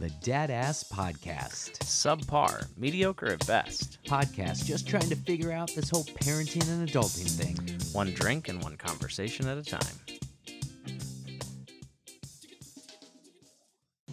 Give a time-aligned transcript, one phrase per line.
[0.00, 1.72] The Dad Ass Podcast.
[1.80, 3.98] Subpar, mediocre at best.
[4.06, 7.54] Podcast just trying to figure out this whole parenting and adulting thing.
[7.92, 9.82] One drink and one conversation at a time.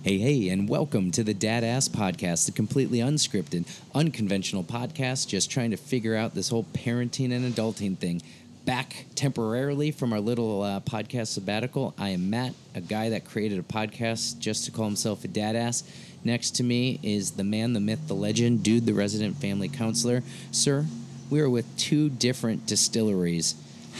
[0.01, 3.65] Hey, hey, and welcome to the Dad Ass Podcast, the completely unscripted,
[3.95, 8.21] unconventional podcast just trying to figure out this whole parenting and adulting thing.
[8.67, 13.59] Back temporarily from our little uh, podcast sabbatical, I am Matt, a guy that created
[13.59, 15.85] a podcast just to call himself a dad ass.
[16.25, 20.21] Next to me is the man, the myth, the legend, dude, the resident family counselor.
[20.51, 20.85] Sir,
[21.29, 23.55] we are with two different distilleries.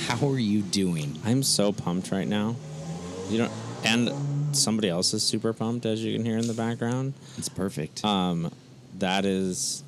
[0.07, 1.17] How are you doing?
[1.23, 2.57] I'm so pumped right now.
[3.29, 3.49] You know,
[3.85, 4.11] and
[4.53, 7.13] somebody else is super pumped, as you can hear in the background.
[7.37, 8.03] It's perfect.
[8.03, 8.51] Um,
[8.99, 9.81] that is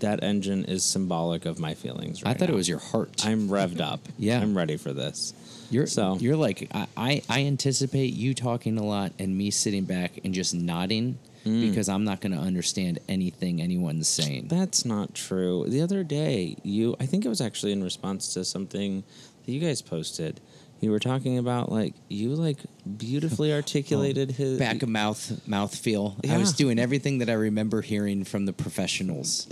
[0.00, 2.22] that engine is symbolic of my feelings.
[2.22, 2.54] Right I thought now.
[2.54, 3.24] it was your heart.
[3.24, 4.00] I'm revved up.
[4.18, 4.40] Yeah.
[4.40, 5.32] I'm ready for this.
[5.70, 9.84] You're So- you're like I, I I anticipate you talking a lot and me sitting
[9.84, 11.68] back and just nodding Mm.
[11.68, 14.48] because I'm not going to understand anything anyone's saying.
[14.48, 15.64] That's not true.
[15.68, 19.04] The other day, you I think it was actually in response to something
[19.44, 20.40] that you guys posted.
[20.80, 22.58] You were talking about like you like
[22.98, 26.16] beautifully articulated his Back of mouth mouth feel.
[26.28, 29.46] I was doing everything that I remember hearing from the professionals.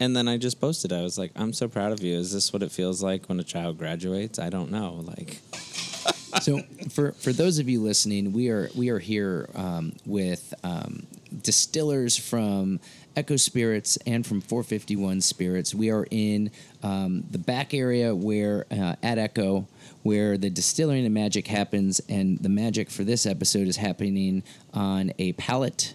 [0.00, 0.92] And, then I just posted.
[0.92, 2.16] I was like, "I'm so proud of you.
[2.16, 4.38] Is this what it feels like when a child graduates?
[4.38, 5.04] I don't know.
[5.04, 5.38] Like,
[6.42, 11.06] so for for those of you listening, we are we are here um, with um,
[11.42, 12.80] distillers from
[13.16, 15.74] Echo Spirits and from 451 Spirits.
[15.74, 16.50] We are in
[16.82, 19.66] um, the back area where uh, at Echo
[20.02, 25.12] where the distilling and magic happens, and the magic for this episode is happening on
[25.18, 25.94] a pallet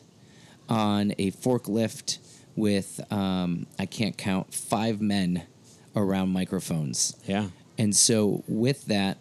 [0.69, 2.19] on a forklift
[2.55, 5.43] with um, I can't count five men
[5.95, 7.15] around microphones.
[7.25, 9.17] yeah, And so, with that,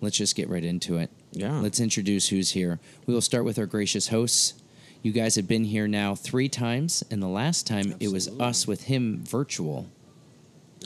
[0.00, 1.10] let's just get right into it.
[1.32, 1.58] Yeah.
[1.60, 2.80] Let's introduce who's here.
[3.06, 4.54] We will start with our gracious hosts.
[5.02, 8.66] You guys have been here now three times, and the last time it was us
[8.66, 9.86] with him virtual.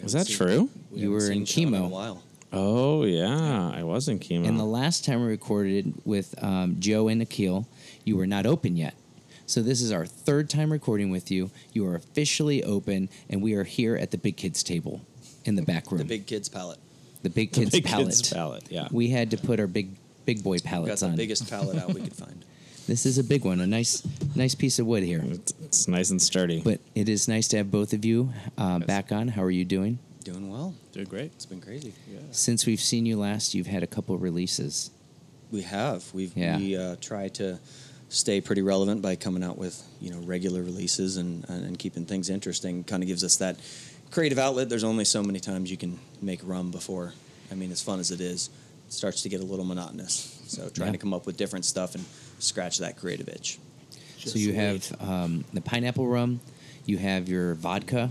[0.02, 0.68] is that true?
[0.90, 1.86] We You were in seen Sean chemo.
[1.86, 2.22] a while.
[2.52, 4.46] Oh yeah, I was in chemo.
[4.46, 7.67] And the last time we recorded with um, Joe and Nikhil,
[8.05, 8.94] you were not open yet.
[9.52, 11.51] So this is our third time recording with you.
[11.74, 15.02] You are officially open, and we are here at the big kids table
[15.45, 15.98] in the back room.
[15.98, 16.79] The big kids palette.
[17.23, 18.07] the big The kids big palette.
[18.07, 18.89] kids palette, yeah.
[18.91, 19.91] We had to put our big
[20.24, 21.17] big boy Got palettes the on.
[21.17, 22.42] biggest palette out we could find.
[22.86, 24.02] This is a big one, a nice,
[24.35, 25.20] nice piece of wood here.
[25.23, 26.62] it's, it's nice and sturdy.
[26.64, 28.86] But it is nice to have both of you uh, Yes.
[28.86, 29.29] back on.
[29.29, 29.98] How are you doing?
[30.24, 30.73] Doing well.
[30.92, 31.33] doing great.
[31.35, 31.92] It's been crazy.
[32.11, 32.20] Yeah.
[32.30, 34.91] Since we've seen you last, you've had a couple releases.
[35.51, 36.02] We have.
[36.14, 36.57] We've Yeah.
[36.57, 37.58] we uh, try to
[38.12, 42.05] stay pretty relevant by coming out with you know regular releases and and, and keeping
[42.05, 42.84] things interesting.
[42.84, 43.56] Kind of gives us that
[44.11, 44.68] creative outlet.
[44.68, 47.14] There's only so many times you can make rum before.
[47.50, 48.50] I mean, as fun as it is,
[48.86, 50.40] it starts to get a little monotonous.
[50.46, 50.92] So trying Yeah.
[50.92, 52.05] to come up with different stuff and
[52.39, 53.58] scratch that creative itch.
[54.18, 56.40] so you have um, the pineapple rum,
[56.86, 58.11] you have your vodka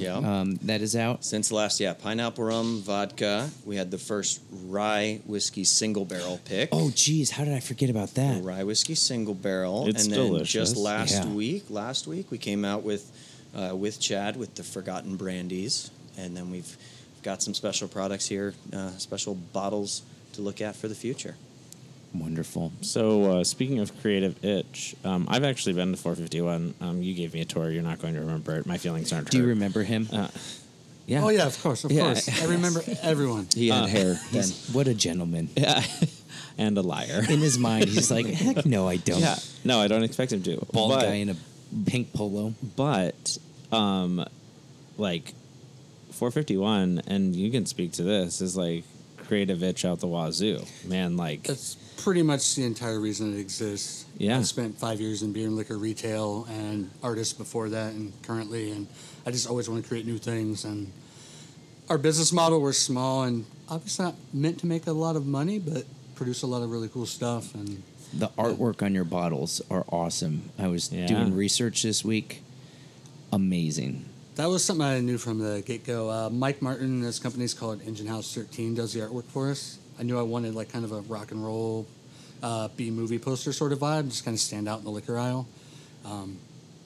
[0.00, 0.16] Yeah.
[0.16, 1.24] um, that is out.
[1.24, 3.50] Since last, yeah, pineapple rum, vodka.
[3.64, 6.68] We had the first rye whiskey single barrel pick.
[6.72, 8.42] Oh, geez, how did I forget about The that?
[8.42, 9.86] rye whiskey single barrel.
[9.88, 10.52] It's and then delicious.
[10.52, 11.26] just last Yeah.
[11.26, 13.10] week, last week we came out with
[13.54, 15.88] uh, with Chad with the Forgotten Brandies,
[16.18, 16.76] and then we've
[17.22, 20.02] got some special products here, uh, special bottles
[20.34, 21.34] to look at for the future.
[22.14, 22.72] Wonderful.
[22.80, 26.74] So uh, speaking of creative itch, um, I've actually been to 451.
[26.80, 27.70] Um, you gave me a tour.
[27.70, 28.66] You're not going to remember it.
[28.66, 29.30] My feelings aren't.
[29.30, 30.08] Do you remember him?
[30.12, 30.28] Uh,
[31.06, 31.22] yeah.
[31.24, 32.04] Oh yeah, of course, of Yeah.
[32.04, 32.42] course.
[32.42, 33.46] I remember everyone.
[33.54, 34.44] He had hair then.
[34.72, 35.48] What a gentleman.
[35.56, 35.82] Yeah.
[36.58, 37.22] and a liar.
[37.28, 39.20] In his mind, he's like, heck no, I don't.
[39.20, 39.36] yeah.
[39.64, 40.56] No, I don't expect him to.
[40.72, 41.36] Bald But- guy in a
[41.86, 42.54] pink polo.
[42.76, 43.36] but
[43.70, 44.24] um
[44.96, 45.34] like
[46.12, 48.84] 451 and you can speak to this is like
[49.26, 54.06] creative itch out the wazoo man like That's pretty much the entire reason it exists.
[54.16, 54.38] Yeah.
[54.38, 58.70] I spent five years in beer and liquor retail and artists before that and currently,
[58.70, 58.86] and
[59.26, 60.64] I just always want to create new things.
[60.64, 60.92] And
[61.88, 65.58] our business model, we're small and obviously not meant to make a lot of money,
[65.58, 67.54] but produce a lot of really cool stuff.
[67.54, 67.82] And
[68.14, 70.50] The artwork on your bottles are awesome.
[70.58, 71.06] I was Yeah.
[71.06, 72.42] doing research this week.
[73.32, 74.06] Amazing.
[74.36, 76.08] that was something I knew from the get go.
[76.08, 79.78] Uh, Mike Martin, this company's called Engine House 13, does the artwork for us.
[79.98, 81.86] I knew I wanted like kind of a rock and roll
[82.42, 85.18] uh, B movie poster sort of vibe, just kind of stand out in the liquor
[85.18, 85.46] aisle.
[86.04, 86.38] Um,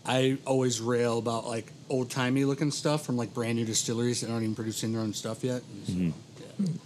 [0.04, 4.30] I always rail about like old timey looking stuff from like brand new distilleries that
[4.30, 5.62] aren't even producing their own stuff yet.
[5.86, 6.12] So, yeah.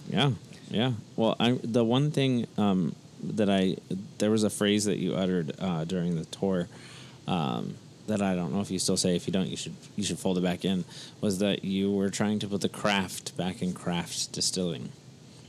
[0.08, 0.30] yeah
[0.68, 3.76] yeah well i the one thing um that i
[4.18, 6.68] there was a phrase that you uttered uh during the tour
[7.28, 7.76] um
[8.06, 9.16] that I don't know if you still say.
[9.16, 10.84] If you don't, you should you should fold it back in.
[11.20, 14.90] Was that you were trying to put the craft back in craft distilling?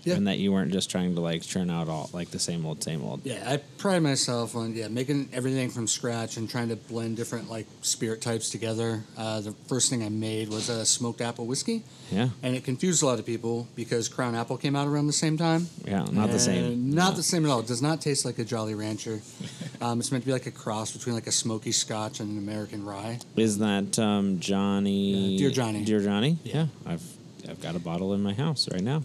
[0.08, 0.16] Yeah.
[0.16, 2.82] and that you weren't just trying to like churn out all like the same old,
[2.84, 3.22] same old.
[3.26, 7.50] Yeah, I pride myself on yeah making everything from scratch and trying to blend different
[7.50, 9.04] like spirit types together.
[9.18, 13.04] Uh, the first thing I made was a smoked apple whiskey, Yeah, and it confused
[13.04, 15.68] a lot of people because Crown Apple came out around the same time.
[15.86, 16.94] yeah, not the same.
[16.96, 17.18] Not No.
[17.18, 17.60] the same at all.
[17.60, 19.22] It does not taste like a Jolly Rancher.
[19.82, 22.38] um, it's meant to be like a cross between like a smoky Scotch and an
[22.38, 23.20] American rye.
[23.36, 25.34] Is that um, Johnny?
[25.34, 25.84] Yeah, Dear Johnny.
[25.84, 26.38] Dear Johnny.
[26.44, 26.68] Yeah.
[26.86, 27.04] I've
[27.50, 29.04] I've got a bottle in my house right now.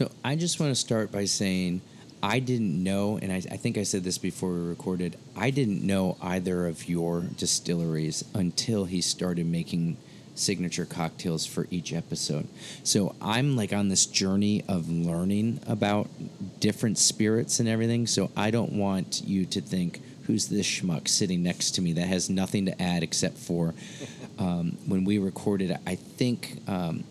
[0.00, 1.82] So I just want to start by saying
[2.22, 5.18] I didn't know, and I, I think I said this before we recorded.
[5.36, 9.98] I didn't know either of your distilleries until he started making
[10.34, 12.48] signature cocktails for each episode.
[12.82, 16.08] So I'm like on this journey of learning about
[16.60, 18.06] different spirits and everything.
[18.06, 22.08] So I don't want you to think, who's this schmuck sitting next to me that
[22.08, 23.74] has nothing to add except for
[24.38, 27.04] um, when we recorded, I think um,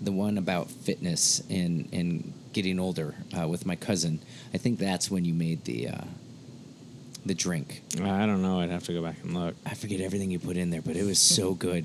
[0.00, 4.20] the one about fitness and and getting older uh, with my cousin.
[4.54, 6.04] I think that's when you made the uh,
[7.26, 7.82] the drink.
[8.00, 8.60] I don't know.
[8.60, 9.54] I'd have to go back and look.
[9.66, 11.84] I forget everything you put in there, but it was so good.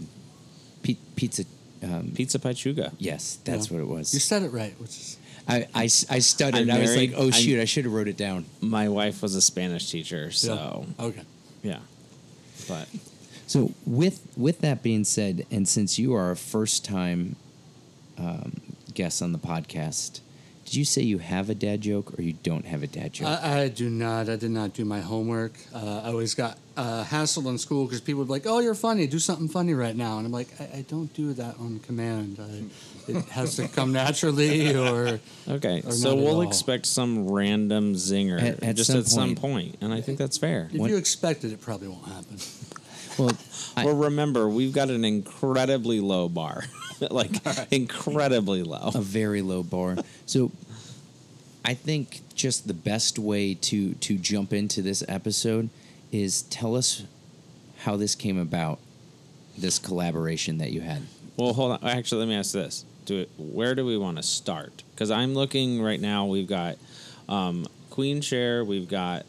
[0.84, 1.44] P- pizza.
[1.82, 2.94] Um, Pizza Pachuga.
[2.98, 3.74] yes, that's Yeah.
[3.78, 4.14] what it was.
[4.14, 5.18] You said it right, which is
[5.50, 6.70] I, I, s- I stuttered.
[6.70, 7.10] I'm I was married.
[7.12, 8.46] like, oh I'm- shoot, I should have wrote it down.
[8.62, 11.24] My wife was a Spanish teacher, so okay.
[11.62, 11.80] yeah.
[12.70, 12.88] But
[13.48, 17.36] So with with that being said, and since you are a first time
[18.18, 18.54] um,
[18.94, 20.20] guest on the podcast,
[20.66, 23.28] did you say you have a dad joke or you don't have a dad joke?
[23.28, 24.30] I, I do not.
[24.30, 25.54] I did not do my homework.
[25.76, 28.74] Uh, I always got uh, hassled in school because people would be like, "Oh, you're
[28.74, 29.06] funny.
[29.06, 32.38] Do something funny right now." And I'm like, I, I don't do that on command.
[32.40, 35.20] I, it has to come naturally, or
[35.50, 36.42] okay, Or so not we'll all.
[36.44, 39.40] expect some random zinger At- at just some at some point.
[39.42, 40.70] point, and I think that's fair.
[40.72, 42.38] if What- you expect it, it probably won't happen.
[43.18, 43.32] Well,
[43.76, 46.64] I- well, remember we've got an incredibly low bar,
[47.12, 47.32] like
[47.72, 48.92] incredibly low.
[48.94, 49.98] a very low bar.
[50.26, 50.52] So
[51.66, 55.70] I think just the best way to to jump into this episode
[56.12, 57.04] is tell us
[57.80, 58.80] how this came about,
[59.58, 61.02] this collaboration that you had.
[61.38, 61.80] Well, hold on.
[61.84, 63.30] Actually, let me ask this: Do it.
[63.38, 64.84] Where do we want to start?
[64.94, 66.26] Because I'm looking right now.
[66.26, 66.78] We've got
[67.28, 68.64] um, Queen Share.
[68.64, 69.26] We've got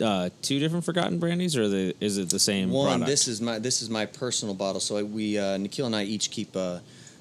[0.00, 3.06] uh, two different Forgotten brandies, or the, is it the same One, product?
[3.06, 4.80] this is my this is my personal bottle.
[4.80, 6.78] So we uh, Nikhil and I each keep uh,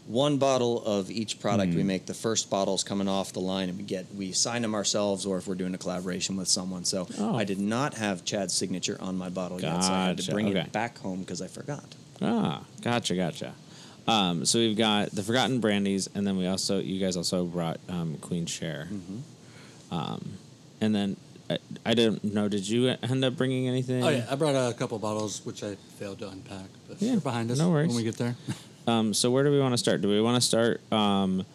[0.07, 1.71] one bottle of each product.
[1.71, 1.77] Hmm.
[1.77, 4.75] We make the first bottles coming off the line, and we get we sign them
[4.75, 6.85] ourselves, or if we're doing a collaboration with someone.
[6.85, 7.35] So Oh.
[7.35, 10.49] I did not have Chad's signature on my bottle yet, so I had to bring
[10.49, 10.59] okay.
[10.59, 11.83] it back home because I forgot.
[12.21, 13.53] Ah, gotcha, gotcha.
[14.07, 17.79] Um, so we've got the Forgotten Brandies, and then we also, you guys also brought
[17.87, 18.89] um, Queen Share.
[18.91, 19.95] Mm-hmm.
[19.95, 20.31] Um,
[20.79, 21.17] and then
[21.51, 21.57] I,
[21.91, 22.47] I don't know.
[22.47, 24.03] Did you end up bringing anything?
[24.03, 27.19] Oh yeah, I brought a couple bottles which I failed to unpack, but Yeah, they're
[27.21, 27.87] behind us no worries.
[27.89, 28.35] when we get there.
[28.87, 30.01] Um, so where do we want to start?
[30.01, 31.45] Do we want to start um,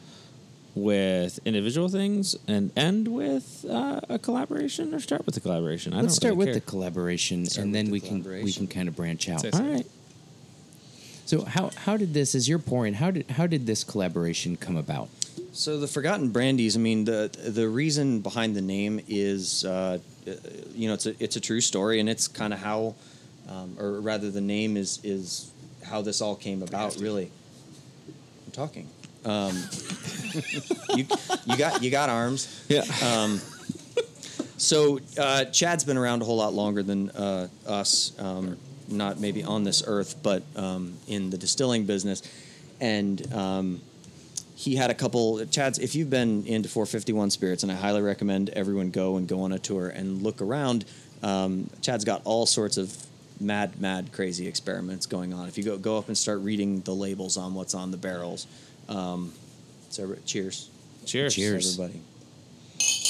[0.76, 5.92] with individual things and end with uh, a collaboration, or start with the collaboration?
[5.92, 6.54] I Let's don't start really with care.
[6.54, 9.40] the collaboration, Start and then the we can we can kind of branch out.
[9.40, 9.86] Say All right.
[11.24, 12.36] So how how did this?
[12.36, 15.08] As your point, how did how did this collaboration come about?
[15.52, 16.76] So the Forgotten Brandies.
[16.76, 20.32] I mean, the the reason behind the name is, uh, uh,
[20.74, 22.94] you know, it's a it's a true story, and it's kind of how,
[23.48, 25.50] um, or rather, the name is is
[25.84, 26.96] how this all came about.
[26.96, 27.30] Really,
[28.46, 28.88] I'm talking.
[29.24, 29.56] Um,
[30.94, 31.06] you
[31.46, 32.64] you got you got arms.
[32.68, 32.84] Yeah.
[33.04, 33.40] Um,
[34.58, 38.12] so uh, Chad's been around a whole lot longer than uh, us.
[38.18, 38.56] Um,
[38.88, 42.22] not maybe on this earth, but um, in the distilling business,
[42.80, 43.80] and um,
[44.56, 45.44] he had a couple.
[45.46, 45.78] Chad's.
[45.78, 49.52] If you've been into 451 spirits, and I highly recommend everyone go and go on
[49.52, 50.86] a tour and look around.
[51.22, 52.94] Um, Chad's got all sorts of
[53.38, 55.46] mad, mad, crazy experiments going on.
[55.46, 58.46] If you go go up and start reading the labels on what's on the barrels.
[58.88, 59.32] Um,
[59.90, 60.70] so cheers,
[61.04, 61.34] Cheers.
[61.34, 61.78] Cheers.
[61.78, 62.00] everybody.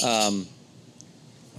[0.05, 0.47] Um,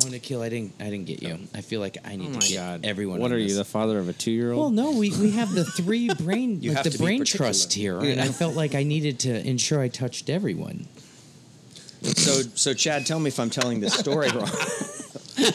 [0.06, 1.40] Oh, Nikhil, I didn't I didn't get you.
[1.56, 2.86] I feel like I Oh need my to get God.
[2.86, 3.20] everyone.
[3.20, 3.58] What on are you, this.
[3.58, 4.60] the father of a two-year-old?
[4.60, 7.20] Well, no, we, we have the three brain You like have the to be brain
[7.22, 7.48] particular.
[7.48, 10.88] trust here, and I felt like I needed to ensure I touched everyone.
[12.04, 14.50] so so Chad, tell me if I'm telling this story wrong.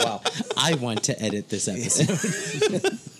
[0.00, 0.20] wow.
[0.56, 2.98] I want to edit this episode.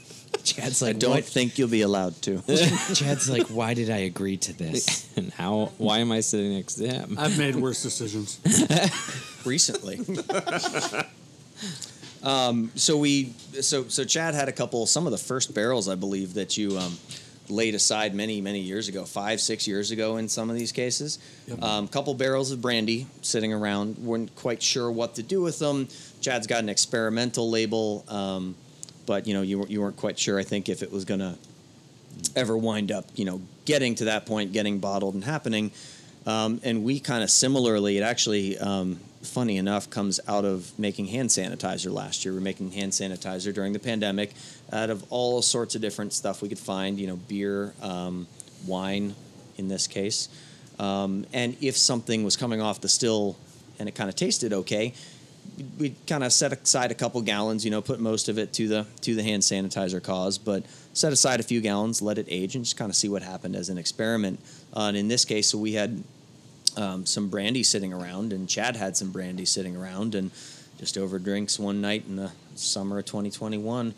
[0.54, 1.24] Chad's like, I like, don't what?
[1.24, 2.42] think you'll be allowed to.
[2.94, 5.08] Chad's like, why did I agree to this?
[5.16, 5.72] and how?
[5.78, 7.16] Why am I sitting next to him?
[7.18, 8.40] I've made worse decisions.
[9.44, 10.00] recently.
[12.22, 15.94] um, so we, so so Chad had a couple, some of the first barrels, I
[15.94, 16.96] believe, that you um,
[17.48, 21.18] laid aside many many years ago, five six years ago, in some of these cases.
[21.46, 21.62] Yep.
[21.62, 25.88] Um, couple barrels of brandy sitting around, weren't quite sure what to do with them.
[26.20, 28.54] Chad's got an experimental label, um,
[29.06, 30.38] but you know you weren't- you weren't quite sure.
[30.38, 31.38] I think if it was gonna
[32.34, 35.70] ever wind up, you know, getting to that point, getting bottled and happening.
[36.26, 41.06] Um, and we kind of similarly, it actually, um, funny enough, comes out of making
[41.06, 42.34] hand sanitizer last year.
[42.34, 44.34] We're making hand sanitizer during the pandemic
[44.72, 48.26] out of all sorts of different stuff we could find, you know, beer, um,
[48.66, 49.14] wine
[49.56, 50.28] in this case.
[50.78, 53.36] Um, and if something was coming off the still
[53.78, 54.94] and it kind of tasted okay,
[55.78, 58.68] we kind of set aside a couple gallons, you know, put most of it to
[58.68, 62.56] the to the hand sanitizer cause, but set aside a few gallons, let it age,
[62.56, 64.40] and just kind of see what happened as an experiment.
[64.74, 66.02] Uh, and in this case, so we had
[66.76, 70.30] um, some brandy sitting around, and Chad had some brandy sitting around, and
[70.78, 73.94] just over drinks one night in the summer of 2021,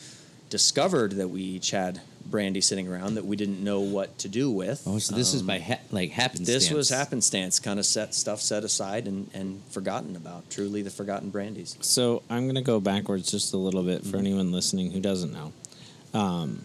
[0.50, 2.00] discovered that we each had
[2.30, 4.82] brandy sitting around that we didn't know what to do with.
[4.86, 6.48] Oh, so this is Um, by ha- like happenstance.
[6.48, 10.48] this was happenstance, kind of set stuff set aside and, and forgotten about.
[10.50, 11.76] Truly, the forgotten brandies.
[11.80, 15.32] So I'm going to go backwards just a little bit for anyone listening who doesn't
[15.32, 15.52] know.
[16.14, 16.64] Um,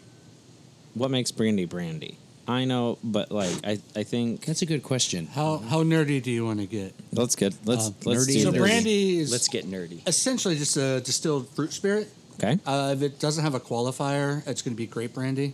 [0.93, 2.17] what makes brandy brandy?
[2.45, 5.27] I know, but like I, I think That's a good question.
[5.27, 6.93] How how nerdy do you want to get?
[7.13, 8.57] let's get let's Uh, let's nerdy do So nerdy.
[8.57, 10.05] brandy is Let's get nerdy.
[10.05, 12.09] essentially just a distilled fruit spirit.
[12.35, 12.59] Okay.
[12.65, 15.53] Uh, if it doesn't have a qualifier, it's going to be grape brandy.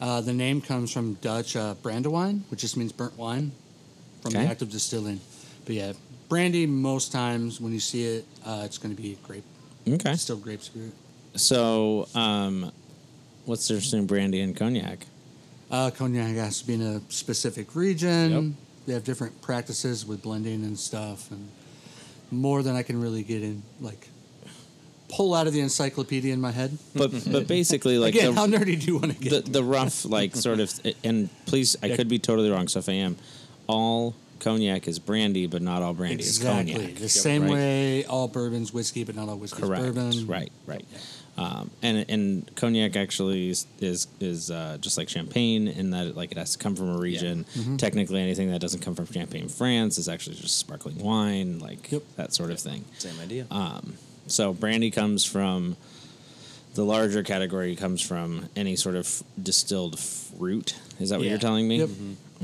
[0.00, 3.52] Uh, the name comes from Dutch uh, brandewine, which just means burnt wine,
[4.22, 4.44] from Okay.
[4.44, 5.20] the act of distilling.
[5.64, 5.92] But yeah,
[6.28, 9.44] brandy most times when you see it, uh, it's going to be grape,
[9.88, 10.14] Okay.
[10.14, 10.92] Still grape spirit.
[11.34, 12.72] So, um,
[13.44, 15.06] what's the difference between brandy and cognac?
[15.70, 18.30] Uh, cognac has to be in a specific region.
[18.30, 18.44] Yep.
[18.86, 21.48] They have different practices with blending and stuff, and
[22.30, 24.08] more than I can really get in, like
[25.08, 26.76] pull out of the encyclopedia in my head.
[26.94, 29.44] But but basically, like Again, the, how nerdy do you want to get?
[29.46, 30.72] the the rough like sort of
[31.04, 31.96] and please I Yeah.
[31.96, 32.68] could be totally wrong.
[32.68, 33.16] So if I am,
[33.66, 36.94] all cognac is brandy, but not all brandy exactly is cognac.
[37.00, 37.52] the same right?
[37.52, 39.82] way all bourbon's whiskey, but not all whiskey's Correct.
[39.82, 40.26] bourbon.
[40.26, 40.52] Right.
[40.66, 40.84] Right.
[41.36, 46.16] Um, and and cognac actually is is, is uh, just like champagne in that it,
[46.16, 47.46] like it has to come from a region.
[47.54, 47.76] Mm-hmm.
[47.76, 52.02] Technically, anything that doesn't come from Champagne, France, is actually just sparkling wine, like Yep.
[52.16, 52.84] that sort of thing.
[52.98, 53.46] Same idea.
[54.28, 55.76] So brandy comes from
[56.74, 60.76] the larger category comes from any sort of distilled fruit.
[61.00, 61.30] Is that what Yeah.
[61.32, 61.78] you're telling me?
[61.78, 61.90] Yep.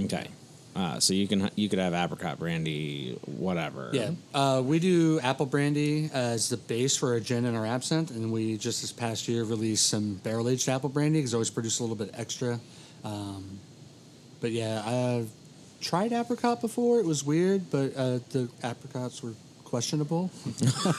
[0.04, 0.26] Okay.
[0.74, 3.90] Uh, so you can you could have apricot brandy, whatever.
[3.92, 8.10] Yeah, uh, we do apple brandy as the base for our gin and our absinthe,
[8.10, 11.50] and we just this past year released some barrel aged apple brandy because we always
[11.50, 12.58] produce a little bit extra.
[13.04, 13.60] Um,
[14.40, 15.30] but yeah, I've
[15.80, 16.98] tried apricot before.
[16.98, 19.34] It was weird, but uh, the apricots were
[19.74, 20.30] questionable.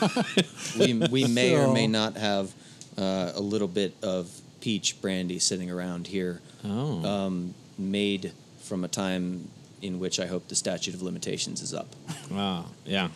[0.80, 2.52] we, we may or may not have
[2.98, 4.30] uh, a little bit of
[4.60, 7.06] peach brandy sitting around here, Oh.
[7.06, 9.48] um, made from a time
[9.82, 11.88] in which I hope the statute of limitations is up.
[12.30, 12.66] Wow.
[12.86, 13.08] Yeah.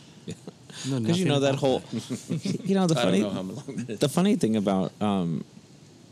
[0.87, 1.83] No, Because you know that whole,
[2.63, 3.99] you know the I funny, don't know how long that is.
[3.99, 5.43] the funny thing about, um,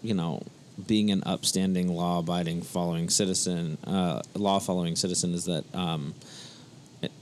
[0.03, 0.41] you know,
[0.87, 6.13] being an upstanding, law-abiding, following citizen, uh, law-following citizen, is that um,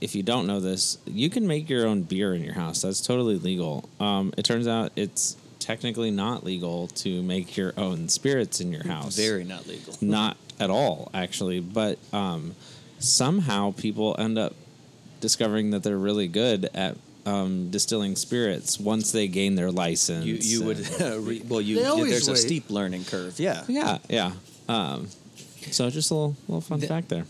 [0.00, 2.82] if you don't know this, you can make your own beer in your house.
[2.82, 3.88] That's totally legal.
[4.00, 8.84] Um, it turns out it's technically not legal to make your own spirits in your
[8.84, 9.16] house.
[9.16, 9.94] Very not legal.
[10.00, 11.60] not at all, actually.
[11.60, 12.54] But um,
[12.98, 14.54] somehow people end up
[15.20, 20.24] discovering that they're really good at um, distilling spirits once they gain their license.
[20.24, 23.38] You you would uh, re, well you They always there's a steep learning curve.
[23.38, 23.64] Yeah.
[23.68, 24.32] yeah, yeah.
[24.68, 25.08] Um,
[25.70, 27.24] so just a little little fun The- fact there.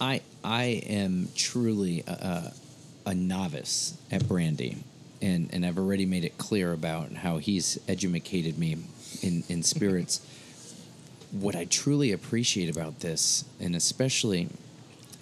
[0.00, 4.76] I I am truly a, a, a novice at brandy,
[5.20, 8.76] and and I've already made it clear about how he's educated me
[9.22, 10.24] in in spirits.
[11.32, 14.48] what I truly appreciate about this, and especially,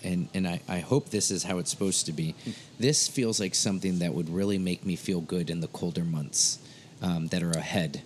[0.03, 2.35] and and I, I hope this is how it's supposed to be.
[2.79, 6.59] This feels like something that would really make me feel good in the colder months
[7.01, 8.03] um, that are ahead,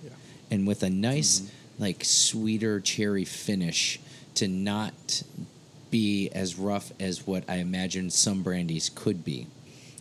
[0.53, 3.99] and with a nice like sweeter cherry finish
[4.37, 5.25] to not
[5.91, 9.47] be as rough as what I imagine some brandies could be.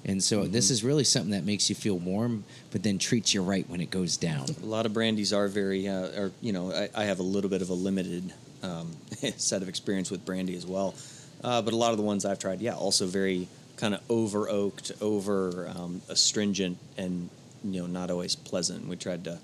[0.06, 3.42] And so this is really something that makes you feel warm, but then treats you
[3.42, 4.46] right when it goes down.
[4.62, 7.50] A lot of brandies are very, uh, or you know, I, I have a little
[7.50, 8.96] bit of a limited um,
[9.38, 10.96] set of experience with brandy as well.
[11.44, 14.50] Uh, but a lot of the ones I've tried, yeah, also very kind of over
[14.50, 17.30] oaked, over um, astringent, and
[17.64, 18.88] you know, not always pleasant.
[18.88, 19.40] We tried to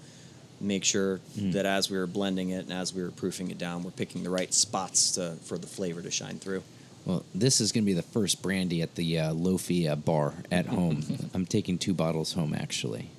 [0.63, 3.83] make sure that as we were blending it and as we were proofing it down,
[3.83, 6.63] we're picking the right spots to, for the flavor to shine through.
[7.05, 10.33] Well, this is going to be the first brandy at the uh, Lofi uh, bar
[10.51, 11.29] at home.
[11.33, 13.09] I'm taking two bottles home, actually.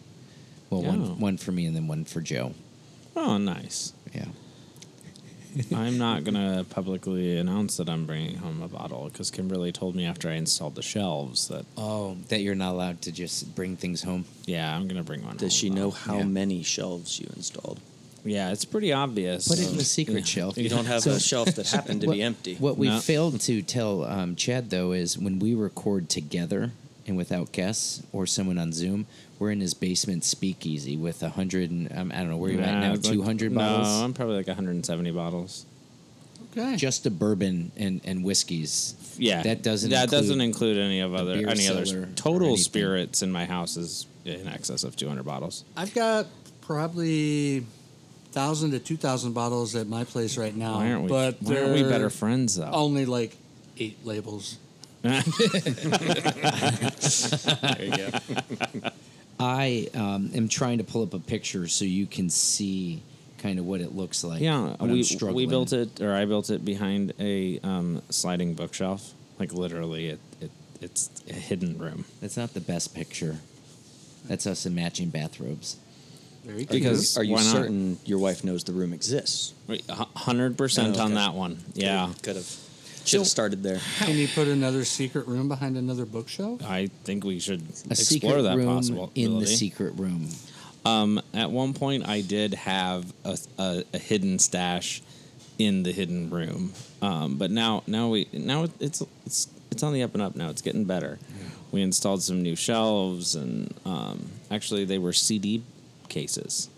[0.71, 0.89] Well, Oh.
[0.89, 2.55] one one for me and then one for Joe.
[3.15, 3.93] Oh, nice.
[4.15, 4.25] Yeah.
[5.75, 10.05] I'm not gonna publicly announce that I'm bringing home a bottle because Kimberly told me
[10.05, 14.03] after I installed the shelves that Oh, that you're not allowed to just bring things
[14.03, 14.25] home.
[14.47, 15.37] yeah, I'm gonna bring one.
[15.37, 15.91] Does home, she know though.
[15.91, 16.25] how yeah.
[16.25, 17.81] many shelves you installed?
[18.25, 19.47] Yeah, it's pretty obvious.
[19.49, 19.83] Put it in the Yeah.
[19.83, 20.57] secret shelf.
[20.57, 22.55] You don't have So- a shelf that happened to what, be empty.
[22.57, 22.99] What we No.
[23.01, 26.73] failed to tell um, Chad though is when we record together
[27.07, 29.07] and without guests or someone on Zoom,
[29.39, 32.61] we're in his basement speakeasy with a hundred and um, I don't know where you
[32.61, 33.89] at Nah, now, it's like- two hundred No, bottles.
[34.03, 35.67] I'm probably like 170 bottles.
[36.57, 36.77] Okay.
[36.77, 38.95] Just a bourbon and, and whiskeys.
[39.19, 39.91] Yeah, that doesn't.
[39.91, 43.77] that include doesn't include any of other beer any other total spirits in my house
[43.77, 45.65] is in excess of 200 bottles.
[45.77, 46.27] I've got
[46.61, 47.67] probably
[48.31, 50.77] thousand to two thousand bottles at my place right now.
[50.77, 51.09] Why aren't we?
[51.09, 52.71] But why aren't we better friends though?
[52.71, 53.37] Only like
[53.79, 54.59] eight labels.
[55.03, 55.23] there
[57.81, 58.11] you go.
[59.39, 63.03] I um, am trying to pull up a picture so you can see
[63.39, 64.41] kind of what it looks like.
[64.41, 69.13] yeah, we we built it, or I built it behind a um, sliding bookshelf.
[69.39, 70.51] Like literally, it, it
[70.81, 72.05] it's a hidden room.
[72.21, 73.39] That's not the best picture.
[74.27, 75.77] That's us in matching bathrobes.
[76.45, 76.71] Very cute.
[76.71, 79.55] Because- Are you certain your wife knows the room exists?
[79.89, 81.59] Hundred percent Oh, on that one.
[81.75, 82.57] Yeah, Could have.
[83.05, 83.81] Should have started there.
[83.99, 86.63] Can you put another secret room behind another bookshelf?
[86.65, 89.23] I think we should A explore secret that room possibility.
[89.23, 90.29] in the secret room.
[90.85, 95.03] Um, at one point, I did have a, a, a hidden stash
[95.59, 100.03] in the hidden room, um, but now now we now it's it's it's on the
[100.03, 100.35] up and up.
[100.37, 101.19] Now it's getting better.
[101.73, 105.63] We installed some new shelves, and um, actually, they were CD
[106.09, 106.69] cases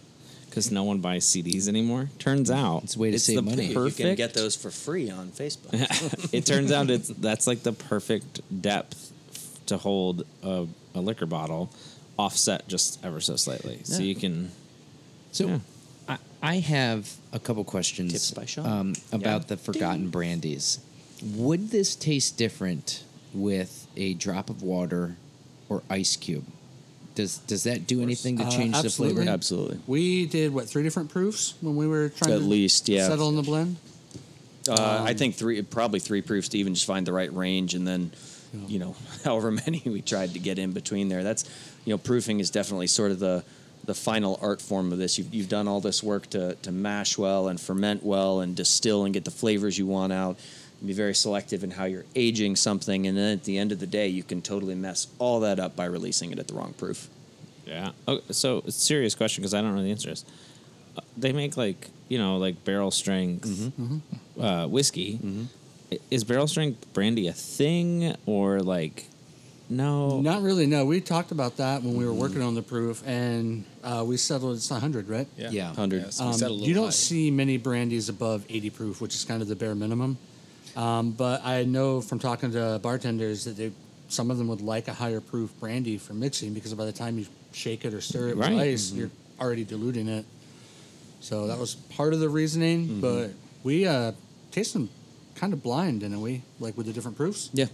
[0.56, 2.08] because no one buys CDs anymore.
[2.18, 3.64] Turns out It's a way to save the money.
[3.66, 3.98] You can Perfect.
[3.98, 6.32] You can get those for free on Facebook.
[6.32, 9.12] it turns out it's that's like the perfect depth
[9.66, 11.70] to hold a, a liquor bottle,
[12.18, 14.50] offset just ever so slightly, so you can.
[15.32, 15.58] So, Yeah.
[16.08, 18.66] I, I have a couple questions Tips by Sean.
[18.66, 19.46] um, about Yeah.
[19.48, 20.78] the forgotten brandies.
[21.22, 25.16] Would this taste different with a drop of water
[25.68, 26.46] or ice cube?
[27.16, 29.22] Does does that do anything to Uh, change the flavor?
[29.22, 29.80] Absolutely.
[29.88, 33.08] We did what three different proofs when we were trying At to least, yeah.
[33.08, 33.76] settle in the blend.
[34.68, 37.86] Uh, I think three, probably three proofs to even just find the right range, and
[37.86, 38.10] then,
[38.66, 41.22] you know, however many we tried to get in between there.
[41.22, 41.44] That's,
[41.84, 43.44] you know, proofing is definitely sort of the
[43.84, 45.16] the final art form of this.
[45.16, 49.04] You've, you've done all this work to to mash well and ferment well and distill
[49.04, 50.36] and get the flavors you want out.
[50.84, 53.86] Be very selective in how you're aging something, and then at the end of the
[53.86, 57.08] day, you can totally mess all that up by releasing it at the wrong proof.
[57.66, 57.92] Yeah.
[58.06, 60.10] Oh, so it's a serious question because I don't know the answer.
[60.10, 60.24] Is
[60.96, 63.72] uh, they make like you know like barrel strength
[64.38, 65.48] uh, whiskey?
[65.90, 69.06] I- Is barrel strength brandy a thing or like
[69.70, 70.20] no?
[70.20, 70.66] Not really.
[70.66, 74.16] No, we talked about that when we were working on the proof, and uh, we
[74.18, 75.26] settled it's 100, right?
[75.38, 75.50] Yeah.
[75.50, 75.66] Yeah.
[75.68, 76.02] 100.
[76.02, 76.90] Yeah, so Um, set a little you don't high.
[76.90, 80.18] see many brandies above 80 proof, which is kind of the bare minimum.
[80.76, 83.72] Um, but I know from talking to bartenders that they,
[84.08, 87.18] some of them would like a higher proof brandy for mixing because by the time
[87.18, 88.52] you shake it or stir it Right.
[88.52, 89.10] with ice, you're
[89.40, 90.26] already diluting it.
[91.20, 93.00] So that was part of the reasoning.
[93.00, 93.30] But
[93.64, 94.12] we uh,
[94.52, 94.90] tasted them
[95.34, 96.42] kind of blind, didn't we?
[96.60, 97.66] Like with the different proofs, Yeah.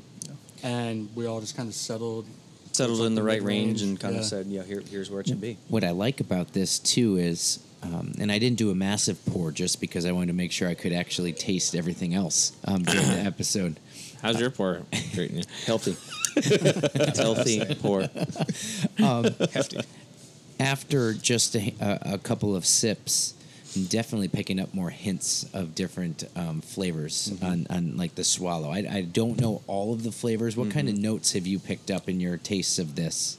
[0.63, 2.27] and we all just kind of settled.
[2.73, 4.21] Settled in the right range mid-range, and kind yeah.
[4.21, 5.59] of said, yeah, here, here's where it should be.
[5.69, 9.51] What I like about this too is, um, and I didn't do a massive pour
[9.51, 13.09] just because I wanted to make sure I could actually taste everything else um, during
[13.09, 13.81] the episode.
[14.21, 15.45] How's your pour treating you?
[15.67, 15.97] Healthy.
[17.17, 18.03] Healthy, poor.
[18.99, 19.81] Hefty.
[20.61, 23.35] After just a, a, a couple of sips,
[23.75, 28.71] I'm definitely picking up more hints of different um, flavors on, on like the swallow.
[28.71, 30.57] I, I don't know all of the flavors.
[30.57, 33.39] What kind of notes have you picked up in your tastes of this?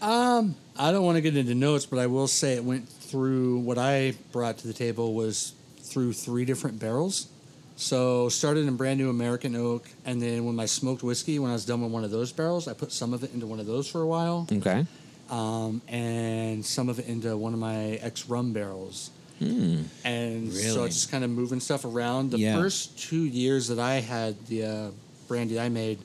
[0.00, 3.58] Um, I don't want to get into notes, but I will say it went through
[3.60, 7.28] what I brought to the table was through three different barrels.
[7.76, 11.54] So started in brand new American oak, and then when my smoked whiskey, when I
[11.54, 13.66] was done with one of those barrels, I put some of it into one of
[13.66, 14.86] those for a while, Okay.
[15.30, 19.10] um, and some of it into one of my ex rum barrels.
[19.38, 20.86] And so Really?
[20.86, 22.30] it's just kind of moving stuff around.
[22.30, 22.54] The Yeah.
[22.54, 24.90] first two years that I had the uh,
[25.28, 25.98] brandy I made,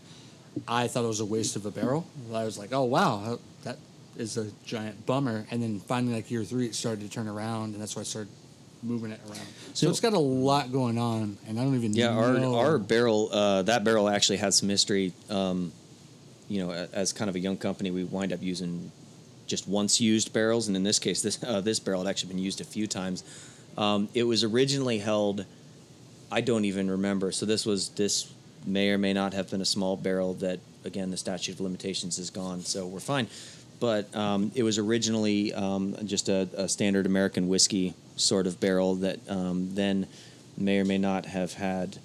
[0.67, 2.05] I thought it was a waste of a barrel.
[2.33, 3.39] I was like, oh wow,
[4.17, 5.45] is a giant bummer.
[5.51, 8.05] And then finally, like year three, it started to turn around, and that's why I
[8.05, 8.31] started
[8.83, 9.45] moving it around.
[9.73, 12.55] So, So- it's got a lot going on, and I don't even Yeah, our know.
[12.55, 15.13] our barrel uh, that barrel actually had some history.
[15.29, 15.71] Um,
[16.49, 18.91] you know, as kind of a young company, we wind up using
[19.47, 22.39] just once used barrels, and in this case, this uh, this barrel had actually been
[22.43, 23.23] used a few times.
[23.77, 25.45] Um, it was originally held.
[26.31, 27.31] I don't even remember.
[27.31, 28.31] So this was this
[28.65, 32.17] may or may not have been a small barrel that again the statute of limitations
[32.17, 33.27] is gone, so we're fine.
[33.81, 38.95] But um, it was originally um, just a, a standard American whiskey sort of barrel
[38.95, 40.07] that um, then
[40.55, 41.97] may or may not have had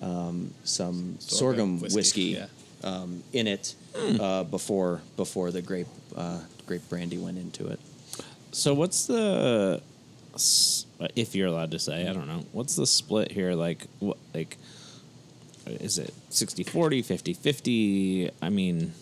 [0.00, 2.42] um, some sorghum, whiskey, whiskey,
[2.84, 3.74] um, in it
[4.20, 7.80] uh, before before the grape uh, grape brandy went into it.
[8.52, 9.82] So what's the
[11.14, 12.44] if you're allowed to say, I don't know.
[12.52, 13.54] What's the split here?
[13.54, 14.56] Like, what, like,
[15.66, 18.30] is it 60 40, 50 50?
[18.42, 18.92] I mean,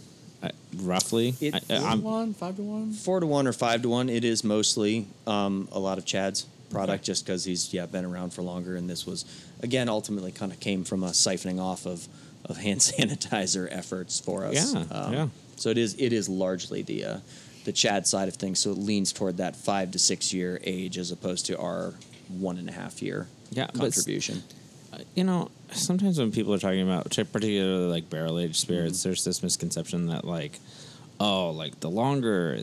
[0.43, 1.35] uh, roughly.
[1.41, 2.93] It- I, Four to I'm, one, five to one.
[2.93, 4.09] Four to one or five to one.
[4.09, 8.33] It is mostly um, a lot of Chad's product, just because he's yeah been around
[8.33, 9.25] for longer, and this was
[9.63, 12.07] again ultimately kind of came from a siphoning off of
[12.47, 12.81] of hand
[13.21, 14.75] sanitizer efforts for us.
[14.75, 15.29] Yeah, Um, yeah.
[15.57, 17.19] So it is it is largely the uh,
[17.65, 18.59] the Chad side of things.
[18.59, 21.95] So it leans toward that five to six year age as opposed to our
[22.29, 24.43] one and a half year Yeah, but contribution.
[25.15, 29.09] You know, sometimes when people are talking about particularly like barrel aged spirits, Mm-hmm.
[29.09, 30.59] there's this misconception that like,
[31.21, 32.61] oh, like the longer,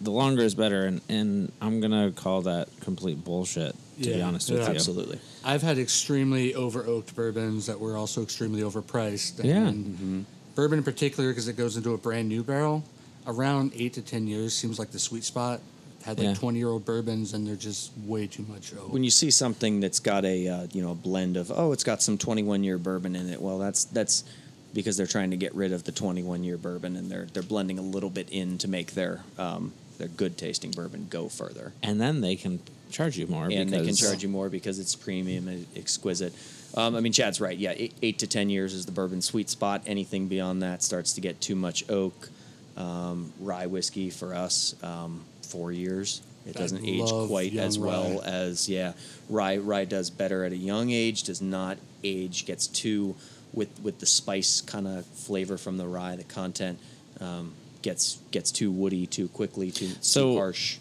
[0.00, 3.74] the longer is better, and and I'm gonna call that complete bullshit.
[4.02, 4.68] To be Yeah, honest with yeah.
[4.68, 5.20] you, Absolutely.
[5.44, 9.44] I've had extremely over oaked bourbons that were also extremely overpriced.
[9.44, 9.68] Yeah.
[9.68, 12.82] And Bourbon in particular, because it goes into a brand new barrel,
[13.26, 15.60] around eight to 10 years seems like the sweet spot.
[16.04, 16.34] Had like Yeah.
[16.34, 18.92] 20 year old bourbons, and they're just way too much oak.
[18.92, 21.84] when you see something that's got a uh, you know a blend of oh it's
[21.84, 24.24] got some 21 year bourbon in it well that's that's
[24.72, 27.78] because they're trying to get rid of the 21 year bourbon and they're they're blending
[27.78, 32.00] a little bit in to make their um, their good tasting bourbon go further and
[32.00, 32.60] then they can
[32.90, 33.44] charge you more.
[33.44, 36.32] and they can because- charge you more because it's premium and exquisite
[36.76, 39.50] um, I mean Chad's right yeah eight, eight to 10 years is the bourbon sweet
[39.50, 42.30] spot anything beyond that starts to get too much oak
[42.78, 48.24] um, rye whiskey for us um, four years it doesn't age quite as well rye.
[48.26, 48.92] as yeah
[49.28, 53.14] rye rye does better at a young age does not age gets too
[53.52, 56.78] with with the spice kind of flavor from the rye the content
[57.20, 60.78] um, gets gets too woody too quickly too, So- too harsh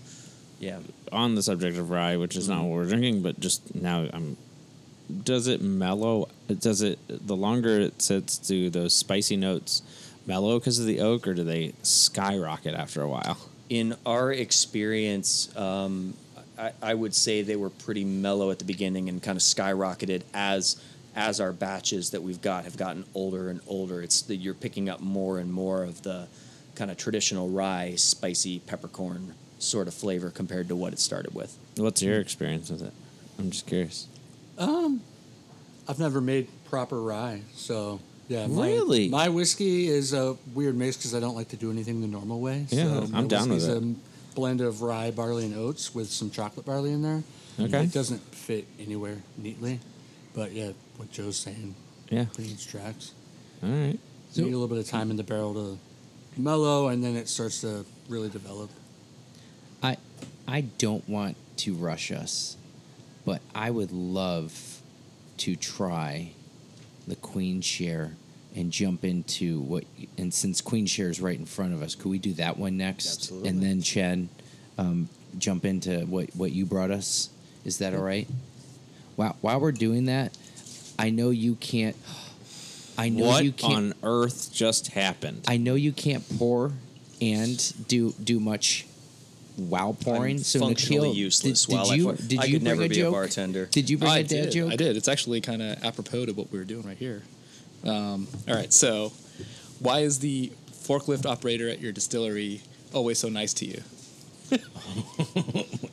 [0.60, 0.80] yeah
[1.12, 4.38] on the subject of rye, which is not what we're drinking, but just now I'm.
[5.24, 6.28] Does it mellow?
[6.48, 9.82] Does it the longer it sits, do those spicy notes
[10.28, 13.38] mellow because of the oak, or do they skyrocket after a while?
[13.70, 16.16] In our experience, um,
[16.58, 20.24] I, I would say they were pretty mellow at the beginning and kind of skyrocketed
[20.34, 20.82] as
[21.16, 24.02] as our batches that we've got have gotten older and older.
[24.02, 26.28] It's that you're picking up more and more of the
[26.76, 31.58] kind of traditional rye, spicy peppercorn sort of flavor compared to what it started with.
[31.78, 32.94] What's your experience with it?
[33.38, 34.08] I'm just curious.
[34.58, 35.02] Um,
[35.88, 38.00] I've never made proper rye, so
[38.30, 38.48] yeah.
[38.48, 39.10] My, Really?
[39.10, 42.40] My whiskey is a weird mix because I don't like to do anything the normal
[42.40, 42.66] way.
[42.70, 43.84] Yeah, so I'm my down with whiskey's it.
[43.84, 47.24] A blend of rye, barley, and oats with some chocolate barley in there.
[47.60, 47.84] Okay.
[47.84, 49.80] It doesn't fit anywhere neatly,
[50.34, 51.76] but yeah, what Joe's saying,
[52.10, 52.26] Yeah.
[52.34, 53.12] pretty much tracks.
[53.62, 54.00] All right.
[54.32, 55.78] So you need a little bit of time in the barrel to
[56.38, 58.70] mellow, and then it starts to really develop.
[59.84, 59.98] I
[60.48, 62.56] I don't want to rush us,
[63.26, 64.82] but I would love
[65.38, 66.32] to try
[67.10, 68.14] the Queen Share
[68.56, 69.84] and jump into what.
[70.18, 72.78] And since Queen Share is right in front of us, could we do that one
[72.78, 73.24] next?
[73.24, 73.50] Absolutely.
[73.50, 74.28] And then Chad,
[74.78, 77.30] um, jump into what what you brought us.
[77.66, 78.28] Is that all right?
[79.16, 80.38] While while we're doing that,
[80.98, 81.96] I know you can't.
[82.98, 83.74] I know what you can't.
[83.74, 85.46] on earth just happened?
[85.48, 86.74] I know you can't pour
[87.22, 88.86] and do do much
[89.60, 90.38] while pouring.
[90.38, 92.14] I'm so functionally Nikhil, useless Did, did while you pour.
[92.16, 93.66] did I you could bring never a be a bartender.
[93.68, 94.52] Did you bring I a dad did.
[94.52, 94.72] joke?
[94.72, 94.98] I did.
[94.98, 97.24] It's actually kind of apropos to what we were doing right here.
[97.86, 98.72] Um, all right.
[98.74, 99.14] So,
[99.80, 102.62] why is the forklift operator at your distillery
[102.94, 103.82] always so nice to you?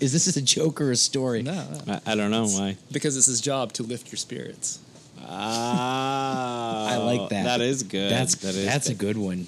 [0.01, 1.43] Is this a joke or a story?
[1.43, 1.53] No,
[1.87, 2.01] no.
[2.07, 2.77] I, I don't know why.
[2.91, 4.79] because it's his job to lift your spirits.
[5.21, 7.45] Ah, I like that.
[7.45, 8.11] That is good.
[8.11, 9.47] That's that is that's a good one.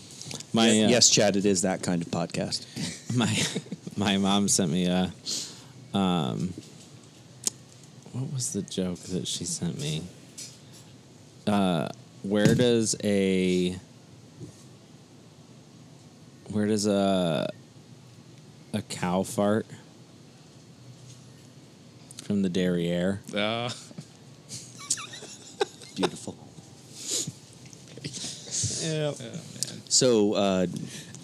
[0.53, 2.67] my Yes, uh, yes, Chad, it is that kind of podcast.
[3.17, 3.33] my
[3.99, 5.13] my mom sent me a
[5.93, 6.53] um
[8.13, 10.03] what was the joke that she sent me
[11.47, 11.89] uh
[12.23, 13.77] where does a
[16.53, 17.51] where does a
[18.73, 19.67] a cow fart
[22.23, 23.71] from the derriere Uh,
[25.97, 26.37] Beautiful.
[28.85, 29.41] yeah oh, man.
[29.89, 30.67] So, uh,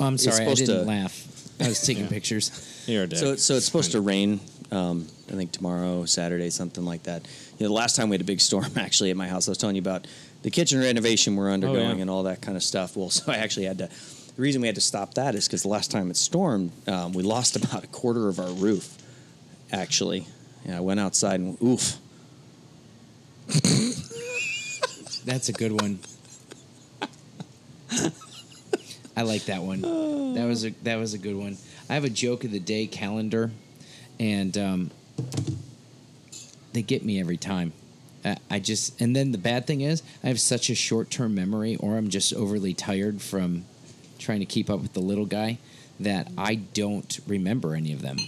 [0.00, 1.23] Oh, I'm sorry, I supposed didn't to- laugh.
[1.60, 2.84] I was taking pictures.
[2.86, 3.18] you're a dick.
[3.18, 4.40] So, so it's supposed to rain.
[4.70, 7.22] Um, I think tomorrow, Saturday, something like that.
[7.58, 9.52] You know, the last time we had a big storm, actually, at my house, I
[9.52, 10.06] was telling you about
[10.42, 12.02] the kitchen renovation we're undergoing yeah.
[12.02, 12.96] and all that kind of stuff.
[12.96, 13.88] Well, so I actually had to.
[14.36, 17.12] The reason we had to stop that is because the last time it stormed, um,
[17.12, 18.98] we lost about a quarter of our roof.
[19.72, 20.26] Actually,
[20.66, 21.98] yeah, I went outside and oof.
[25.24, 26.00] That's a good one.
[29.16, 29.82] I like that one.
[30.34, 31.56] That was a that was a good one.
[31.88, 33.50] I have a joke of the day calendar,
[34.18, 34.90] and um,
[36.72, 37.72] they get me every time.
[38.24, 41.34] I, I just and then the bad thing is I have such a short term
[41.34, 43.64] memory, or I'm just overly tired from
[44.18, 45.58] trying to keep up with the little guy
[46.00, 48.18] that I don't remember any of them.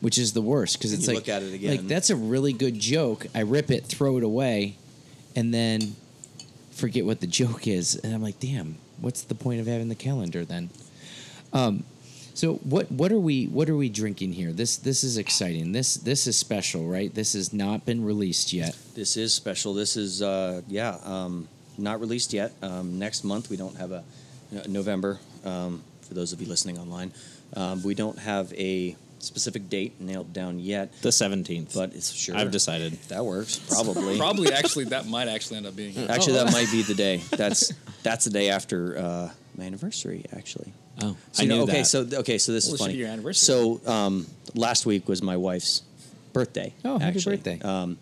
[0.00, 1.70] which is the worst because it's like look at it again.
[1.70, 3.26] like that's a really good joke.
[3.34, 4.76] I rip it, throw it away,
[5.36, 5.94] and then
[6.72, 9.94] forget what the joke is, and I'm like, damn, what's the point of having the
[9.94, 10.70] calendar then?
[11.52, 11.84] Um,
[12.34, 14.52] so what what are we what are we drinking here?
[14.52, 15.72] This this is exciting.
[15.72, 17.12] This this is special, right?
[17.14, 18.76] This has not been released yet.
[18.94, 19.72] This is special.
[19.72, 22.52] This is uh, yeah, um, not released yet.
[22.60, 24.04] Um, next month we don't have a
[24.54, 25.18] uh, November.
[25.46, 27.12] Um, for those of you listening online,
[27.54, 30.92] um, we don't have a specific date nailed down yet.
[31.02, 31.74] The seventeenth.
[31.74, 32.92] But it's sure I've decided.
[33.08, 34.16] that works probably.
[34.26, 36.08] Probably actually that might actually end up being it.
[36.10, 37.16] Actually, that might be the day.
[37.36, 40.24] That's that's the day after uh, my anniversary.
[40.36, 40.72] Actually.
[41.02, 41.84] Oh, So, I you know, knew okay, that.
[41.86, 42.92] so okay, so this Well, is should funny.
[42.94, 43.54] be your anniversary.
[43.54, 45.82] So um, last week was my wife's
[46.32, 46.72] birthday.
[46.84, 47.36] Oh, happy actually.
[47.36, 47.60] birthday.
[47.60, 47.98] Um,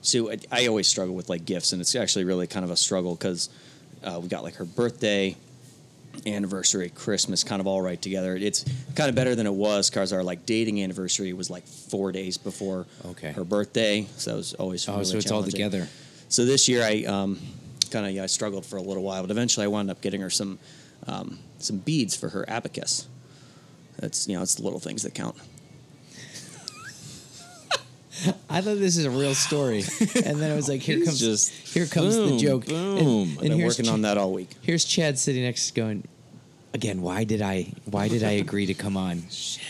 [0.00, 2.76] so I, I always struggle with like gifts, and it's actually really kind of a
[2.76, 3.50] struggle because
[4.02, 5.36] uh, we got like her birthday,
[6.26, 8.36] anniversary, Christmas, kind of all right together.
[8.36, 12.12] It's kind of better than it was because our like dating anniversary was like four
[12.12, 13.32] days before Okay.
[13.32, 15.88] her birthday, so it was always Oh, really so it's all together.
[16.28, 17.38] So this year I um,
[17.90, 20.20] kind of yeah, I struggled for a little while, but eventually I wound up getting
[20.20, 20.58] her some
[21.06, 23.06] um, some beads for her abacus.
[23.98, 25.36] That's you know it's the little things that count.
[28.50, 29.84] I thought this is a real story,
[30.24, 32.98] and then I was like, "Here He's comes just here comes the joke." boom.
[32.98, 34.50] And, I've been working Ch- on that all week.
[34.62, 36.06] Here's Chad sitting next, going,
[36.74, 37.72] "Again, why did I?
[37.84, 39.62] Why did I agree to come on?" Shit.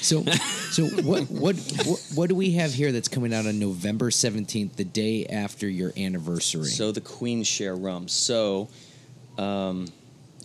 [0.00, 0.22] So,
[0.70, 4.76] so what, what, what, what do we have here that's coming out on November seventeenth,
[4.76, 6.66] the day after your anniversary?
[6.66, 8.06] So the Queen Share rum.
[8.06, 8.68] So,
[9.36, 9.88] um,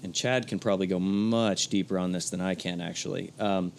[0.04, 3.34] and Chad can probably go much deeper on this than I can actually.
[3.40, 3.72] Um,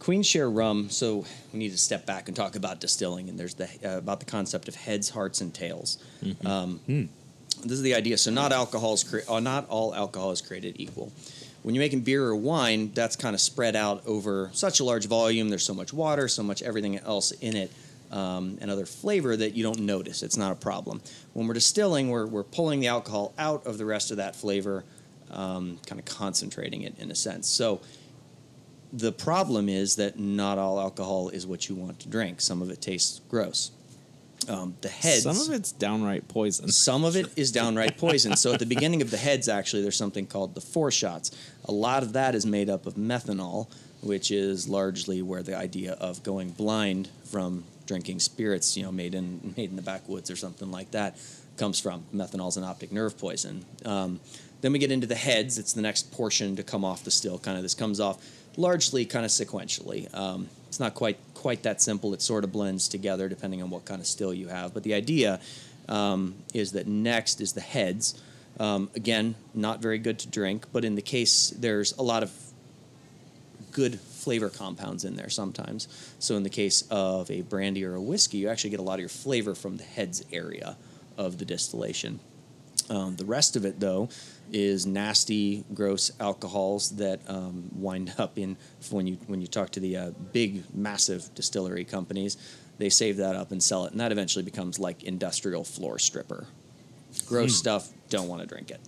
[0.00, 0.90] Queen Share rum.
[0.90, 4.18] So we need to step back and talk about distilling, and there's the uh, about
[4.18, 5.98] the concept of heads, hearts, and tails.
[6.44, 6.80] Um,
[7.62, 8.16] This is the idea.
[8.16, 11.12] So not alcohol is cre- uh, not all alcohol is created equal.
[11.62, 15.06] When you're making beer or wine, that's kind of spread out over such a large
[15.06, 15.50] volume.
[15.50, 17.70] There's so much water, so much everything else in it,
[18.10, 20.22] um, and other flavor that you don't notice.
[20.22, 21.02] It's not a problem.
[21.34, 24.84] When we're distilling, we're, we're pulling the alcohol out of the rest of that flavor,
[25.30, 27.46] um, kind of concentrating it in a sense.
[27.46, 27.82] So
[28.92, 32.40] the problem is that not all alcohol is what you want to drink.
[32.40, 33.70] Some of it tastes gross.
[34.48, 35.22] Um, the heads.
[35.22, 36.68] Some of it's downright poison.
[36.68, 38.36] Some of it is downright poison.
[38.36, 41.30] So at the beginning of the heads, actually, there's something called the foreshots.
[41.66, 43.68] A lot of that is made up of methanol,
[44.02, 49.16] which is largely where the idea of going blind from drinking spirits, you know, made
[49.16, 51.16] in made in the backwoods or something like that,
[51.56, 52.04] comes from.
[52.14, 53.64] Methanol is an optic nerve poison.
[53.84, 54.20] Um,
[54.60, 55.58] then we get into the heads.
[55.58, 57.36] It's the next portion to come off the still.
[57.36, 58.24] Kind of this comes off
[58.56, 60.12] largely kind of sequentially.
[60.14, 62.14] Um, it's not quite quite that simple.
[62.14, 64.72] It sort of blends together depending on what kind of still you have.
[64.72, 65.40] But the idea
[65.88, 68.22] um, is that next is the heads.
[68.60, 72.30] Um, again, not very good to drink, but in the case there's a lot of
[73.72, 75.88] good flavor compounds in there sometimes.
[76.18, 78.94] So in the case of a brandy or a whiskey, you actually get a lot
[78.94, 80.76] of your flavor from the heads area
[81.16, 82.20] of the distillation.
[82.88, 84.08] Um, the rest of it, though,
[84.52, 88.56] is nasty, gross alcohols that um, wind up in
[88.90, 92.36] when you when you talk to the uh, big, massive distillery companies.
[92.78, 96.46] They save that up and sell it, and that eventually becomes like industrial floor stripper.
[97.26, 97.90] Gross stuff.
[98.08, 98.80] Don't want to drink it.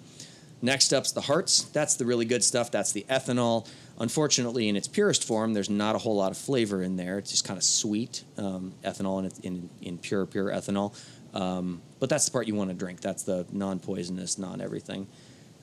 [0.62, 1.62] Next up's the hearts.
[1.64, 2.70] That's the really good stuff.
[2.70, 3.68] That's the ethanol.
[3.98, 7.18] Unfortunately, in its purest form, there's not a whole lot of flavor in there.
[7.18, 10.94] It's just kind of sweet um, ethanol in, in in pure pure ethanol.
[11.35, 13.00] Um, but that's the part you want to drink.
[13.00, 15.07] That's the non-poisonous, non-everything.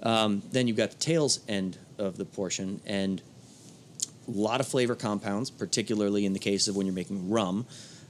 [0.02, 3.22] Um, then you've got the tails end of the portion, and
[4.28, 7.66] a lot of flavor compounds, particularly in the case of when you're making rum,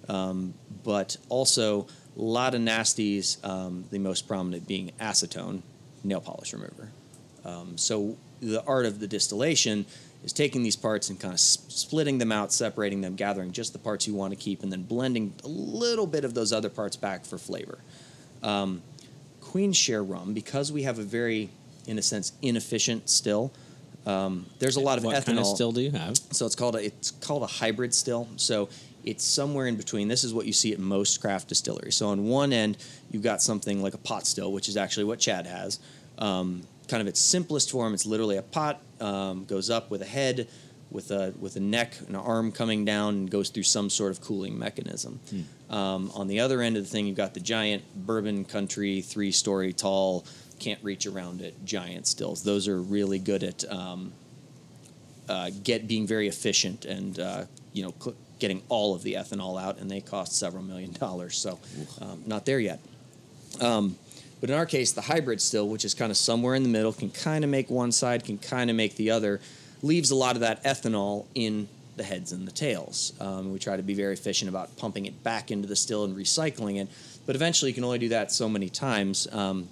[0.08, 0.54] um,
[0.84, 3.44] but also a lot of nasties.
[3.44, 5.62] Um, the most prominent being acetone,
[6.04, 6.90] nail polish remover.
[7.46, 9.86] Um, so the art of the distillation
[10.24, 13.80] is taking these parts and kind of splitting them out, separating them, gathering just the
[13.80, 16.98] parts you want to keep, and then blending a little bit of those other parts
[16.98, 17.80] back for flavor.
[18.44, 18.82] Um,
[19.42, 21.50] Queen Share rum, because we have a very,
[21.88, 23.52] in a sense, inefficient still.
[24.06, 25.26] Um, there's a lot of what ethanol.
[25.26, 26.18] kind of still do you have?
[26.32, 28.28] So it's called a it's called a hybrid still.
[28.38, 28.70] So
[29.04, 30.08] it's somewhere in between.
[30.08, 31.96] This is what you see at most craft distilleries.
[31.96, 32.78] So on one end,
[33.12, 35.80] you've got something like a pot still, which is actually what Chad has.
[36.18, 37.94] Um, kind of its simplest form.
[37.94, 40.48] It's literally a pot um, goes up with a head,
[40.92, 44.12] with a with a neck and an arm coming down, and goes through some sort
[44.12, 45.20] of cooling mechanism.
[45.70, 49.32] Um, on the other end of the thing, you've got the giant bourbon country, three
[49.32, 50.26] story tall,
[50.60, 52.44] can't reach around it, giant stills.
[52.44, 54.12] Those are really good at um,
[55.30, 59.62] uh, get being very efficient and uh, you know cl- getting all of the ethanol
[59.62, 61.38] out, and they cost several million dollars.
[61.38, 61.60] So
[62.02, 62.80] um, not there yet.
[64.42, 66.94] But in our case, the hybrid still, which is kind of somewhere in the middle,
[66.94, 69.42] can kind of make one side, can kind of make the other,
[69.82, 73.14] leaves a lot of that ethanol in the heads and the tails.
[73.20, 76.16] Um, we try to be very efficient about pumping it back into the still and
[76.16, 76.88] recycling it,
[77.26, 79.28] but eventually you can only do that so many times.
[79.32, 79.68] Um,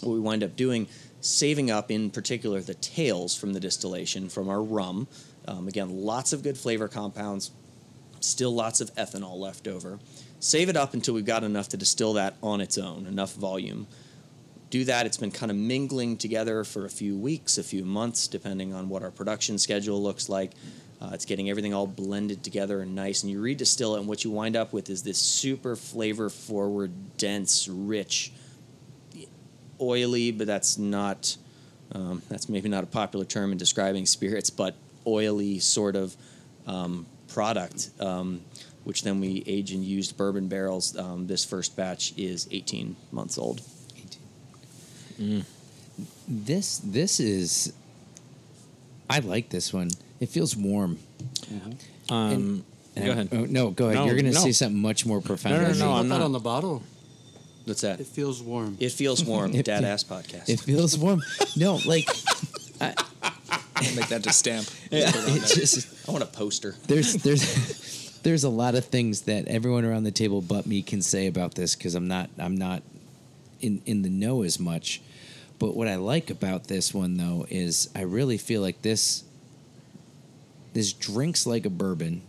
[0.00, 0.88] what we wind up doing,
[1.20, 5.06] saving up in particular the tails from the distillation from our rum.
[5.46, 7.50] Um, again, lots of good flavor compounds,
[8.20, 9.98] still lots of ethanol left over.
[10.40, 13.86] Save it up until we've got enough to distill that on its own, enough volume.
[14.70, 15.04] Do that.
[15.04, 18.88] It's been kind of mingling together for a few weeks, a few months, depending on
[18.88, 20.52] what our production schedule looks like.
[21.00, 23.22] Uh, it's getting everything all blended together and nice.
[23.22, 26.92] And you redistill it, and what you wind up with is this super flavor forward,
[27.18, 28.32] dense, rich,
[29.80, 31.36] oily, but that's not,
[31.92, 34.74] um, that's maybe not a popular term in describing spirits, but
[35.06, 36.16] oily sort of
[36.66, 38.42] um, product, um,
[38.90, 40.96] which then we age in used bourbon barrels.
[40.98, 43.60] Um, this first batch is 18 months old.
[43.96, 45.44] Eighteen.
[46.26, 47.72] This this is.
[49.08, 49.90] I like this one.
[50.18, 50.98] It feels warm.
[52.08, 52.64] Um,
[52.96, 53.28] And go I- ahead.
[53.30, 53.98] oh, no, go ahead.
[53.98, 54.40] No, You're going to no.
[54.40, 55.54] say something much more profound.
[55.54, 55.92] No, no, than no, me.
[56.00, 56.24] I'm that not.
[56.24, 56.82] on the bottle.
[57.66, 58.00] What's that?
[58.00, 58.76] It feels warm.
[58.80, 59.54] It feels warm.
[59.54, 60.48] It Dad fe- ass podcast.
[60.48, 61.22] It feels warm.
[61.56, 62.08] No, like
[63.96, 64.66] Make that just stamp.
[64.90, 65.06] it
[65.46, 66.74] just I want a poster.
[66.86, 67.42] there's there's
[68.22, 71.54] there's a lot of things that everyone around the table but me can say about
[71.54, 72.82] this because I'm not I'm not
[73.60, 75.00] in in the know as much.
[75.58, 79.24] But what I like about this one though is I really feel like this
[80.72, 82.22] this drinks like a bourbon,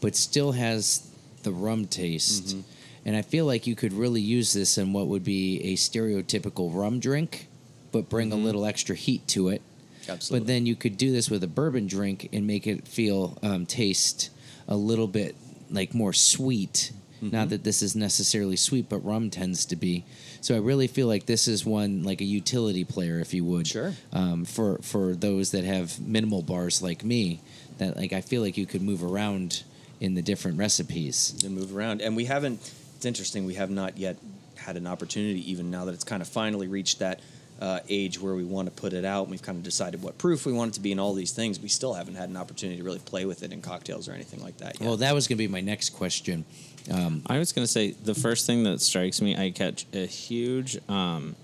[0.00, 1.08] but still has
[1.42, 2.56] the rum taste.
[3.04, 6.72] And I feel like you could really use this in what would be a stereotypical
[6.72, 7.48] rum drink,
[7.90, 9.60] but bring a little extra heat to it.
[10.08, 10.40] Absolutely.
[10.40, 13.66] But then you could do this with a bourbon drink and make it feel um,
[13.66, 14.30] taste
[14.68, 15.34] a little bit
[15.70, 16.92] like more sweet.
[17.22, 17.36] Mm-hmm.
[17.36, 20.04] Not that this is necessarily sweet, but rum tends to be.
[20.40, 23.66] So I really feel like this is one like a utility player, if you would.
[23.66, 23.92] Sure.
[24.12, 27.40] Um, for for those that have minimal bars like me,
[27.78, 29.62] that like I feel like you could move around
[30.00, 31.40] in the different recipes.
[31.44, 32.02] and move around.
[32.02, 32.72] And we haven't.
[32.96, 33.44] It's interesting.
[33.46, 34.16] We have not yet
[34.56, 37.20] had an opportunity, even now that it's kind of finally reached that
[37.60, 39.22] uh, age where we want to put it out.
[39.22, 41.32] And we've kind of decided what proof we want it to be, and all these
[41.32, 41.60] things.
[41.60, 44.42] We still haven't had an opportunity to really play with it in cocktails or anything
[44.42, 44.80] like that.
[44.80, 44.86] Yet.
[44.86, 46.44] Well, that was going to be my next question.
[46.92, 50.06] Um, I was going to say the first thing that strikes me, I catch a
[50.06, 51.36] huge, um,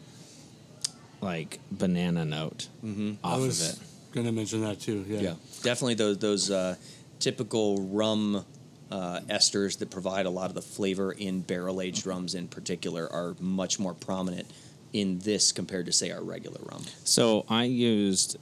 [1.21, 4.13] like banana note I off was of it.
[4.13, 5.05] going to mention that too.
[5.07, 5.21] Yeah.
[5.21, 6.77] yeah, definitely those those uh,
[7.21, 8.45] typical rum.
[8.91, 13.07] Uh, esters that provide a lot of the flavor in barrel aged rums in particular
[13.13, 14.51] are much more prominent
[14.93, 16.83] in this compared to say our regular rum.
[17.05, 18.37] So I used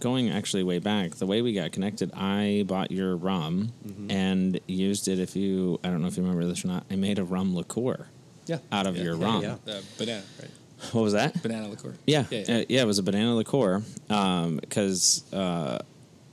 [0.00, 1.12] going actually way back.
[1.12, 3.72] The way we got connected, I bought your rum
[4.10, 5.18] and used it.
[5.20, 6.84] If you, I don't know if you remember this or not.
[6.90, 8.06] I made a rum liqueur
[8.46, 9.42] Yeah, out of Yeah, your yeah, rum.
[9.42, 9.72] yeah.
[9.74, 10.50] Uh, banana, right?
[10.92, 11.40] What was that?
[11.42, 11.94] Banana liqueur.
[12.06, 12.56] Yeah, Yeah, yeah, yeah.
[12.56, 12.82] uh, yeah.
[12.82, 15.78] It was a banana liqueur Um because uh,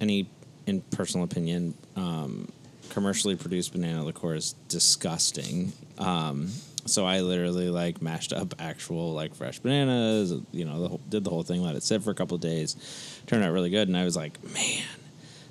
[0.02, 0.28] any,
[0.66, 2.48] in personal opinion, um,
[2.90, 5.74] commercially produced banana liqueur is disgusting.
[6.00, 6.50] Um,
[6.86, 10.34] so I literally like mashed up actual like fresh bananas.
[10.52, 12.42] You know, the whole, did the whole thing, let it sit for a couple of
[12.42, 14.84] days, turned out really good, and I was like, man.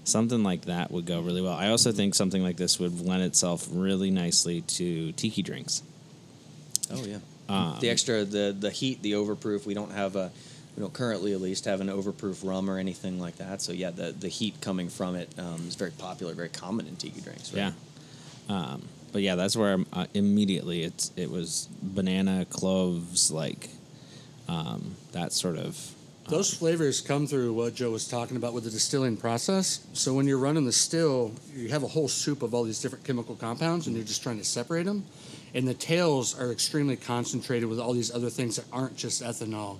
[0.05, 1.53] Something like that would go really well.
[1.53, 5.83] I also think something like this would lend itself really nicely to tiki drinks.
[6.91, 7.19] Oh yeah.
[7.49, 9.67] Um, the extra the the heat, the overproof.
[9.67, 10.31] We don't have a
[10.77, 13.61] we don't currently at least have an overproof rum or anything like that.
[13.61, 16.97] So yeah, the the heat coming from it um, is very popular, very common in
[16.97, 17.53] tiki drinks.
[17.53, 17.73] Right?
[18.49, 18.55] Yeah.
[18.55, 23.71] Um, but yeah, that's where I'm, uh, immediately it's it was banana cloves like
[24.49, 25.95] um, that sort of.
[26.29, 29.87] Those flavors come through what Joe was talking about with the distilling process.
[29.95, 33.03] So when you're running the still, you have a whole soup of all these different
[33.05, 35.07] chemical compounds, and you're just trying to separate them.
[35.55, 39.79] And the tails are extremely concentrated with all these other things that aren't just ethanol.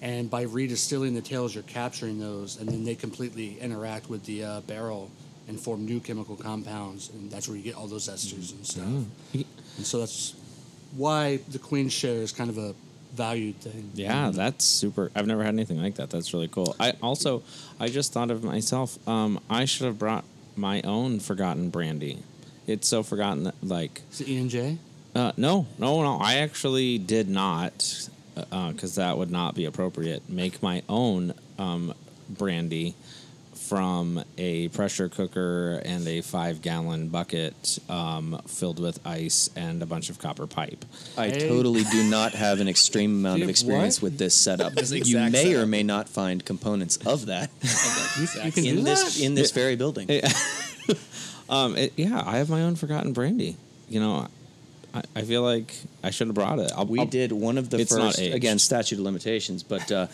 [0.00, 4.42] And by redistilling the tails, you're capturing those, and then they completely interact with the
[4.42, 5.10] uh, barrel
[5.50, 8.86] and form new chemical compounds, and that's where you get all those esters and stuff.
[9.34, 10.34] And so that's
[10.96, 12.74] why the queen share is kind of a
[13.12, 13.90] valued thing.
[13.94, 15.10] Yeah, that's super.
[15.14, 16.08] I've never had anything like that.
[16.10, 16.74] That's really cool.
[16.80, 17.42] I also,
[17.78, 18.96] I just thought of myself.
[19.06, 20.24] Um, I should have brought
[20.56, 22.22] my own forgotten brandy.
[22.66, 24.78] It's so forgotten that like Is it E and J?
[25.14, 26.18] Uh, no, no, no.
[26.18, 30.28] I actually did not, because that would not be appropriate.
[30.28, 31.94] Make my own um,
[32.28, 32.94] brandy
[33.70, 39.86] from a pressure cooker and a five gallon bucket um, filled with ice and a
[39.86, 40.84] bunch of copper pipe.
[41.16, 41.48] I Hey.
[41.48, 44.10] totally do not have an extreme amount You of experience what?
[44.10, 44.72] with this setup.
[44.80, 47.48] This you exact may or may not find components of that
[48.44, 49.24] You can in do this that?
[49.24, 50.08] in this very building.
[51.48, 53.56] Um, it, yeah, I have my own forgotten brandy.
[53.88, 54.26] You know,
[54.94, 56.72] I, I feel like I should have brought it.
[56.76, 59.90] I'll, We I'll- did one of the It's not first again statute of limitations, but
[59.92, 60.06] uh,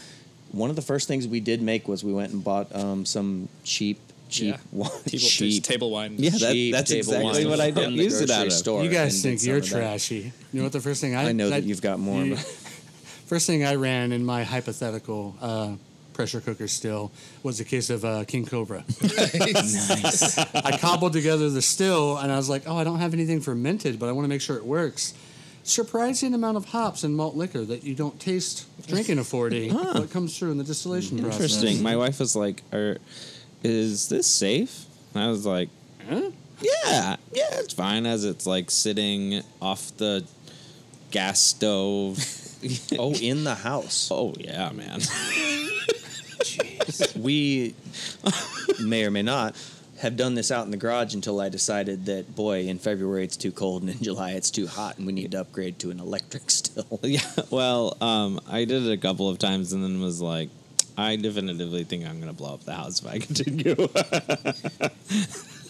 [0.52, 3.48] one of the first things we did make was we went and bought um, some
[3.64, 4.60] cheap cheap Yeah.
[4.72, 4.90] wine.
[5.06, 5.62] Table, Cheap.
[5.62, 6.14] table wine.
[6.18, 8.52] Yeah, that- that's exactly wine what I from did- the it grocery out of.
[8.52, 9.70] store You guys think you're of that.
[9.70, 10.32] trashy.
[10.52, 12.36] You know what the first thing I I know that you've got more, you-
[13.26, 15.72] first thing I ran in my hypothetical uh,
[16.12, 17.12] pressure cooker still
[17.44, 18.84] was a case of uh, King Cobra.
[19.02, 20.38] nice.
[20.54, 23.98] I cobbled together the still, and I was like, oh, I don't have anything fermented,
[23.98, 25.14] but I want to make sure it works.
[25.66, 29.68] Surprising amount of hops and malt liquor that you don't taste drinking a 40.
[29.72, 31.40] What comes through in the distillation process.
[31.40, 31.82] Interesting.
[31.82, 32.98] My wife was like, Are,
[33.64, 35.68] "Is this safe?" And I was like,
[36.08, 36.30] Huh?
[36.60, 40.24] "Yeah, yeah, it's fine." As it's like sitting off the
[41.10, 42.18] gas stove.
[42.98, 44.08] Oh, in the house.
[44.10, 45.00] oh yeah, man.
[47.16, 47.74] we
[48.82, 49.54] may or may not
[50.00, 53.36] have done this out in the garage until I decided that boy, in February it's
[53.36, 56.00] too cold and in July it's too hot, and we need to upgrade to an
[56.00, 57.00] electric still.
[57.02, 57.20] yeah.
[57.50, 60.50] Well, um, I did it a couple of times and then was like,
[60.98, 63.74] I definitively think I'm gonna blow up the house if I continue.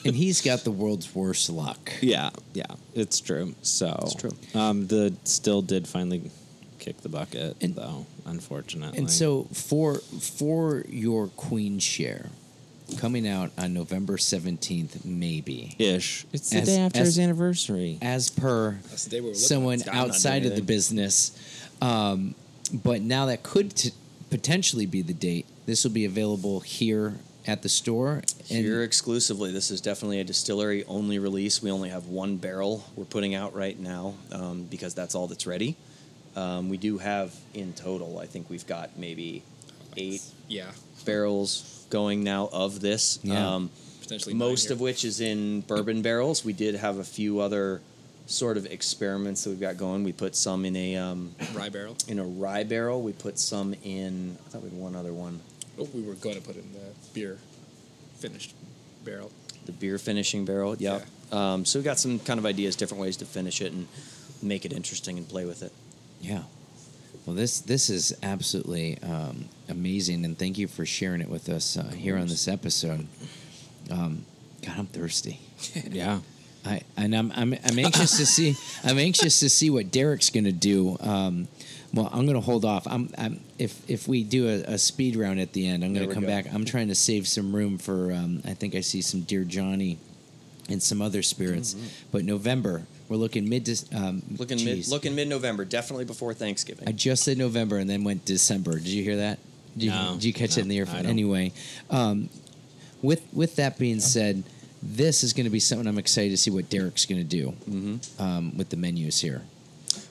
[0.04, 1.90] and he's got the world's worst luck.
[2.00, 2.64] yeah, yeah,
[2.94, 3.54] it's true.
[3.62, 4.30] So It's true.
[4.54, 6.30] Um, the still did finally
[6.78, 8.06] kick the bucket, And- though.
[8.24, 12.30] Unfortunately, And so for for your queen share
[12.99, 15.74] coming out on November 17th maybe.
[15.78, 16.24] ish.
[16.32, 17.99] It's the As- day after as- his anniversary.
[18.01, 21.32] As per That's the day we someone It's not on outside of the business.
[21.80, 22.34] Um,
[22.72, 23.91] but now that could t-
[24.30, 25.47] potentially be the date.
[25.66, 27.14] This will be available here
[27.47, 28.22] at the store.
[28.51, 31.62] And Here exclusively, this is definitely a distillery only release.
[31.62, 35.47] We only have one barrel we're putting out right now um, because that's all that's
[35.47, 35.76] ready.
[36.34, 39.43] Um, we do have in total, I think we've got maybe
[39.97, 40.70] eight Yeah.
[41.05, 43.18] barrels going now of this.
[43.22, 43.55] Yeah.
[43.55, 43.70] Um,
[44.03, 46.44] Potentially most of which is in bourbon barrels.
[46.44, 47.80] We did have a few other
[48.26, 50.05] sort of experiments that we've got going.
[50.05, 51.97] We put some in a um, Rye barrel.
[52.09, 53.03] in a rye barrel.
[53.03, 54.36] We put some in.
[54.47, 55.40] I thought we had one other one.
[55.78, 57.38] Oh, we were going to put in the beer
[58.18, 58.55] finished
[59.05, 59.30] barrel.
[59.66, 60.76] The beer finishing barrel.
[60.76, 61.05] Yep.
[61.32, 63.88] Um, so we got some kind of ideas, different ways to finish it and
[64.40, 65.72] make it interesting and play with it.
[66.20, 66.42] Yeah.
[67.24, 71.76] Well, this this is absolutely um, amazing, and thank you for sharing it with us
[71.76, 73.06] uh, here on this episode.
[73.90, 74.24] Um,
[74.64, 75.40] God, I'm thirsty.
[75.90, 76.20] yeah.
[76.64, 78.54] I and I'm I'm, I'm anxious to see
[78.84, 80.96] I'm anxious to see what Derek's going to do.
[81.00, 81.48] Um,
[81.94, 82.86] well, I'm going to hold off.
[82.86, 86.08] I'm, I'm if if we do a, a speed round at the end, I'm going
[86.08, 86.28] to come go.
[86.28, 86.52] back.
[86.52, 88.12] I'm trying to save some room for.
[88.12, 89.98] Um, I think I see some Dear Johnny,
[90.68, 91.76] and some other spirits.
[92.10, 93.68] But November, we're looking mid.
[93.94, 94.90] Um, Looking mid, geez.
[94.90, 96.88] looking mid November, definitely before Thanksgiving.
[96.88, 98.72] I just said November and then went December.
[98.78, 99.38] Did you hear that?
[99.76, 101.07] Did you, No, did you catch no, it in the I earphone?
[101.07, 101.52] Anyway,
[101.90, 102.28] um,
[103.02, 104.42] with with that being said,
[104.82, 107.50] this is going to be something I'm excited to see what Derek's going to do
[107.70, 108.22] Mm-hmm.
[108.22, 109.42] um, with the menus here.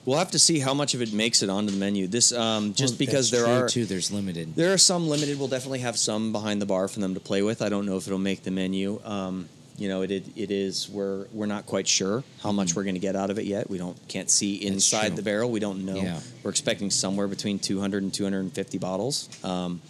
[0.04, 2.06] We'll have to see how much of it makes it onto the menu.
[2.06, 3.84] This um, just Well, because that's there true, are too.
[3.86, 4.54] There's limited.
[4.54, 5.38] There are some limited.
[5.38, 7.60] We'll definitely have some behind the bar for them to play with.
[7.60, 9.00] I don't know if it'll make the menu.
[9.04, 9.48] Um,
[9.78, 10.88] you know, it, it it is.
[10.88, 13.68] We're we're not quite sure how much we're going to get out of it yet.
[13.68, 14.54] We don't can't see.
[14.66, 15.50] Inside the barrel.
[15.50, 15.96] We don't know.
[15.96, 16.20] Yeah.
[16.42, 19.28] We're expecting somewhere between 200 and 250 bottles.
[19.44, 19.80] Um,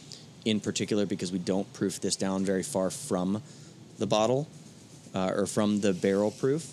[0.44, 3.42] in particular, because we don't proof this down very far from
[3.98, 4.46] the bottle
[5.14, 6.72] uh, or from the barrel proof.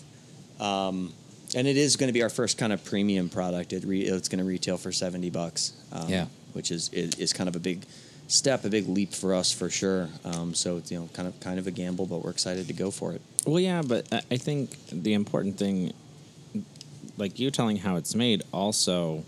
[0.60, 1.12] Um,
[1.56, 3.72] and it is going to be our first kind of premium product.
[3.72, 5.72] It re- it's going to retail for 70 bucks.
[5.92, 6.26] Um, Yeah.
[6.52, 7.84] which is is kind of a big
[8.28, 10.08] step, a big leap for us for sure.
[10.24, 12.72] Um, so it's you know kind of kind of a gamble, but we're excited to
[12.72, 13.20] go for it.
[13.46, 15.92] Well, yeah, but I- think the important thing,
[17.16, 19.24] like you telling how it's made, also,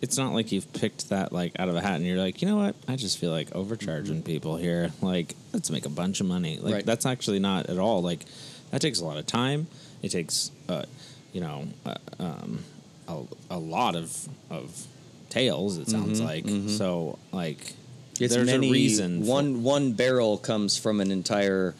[0.00, 2.48] it's not like you've picked that like out of a hat and you're like, you
[2.48, 2.74] know what?
[2.88, 4.90] I just feel like overcharging people here.
[5.00, 6.58] Like, let's make a bunch of money.
[6.58, 6.86] Like, Right.
[6.86, 8.02] that's actually not at all.
[8.02, 8.24] Like,
[8.72, 9.68] that takes a lot of time.
[10.02, 10.84] It takes, uh,
[11.32, 12.64] you know, uh, um,
[13.08, 13.20] a,
[13.50, 14.86] a lot of of
[15.30, 15.78] tails.
[15.78, 17.18] It sounds like so.
[17.32, 17.74] Like,
[18.20, 19.22] It's there's many, a reason.
[19.22, 21.74] for- One one barrel comes from an entire,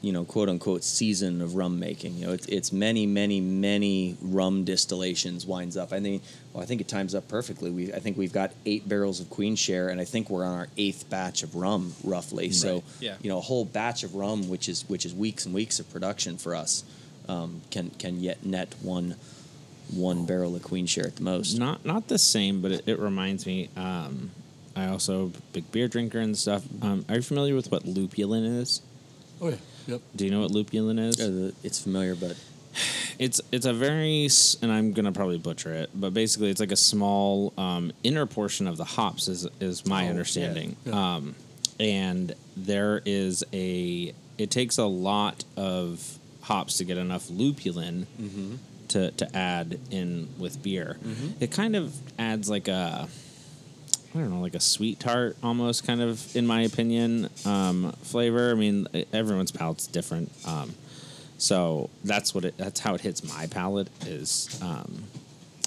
[0.00, 2.16] you know, quote unquote season of rum making.
[2.16, 5.92] You know, it's, it's many many many rum distillations winds up.
[5.92, 7.70] I think well, I think it times up perfectly.
[7.70, 10.58] We I think we've got eight barrels of Queen Share, and I think we're on
[10.58, 12.50] our eighth batch of rum roughly.
[12.52, 13.16] So yeah.
[13.22, 15.90] you know, a whole batch of rum, which is which is weeks and weeks of
[15.90, 16.84] production for us,
[17.28, 19.16] um, can can yet net one
[19.90, 21.58] one barrel of Queen Share at the most.
[21.58, 23.68] Not not the same, but it, it reminds me.
[23.76, 24.30] Um,
[24.76, 26.64] I also big beer drinker and stuff.
[26.82, 28.80] Um, are you familiar with what lupulin is?
[29.40, 29.56] Oh yeah.
[29.86, 30.00] Yep.
[30.16, 31.16] Do you know what lupulin is?
[31.16, 32.36] The- it's familiar, but
[33.18, 34.28] It's it's a very
[34.62, 38.66] and I'm gonna probably butcher it, but basically it's like a small um, inner portion
[38.66, 40.76] of the hops is is my Oh, understanding.
[40.86, 41.14] Yeah.
[41.16, 41.34] Um,
[41.78, 48.06] and there is a it takes a lot of hops to get enough lupulin
[48.88, 50.96] to to add in with beer.
[51.40, 53.08] It kind of adds like a
[54.14, 58.50] I don't know, like a sweet tart almost kind of, in my opinion, um, flavor.
[58.50, 60.30] I mean, everyone's palate's different.
[60.46, 60.74] Um,
[61.38, 65.04] so that's what it, that's how it hits my palate is, um,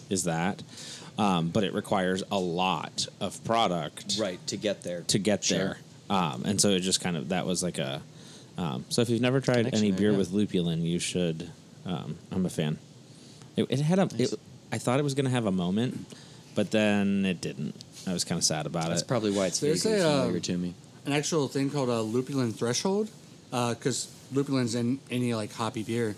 [0.10, 0.62] is that.
[1.18, 5.02] Um, but it requires a lot of product Right to get there.
[5.08, 5.58] to get Sure.
[5.58, 5.78] there.
[6.10, 8.02] Um, and so it just kind of, that was like a,
[8.58, 10.18] um, so if you've never tried Connection any beer yeah.
[10.18, 11.50] with lupulin, you should,
[11.86, 12.78] um, I'm a fan.
[13.56, 14.34] It, it had a, Nice.
[14.34, 14.39] it,
[14.72, 16.06] I thought it was going to have a moment,
[16.56, 17.76] but then it didn't.
[18.08, 18.93] I was kind of sad about That's it.
[18.93, 20.74] That's probably why it's There's vaguely a, um, familiar to me.
[21.06, 23.10] an actual thing called a lupulin threshold
[23.51, 26.16] because lupulin's in any like hoppy beer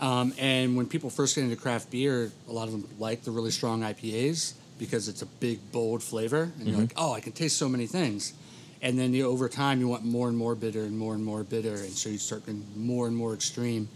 [0.00, 3.30] um, and when people first get into craft beer a lot of them like the
[3.30, 7.32] really strong ipas because it's a big bold flavor and you're like oh i can
[7.32, 8.32] taste so many things
[8.80, 11.42] and then you, over time you want more and more bitter and more and more
[11.42, 13.88] bitter and so you start getting more and more extreme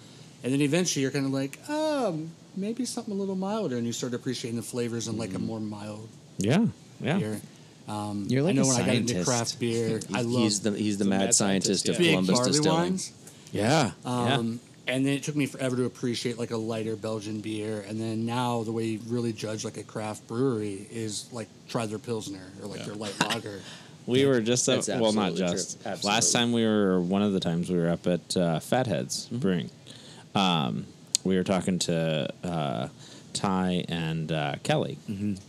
[0.42, 2.20] and then eventually you're kind of like oh
[2.56, 5.60] maybe something a little milder and you start appreciating the flavors in like a more
[5.60, 6.66] mild yeah,
[7.00, 7.18] yeah.
[7.18, 7.40] beer
[7.88, 10.42] um, You're like I know a when I got into craft beer, I He's- love
[10.42, 11.98] he's the he's the the mad, mad scientist, scientist, of yeah.
[11.98, 12.78] big Columbus barley Distilling.
[12.78, 13.12] wines.
[13.50, 14.34] Yeah, yeah.
[14.34, 17.84] Um, And then it took me forever to appreciate like a lighter Belgian beer.
[17.86, 21.86] And then now the way you really judge like a craft brewery is like try
[21.86, 23.60] their Pilsner or like their light lager.
[24.06, 25.84] We were just up, well, not just.
[26.04, 29.26] Last time we were, one of the times we were up at uh, Fat Head's
[29.26, 29.70] Brewing.
[30.34, 30.86] Um,
[31.24, 32.88] we were talking to uh,
[33.32, 34.98] Ty and uh, Kelly,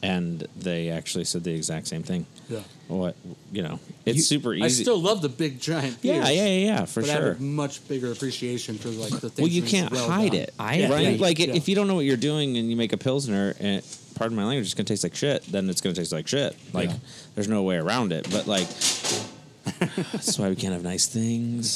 [0.04, 2.26] and they actually said the exact same thing.
[2.50, 2.60] Yeah.
[2.90, 3.16] What
[3.52, 4.66] you know, it's You- super easy.
[4.66, 6.18] I still love the big giant beers.
[6.18, 7.28] yeah, yeah, yeah, yeah, for but I sure.
[7.34, 9.40] have a much bigger appreciation for like the things.
[9.40, 10.42] Well, you can't well hide done.
[10.42, 11.08] it, I right?
[11.08, 11.18] agree.
[11.18, 11.54] Like, Yeah.
[11.56, 13.82] if you don't know what you're doing and you make a pilsner, and
[14.16, 15.44] pardon my language, it's gonna taste like shit.
[15.46, 16.56] Then it's gonna taste like shit.
[16.74, 16.96] Like, Yeah.
[17.36, 18.28] there's no way around it.
[18.30, 18.68] But like,
[20.12, 21.68] that's why we can't have nice things.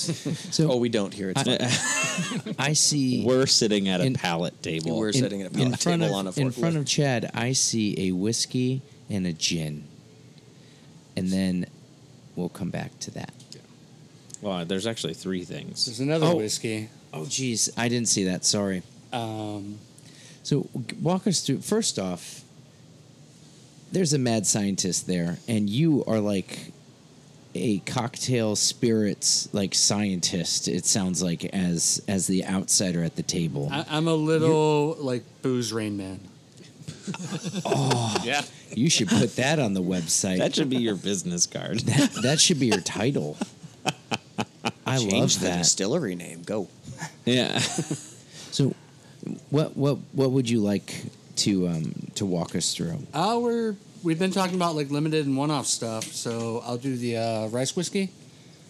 [0.56, 1.34] So Oh, we don't here.
[1.36, 2.56] It's fine.
[2.60, 4.98] I see We're sitting at a In- pallet table.
[4.98, 6.86] We're in, sitting at a in pallet front table of on a in front of
[6.86, 7.30] Chad.
[7.34, 9.84] I see a whiskey and a gin,
[11.16, 11.66] and then
[12.36, 13.34] we'll come back to that.
[14.42, 15.86] well, there's actually three things.
[15.86, 16.36] There's another Oh.
[16.38, 16.90] whiskey.
[17.14, 18.44] Oh, geez, I didn't see that.
[18.46, 18.84] Sorry.
[19.14, 19.80] Um,
[20.44, 20.68] So
[21.02, 21.60] walk us through.
[21.62, 22.42] First off,
[23.92, 26.72] there's a mad scientist there, and you are like
[27.58, 30.68] a cocktail spirits like scientist.
[30.68, 33.70] It sounds like as as the outsider at the table.
[33.72, 36.20] I, I'm a little like booze rain man.
[37.66, 38.42] Oh, yeah.
[38.74, 40.40] you should put that on the website.
[40.40, 41.80] That should be your business card.
[41.80, 43.38] that, that should be your title.
[44.86, 45.58] I Change love the that.
[45.60, 46.44] distillery name.
[46.44, 46.68] Go.
[47.26, 47.62] yeah.
[48.50, 48.74] So,
[49.52, 51.04] what what what would you like
[51.36, 52.98] to um, to walk us through?
[53.14, 57.48] We're we've been talking about like limited and one-off stuff, so I'll do the uh,
[57.48, 58.10] rice whiskey.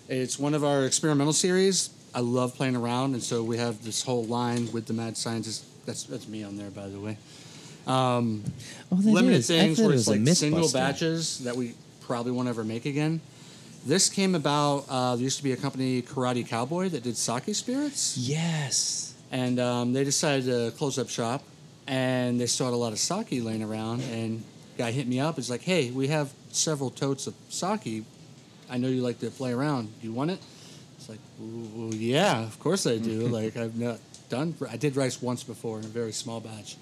[0.10, 1.90] It's one of our experimental series.
[2.16, 5.66] I love playing around, and so we have this whole line with the mad scientist.
[5.86, 7.18] That's that's me on there, by the way.
[7.86, 8.44] Um,
[8.92, 12.64] Oh, limited is- things where it's a like single batches that we probably won't ever
[12.64, 13.22] make again.
[13.86, 14.86] This came about.
[14.90, 19.14] Uh, there used to be a company, Karate Cowboy, that did sake spirits Yes.
[19.32, 21.44] and um, they decided to close up shop
[21.86, 24.44] and they saw a lot of sake laying around and
[24.78, 28.04] guy hit me up it's like hey we have several totes of sake
[28.70, 30.40] i know you like to play around do you want it
[30.98, 34.00] it's like well, yeah of course i do like i've not
[34.30, 36.78] done i did rice once before in a very small batch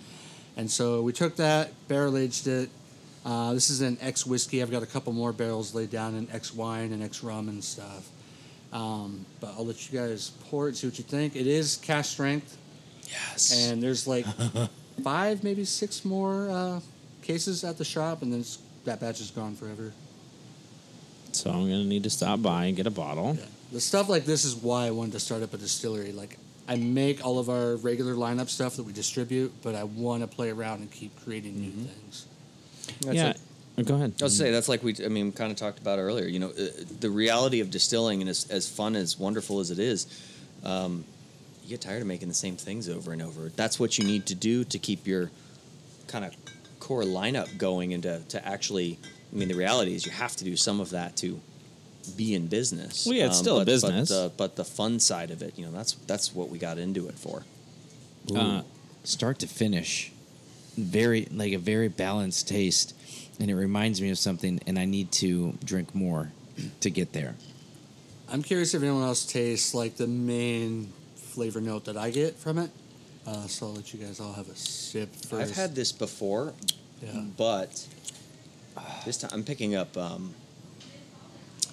[0.58, 2.70] and so we took that barrel aged it
[3.26, 4.62] uh, this is an X whiskey.
[4.62, 7.64] I've got a couple more barrels laid down in X wine and X rum and
[7.64, 8.08] stuff.
[8.72, 11.36] Um, but I'll let you guys pour it, see what you think.
[11.36, 12.56] It is cask strength,
[13.10, 13.68] Yes.
[13.68, 14.28] and there's like
[15.04, 16.80] five, maybe six more uh,
[17.26, 19.92] cases at the shop, and then it's, that batch is gone forever.
[21.32, 23.38] So I'm gonna need to stop by and get a bottle.
[23.72, 26.12] The stuff like this is why I wanted to start up a distillery.
[26.12, 30.22] Like, I make all of our regular lineup stuff that we distribute, but I want
[30.22, 32.28] to play around and keep creating new things.
[33.02, 33.30] That's yeah.
[33.32, 33.40] it.
[33.78, 34.14] Uh, Go ahead.
[34.22, 34.96] I was say that's like we.
[35.04, 36.28] I mean, we kind of talked about earlier.
[36.28, 36.68] You know, uh,
[37.02, 40.08] the reality of distilling, and as, as fun as wonderful as it is,
[40.64, 41.04] um,
[41.64, 43.50] you get tired of making the same things over and over.
[43.56, 45.32] That's what you need to do to keep your
[46.08, 46.34] kind of
[46.86, 49.00] core lineup going, and to, to actually.
[49.34, 51.42] I mean, the reality is you have to do some of that to
[52.16, 53.06] be in business.
[53.06, 54.10] Well, yeah, it's Um, still a but, business.
[54.10, 56.78] But the, but the fun side of it, you know, that's that's what we got
[56.78, 57.44] into it for.
[58.34, 58.62] Uh,
[59.04, 60.12] start to finish,
[60.78, 62.96] very like a very balanced taste,
[63.40, 64.60] and it reminds me of something.
[64.68, 66.32] And I need to drink more
[66.82, 67.36] to get there.
[68.30, 72.58] I'm curious if anyone else tastes like the main flavor note that I get from
[72.60, 72.70] it.
[73.28, 75.34] Uh, so I'll let you guys all have a sip first.
[75.34, 76.54] I've had this before,
[77.02, 77.24] Yeah.
[77.38, 77.88] but
[79.06, 80.34] this time I'm picking up um,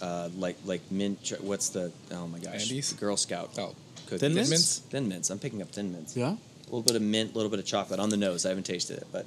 [0.01, 1.33] uh, like like mint.
[1.41, 2.71] What's the oh my gosh?
[2.71, 2.93] Andes?
[2.95, 3.51] Girl Scout.
[3.59, 3.75] Oh.
[4.07, 4.21] cookies.
[4.21, 4.51] Thin Mints?
[4.51, 4.79] Mints?
[4.91, 5.31] Thin mints.
[5.31, 6.17] I'm picking up thin mints.
[6.17, 6.33] Yeah.
[6.33, 8.47] A little bit of mint, a little bit of chocolate on the nose.
[8.47, 9.27] I haven't tasted it, but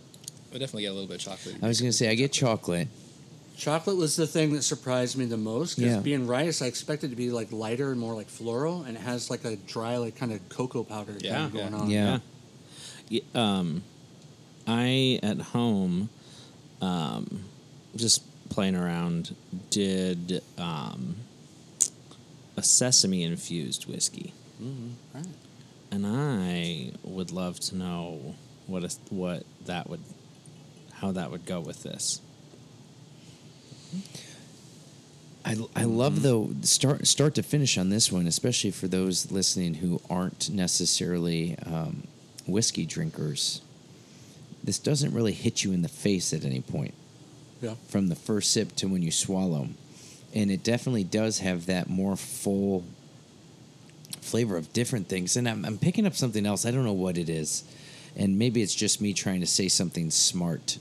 [0.51, 1.57] I definitely get a little bit of chocolate.
[1.61, 2.87] I was gonna say I get chocolate,
[3.57, 6.01] Chocolate was the thing that surprised me the most because Yeah.
[6.01, 9.01] being rice, I expected it to be like lighter and more like floral, and it
[9.01, 11.79] has like a dry, like kind of cocoa powder Yeah, kind of going yeah.
[11.79, 11.89] on.
[11.89, 12.19] Yeah.
[13.07, 13.83] Yeah, um,
[14.67, 16.09] I at home,
[16.81, 17.45] um,
[17.95, 19.35] just playing around,
[19.69, 21.15] did um,
[22.57, 24.33] a sesame infused whiskey,
[25.13, 25.25] Right.
[25.91, 28.35] and I would love to know
[28.67, 30.01] what a, what that would,
[30.93, 32.21] how that would go with this.
[35.43, 39.75] I, I love though start start to finish on this one, especially for those listening
[39.75, 42.07] who aren't necessarily um,
[42.47, 43.61] whiskey drinkers.
[44.63, 46.95] This doesn't really hit you in the face at any point
[47.61, 47.75] Yeah.
[47.87, 49.67] from the first sip to when you swallow,
[50.33, 52.83] and it definitely does have that more full
[54.21, 55.37] flavor of different things.
[55.37, 56.65] And I'm, I'm picking up something else.
[56.65, 57.63] I don't know what it is,
[58.15, 60.79] and maybe it's just me trying to say something smart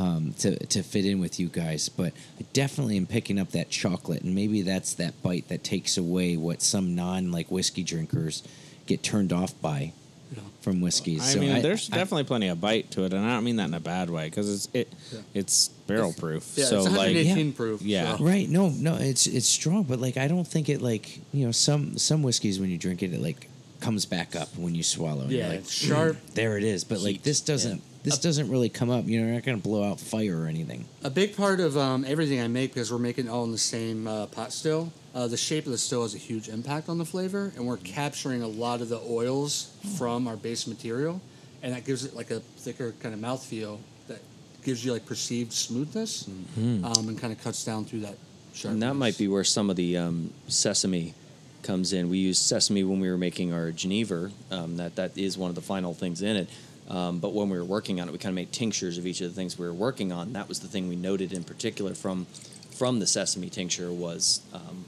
[0.00, 1.88] um, to to fit in with you guys.
[1.88, 5.96] But I definitely am picking up that chocolate, and maybe that's that bite that takes
[5.98, 8.42] away what some non like whiskey drinkers
[8.86, 9.92] get turned off by
[10.34, 10.42] Yeah.
[10.62, 11.20] from whiskeys.
[11.22, 13.44] I so mean, I- there's I- definitely plenty of bite to it, and I don't
[13.44, 15.18] mean that in a bad way because it's it Yeah.
[15.34, 16.44] it's barrel proof.
[16.56, 17.82] Yeah, so it's like 118 proof.
[17.82, 18.16] yeah.
[18.16, 18.48] so- Right.
[18.48, 21.98] No, no, it's it's strong, but like I don't think it like you know some
[21.98, 23.48] some whiskeys when you drink it it like
[23.80, 25.22] comes back up when you swallow.
[25.22, 26.16] and you're Yeah, like, it's sharp.
[26.34, 26.84] There it is.
[26.84, 29.06] But like this doesn't this doesn't really come up.
[29.06, 30.86] You know, you're not gonna blow out fire or anything.
[31.04, 33.58] A big part of um, everything I make, because we're making it all in the
[33.58, 36.98] same uh, pot still, uh, the shape of the still has a huge impact on
[36.98, 41.20] the flavor, and we're capturing a lot of the oils from our base material,
[41.62, 43.78] and that gives it like a thicker kind of mouthfeel
[44.08, 44.20] that
[44.64, 48.16] gives you like perceived smoothness, um, and kind of cuts down through that
[48.52, 48.64] sharpness.
[48.64, 51.14] And that might be where some of the um, sesame
[51.62, 52.08] comes in.
[52.08, 54.30] We used sesame when we were making our Geneva.
[54.50, 56.48] Um, that that is one of the final things in it.
[56.90, 59.20] Um, but when we were working on it, we kind of made tinctures of each
[59.20, 60.32] of the things we were working on.
[60.32, 62.26] That was the thing we noted in particular from
[62.72, 64.84] from the sesame tincture was um,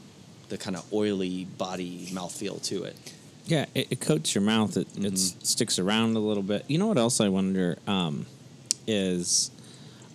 [0.48, 2.96] the kind of oily body mouthfeel to it.
[3.46, 4.76] Yeah, it, it coats your mouth.
[4.76, 6.64] It, it s- sticks around a little bit.
[6.68, 8.26] You know what else I wonder um,
[8.86, 9.50] is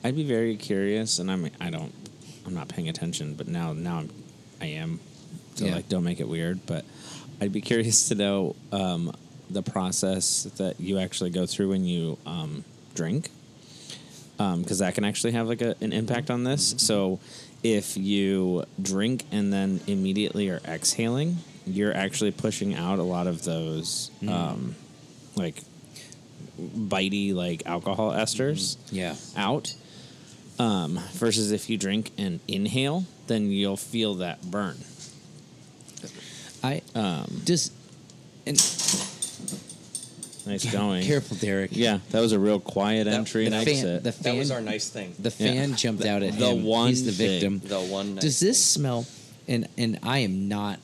[0.03, 1.93] I'd be very curious, and I'm I don't
[2.45, 4.09] I'm not paying attention, but now now I'm
[4.61, 4.99] I am.
[5.55, 5.75] So Yeah.
[5.75, 6.65] like, don't make it weird.
[6.65, 6.83] But
[7.39, 9.13] I'd be curious to know um,
[9.49, 12.63] the process that you actually go through when you um,
[12.95, 13.29] drink,
[14.37, 16.75] because that can actually have like a, an impact on this.
[16.77, 17.19] So
[17.63, 23.43] if you drink and then immediately are exhaling, you're actually pushing out a lot of
[23.43, 24.75] those um,
[25.35, 25.61] like
[26.59, 29.15] bitey like alcohol esters Yeah.
[29.35, 29.73] out.
[30.59, 34.77] Um, versus if you drink and inhale, then you'll feel that burn.
[36.63, 37.71] I Um, just
[38.47, 38.57] and
[40.47, 41.03] nice going.
[41.05, 41.71] careful, Derek.
[41.75, 44.03] Yeah, that was a real quiet That- entry and fan- exit.
[44.03, 45.13] the That was our nice thing.
[45.19, 45.75] The fan Yeah.
[45.75, 46.63] jumped out at the him.
[46.63, 47.29] one He's the thing.
[47.29, 47.61] victim.
[47.65, 48.15] The one.
[48.15, 48.81] Nice Does this thing.
[48.81, 49.05] smell?
[49.47, 50.79] And and I am not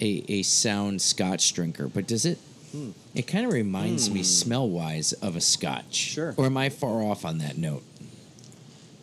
[0.00, 2.38] a a sound Scotch drinker, but does it?
[2.72, 2.90] Hmm.
[3.14, 4.24] It kind of reminds me hmm.
[4.24, 5.94] smell wise of a Scotch.
[5.94, 6.34] Sure.
[6.36, 7.82] Or am I far off on that note?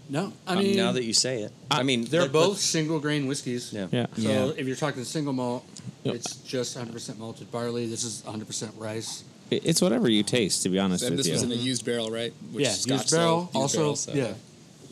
[0.10, 2.34] no, I Um, mean now that you say it, I uh, mean they're the- the-
[2.34, 3.70] both single grain whiskeys.
[3.72, 3.88] Yeah.
[3.92, 4.06] yeah.
[4.16, 4.52] So Yeah.
[4.58, 5.64] if you're talking single malt,
[6.04, 6.16] Yep.
[6.16, 7.88] it's just 100% malted barley.
[7.88, 9.24] This is 100% rice.
[9.52, 11.34] It- It's whatever you taste, to be honest And with this you.
[11.34, 12.34] This was in a used barrel, right?
[12.52, 13.42] Which yeah, Scotch used barrel.
[13.46, 14.34] used also, barrel, so- yeah.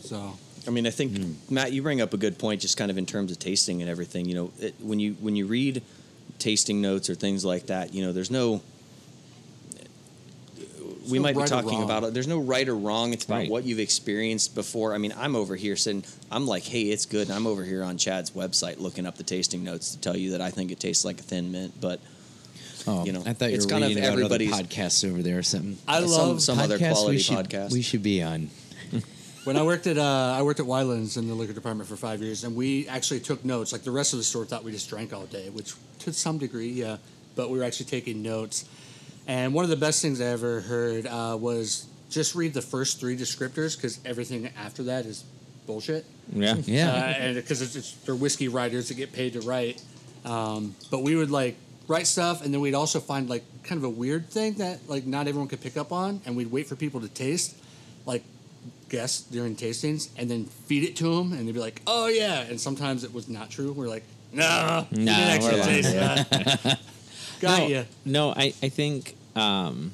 [0.03, 0.33] So
[0.67, 1.33] I mean, I think hmm.
[1.49, 3.89] Matt, you bring up a good point, just kind of in terms of tasting and
[3.89, 4.27] everything.
[4.27, 5.81] You know, it, when you when you read
[6.39, 8.61] tasting notes or things like that, you know, there's no.
[11.09, 12.13] We no might be right or talking about it.
[12.13, 13.11] There's no right or wrong.
[13.11, 13.49] It's about Right.
[13.49, 14.93] what you've experienced before.
[14.93, 17.27] I mean, I'm over here saying, I'm like, hey, it's good.
[17.27, 20.31] And I'm over here on Chad's website looking up the tasting notes to tell you
[20.31, 21.73] that I think it tastes like a thin mint.
[21.81, 21.99] But
[22.87, 25.07] Oh, You know, I thought you it's were kind of reading about other everybody's- podcasts
[25.09, 25.77] over there or something.
[25.87, 27.71] I Some- love some other Podcasts quality we should, podcast.
[27.71, 28.49] We should be on.
[29.43, 32.21] when I worked at uh, I worked at Weiland's in the liquor department for five
[32.21, 33.71] years, and we actually took notes.
[33.71, 36.37] Like the rest of the store thought we just drank all day, which to some
[36.37, 36.97] degree, yeah.
[37.35, 38.65] But we were actually taking notes.
[39.27, 42.99] And one of the best things I ever heard uh, was just read the first
[42.99, 45.23] three descriptors because everything after that is
[45.65, 46.05] bullshit.
[46.33, 46.55] yeah.
[46.65, 46.89] Yeah.
[46.91, 49.81] uh, and because it's, it's they're whiskey writers that get paid to write.
[50.25, 51.55] Um, but we would like
[51.91, 55.05] write stuff, and then we'd also find like kind of a weird thing that like
[55.05, 57.55] not everyone could pick up on, and we'd wait for people to taste,
[58.05, 58.23] like
[58.89, 62.41] guests during tastings, and then feed it to them, and they'd be like, "Oh yeah,"
[62.41, 63.71] and sometimes it was not true.
[63.73, 66.79] We're like, "No, you Nah, actually we're lying." taste that."
[67.41, 67.83] Got no, ya.
[68.05, 69.93] No, I, I think um,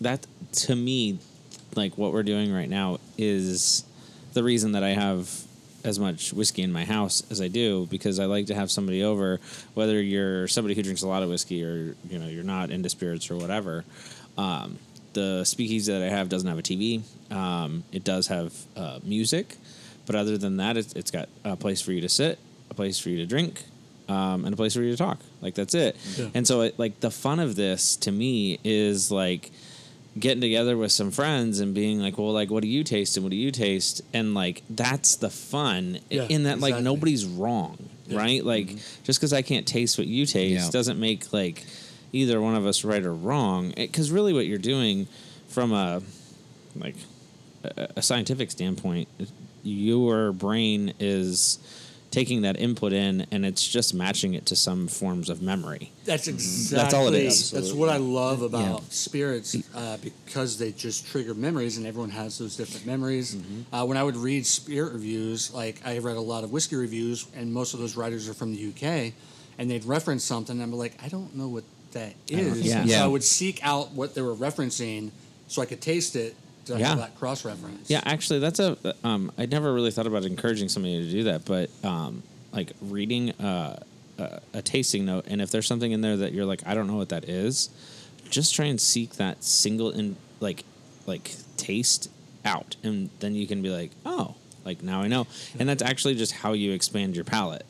[0.00, 1.18] that to me,
[1.76, 3.84] like what we're doing right now is
[4.34, 5.30] the reason that I have
[5.84, 9.02] as much whiskey in my house as I do because I like to have somebody
[9.02, 9.40] over,
[9.74, 12.88] whether you're somebody who drinks a lot of whiskey or you know you're not into
[12.88, 13.84] spirits or whatever.
[14.36, 14.78] Um,
[15.12, 17.02] the speakeasy that I have doesn't have a TV.
[17.32, 19.56] Um, it does have uh, music,
[20.06, 22.38] but other than that, it's, it's got a place for you to sit,
[22.70, 23.64] a place for you to drink,
[24.08, 25.18] um, and a place for you to talk.
[25.40, 25.96] Like that's it.
[26.16, 26.28] Yeah.
[26.34, 29.50] And so, it, like the fun of this to me is like
[30.18, 33.24] getting together with some friends and being like, well, like what do you taste and
[33.24, 37.76] what do you taste, and like that's the fun Yeah, in that like nobody's wrong,
[38.06, 38.18] Yeah.
[38.18, 38.44] right?
[38.44, 39.04] Like mm-hmm.
[39.04, 40.70] just because I can't taste what you taste Yeah.
[40.70, 41.64] doesn't make like
[42.12, 43.72] either one of us right or wrong.
[43.76, 45.06] Eh, because really, what you're doing
[45.48, 46.02] from a
[46.76, 46.96] like
[47.64, 49.08] a, a scientific standpoint,
[49.62, 51.58] your brain is
[52.10, 55.92] taking that input in and it's just matching it to some forms of memory.
[56.04, 56.78] That's exactly.
[56.82, 57.50] That's all it is.
[57.50, 58.88] That's what I love about Yeah.
[58.88, 63.34] spirits uh, because they just trigger memories, and everyone has those different memories.
[63.34, 63.74] Mm-hmm.
[63.74, 67.26] Uh, when I would read spirit reviews, like I read a lot of whiskey reviews,
[67.36, 69.12] and most of those writers are from the UK,
[69.58, 72.62] and they'd reference something, and I'm like, I don't know what that is.
[72.62, 72.84] Yeah.
[72.84, 72.98] Yeah.
[73.00, 75.10] So I would seek out what they were referencing
[75.46, 76.34] so I could taste it
[76.76, 76.94] to Yeah.
[76.94, 77.90] that cross reference.
[77.90, 78.76] Yeah, actually, that's a.
[79.04, 83.32] Um, I never really thought about encouraging somebody to do that, but um, like reading
[83.32, 83.80] uh,
[84.18, 86.86] a, a tasting note, and if there's something in there that you're like, I don't
[86.86, 87.70] know what that is,
[88.30, 90.64] just try and seek that single in like
[91.06, 92.10] like taste
[92.44, 95.26] out, and then you can be like, oh, like now I know,
[95.58, 97.64] and that's actually just how you expand your palate.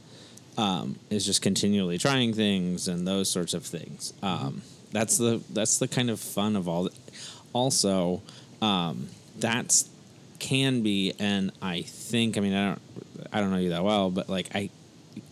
[0.57, 4.12] Um, is just continually trying things and those sorts of things.
[4.24, 6.88] Um, That's the that's the kind of fun of all.
[7.53, 8.22] Also,
[8.62, 9.88] um, that's
[10.38, 12.82] can be, and I think I mean I don't
[13.32, 14.70] I don't know you that well, but like I,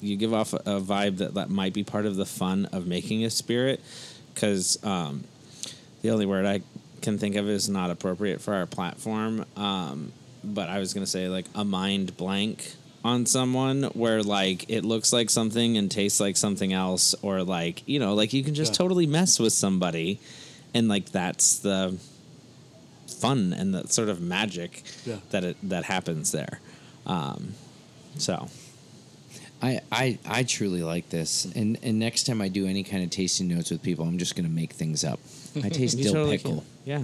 [0.01, 2.87] you give off a, a vibe that that might be part of the fun of
[2.87, 3.81] making a spirit,
[4.35, 5.25] because um,
[6.03, 6.63] the only word I
[7.03, 9.45] can think of is not appropriate for our platform.
[9.57, 10.13] Um,
[10.43, 12.75] but I was gonna say like a mind blank
[13.05, 17.83] on someone where like it looks like something and tastes like something else, or like
[17.87, 18.79] you know like you can just Yeah.
[18.79, 20.19] totally mess with somebody,
[20.75, 21.97] and like that's the
[23.21, 25.17] fun and the sort of magic Yeah.
[25.31, 26.61] that it that happens there.
[27.07, 27.55] Um,
[28.19, 28.49] so
[29.63, 33.11] I, I I truly like this, and and next time I do any kind of
[33.11, 35.19] tasting notes with people, I'm just gonna make things up.
[35.63, 36.57] I taste dill totally pickle.
[36.57, 36.65] can.
[36.85, 36.99] Yeah.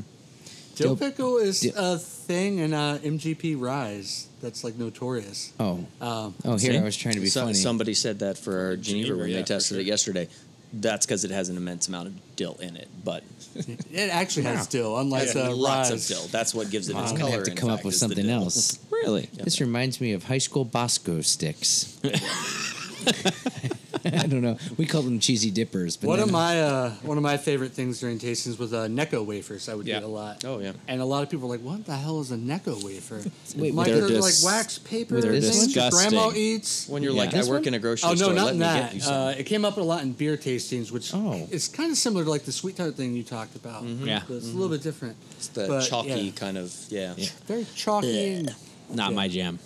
[0.75, 5.53] Dill Dill- pickle is Dill- a thing in uh, MGP ryes that's like notorious.
[5.61, 6.79] Oh, Um, oh, here See?
[6.79, 7.55] I was trying to be So- funny.
[7.55, 10.29] Somebody said that for our Geneva, Geneva, when yeah, they for tested it yesterday.
[10.73, 13.23] That's because it has an immense amount of dill in it, but
[13.55, 16.11] it actually has dill, unlike has uh, lots ryes.
[16.11, 16.27] of dill.
[16.29, 17.31] That's what gives it its I'm color.
[17.31, 18.79] gonna have to in come up with something else.
[18.91, 19.29] Really?
[19.35, 22.01] This reminds me of high school Bosco sticks.
[24.23, 24.59] I don't know.
[24.77, 25.97] We call them cheesy dippers.
[25.97, 28.87] But One then- of my uh, one of my favorite things during tastings was uh,
[28.89, 29.69] Necco wafers.
[29.69, 29.97] I would Yeah.
[30.01, 30.45] get a lot.
[30.45, 30.73] Oh, yeah.
[30.89, 33.21] And a lot of people are like, "What the hell is a Necco wafer?"
[33.57, 35.21] Wait, Mike, they're they're, dis- like wax paper.
[35.21, 36.89] they're things your grandma eats.
[36.89, 37.23] When you're Yeah.
[37.25, 37.65] like, I work one?
[37.69, 38.31] in a grocery Oh store.
[38.31, 39.13] no, not let in me get that.
[39.13, 41.47] Uh, it came up a lot in beer tastings, which Oh.
[41.51, 43.85] it's kind of similar to like the sweet tart thing you talked about.
[43.85, 44.23] Yeah.
[44.27, 45.17] but it's a little bit different.
[45.37, 46.33] it's the but, chalky yeah.
[46.33, 47.15] kind of yeah.
[47.17, 47.29] Yeah.
[47.47, 48.47] Very chalky.
[48.91, 49.59] Not my jam.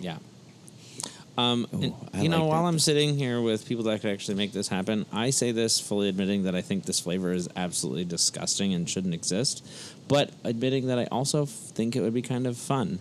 [0.00, 0.18] Yeah.
[1.36, 1.50] Yeah.
[1.50, 2.68] Um, Ooh, and, you know, like while that.
[2.68, 6.08] I'm sitting here with people that could actually make this happen, I say this fully
[6.08, 9.66] admitting that I think this flavor is absolutely disgusting and shouldn't exist,
[10.08, 12.98] but admitting that I also f- think it would be kind of fun.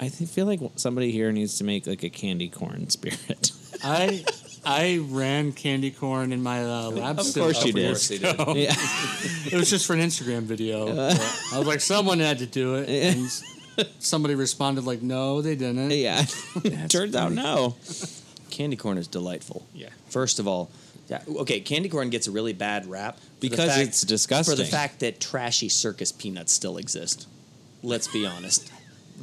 [0.00, 3.52] I th- feel like somebody here needs to make like a candy corn spirit.
[3.84, 4.24] I
[4.64, 7.18] I ran candy corn in my uh, lab.
[7.18, 7.82] Of course you did.
[7.82, 8.54] years ago.
[8.56, 8.74] yeah.
[9.46, 10.88] It was just for an Instagram video.
[10.88, 11.14] Uh.
[11.54, 12.88] I was like, someone had to do it.
[12.88, 13.42] And s-
[13.98, 15.90] somebody responded like, no, they didn't.
[15.90, 16.24] Yeah.
[16.88, 17.76] Turns out no.
[18.50, 19.66] Candy corn is delightful.
[19.74, 19.88] Yeah.
[20.08, 20.70] First of all,
[21.08, 24.56] yeah, okay, candy corn gets a really bad rap for the Because fact- it's disgusting.
[24.56, 27.26] For the fact that trashy circus peanuts still exist.
[27.82, 28.70] Let's be honest.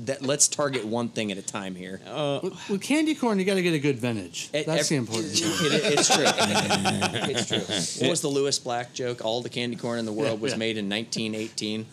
[0.06, 2.00] That let's target one thing at a time here.
[2.06, 4.50] Uh, with, with candy corn, you got to get a good vintage.
[4.54, 5.50] It- That's ev- the important thing.
[5.72, 6.26] It- it's true.
[6.28, 8.04] it's true.
[8.06, 9.24] What was the Lewis Black joke?
[9.26, 10.58] All the candy corn in the world Yeah, was yeah.
[10.60, 11.86] made in 1918.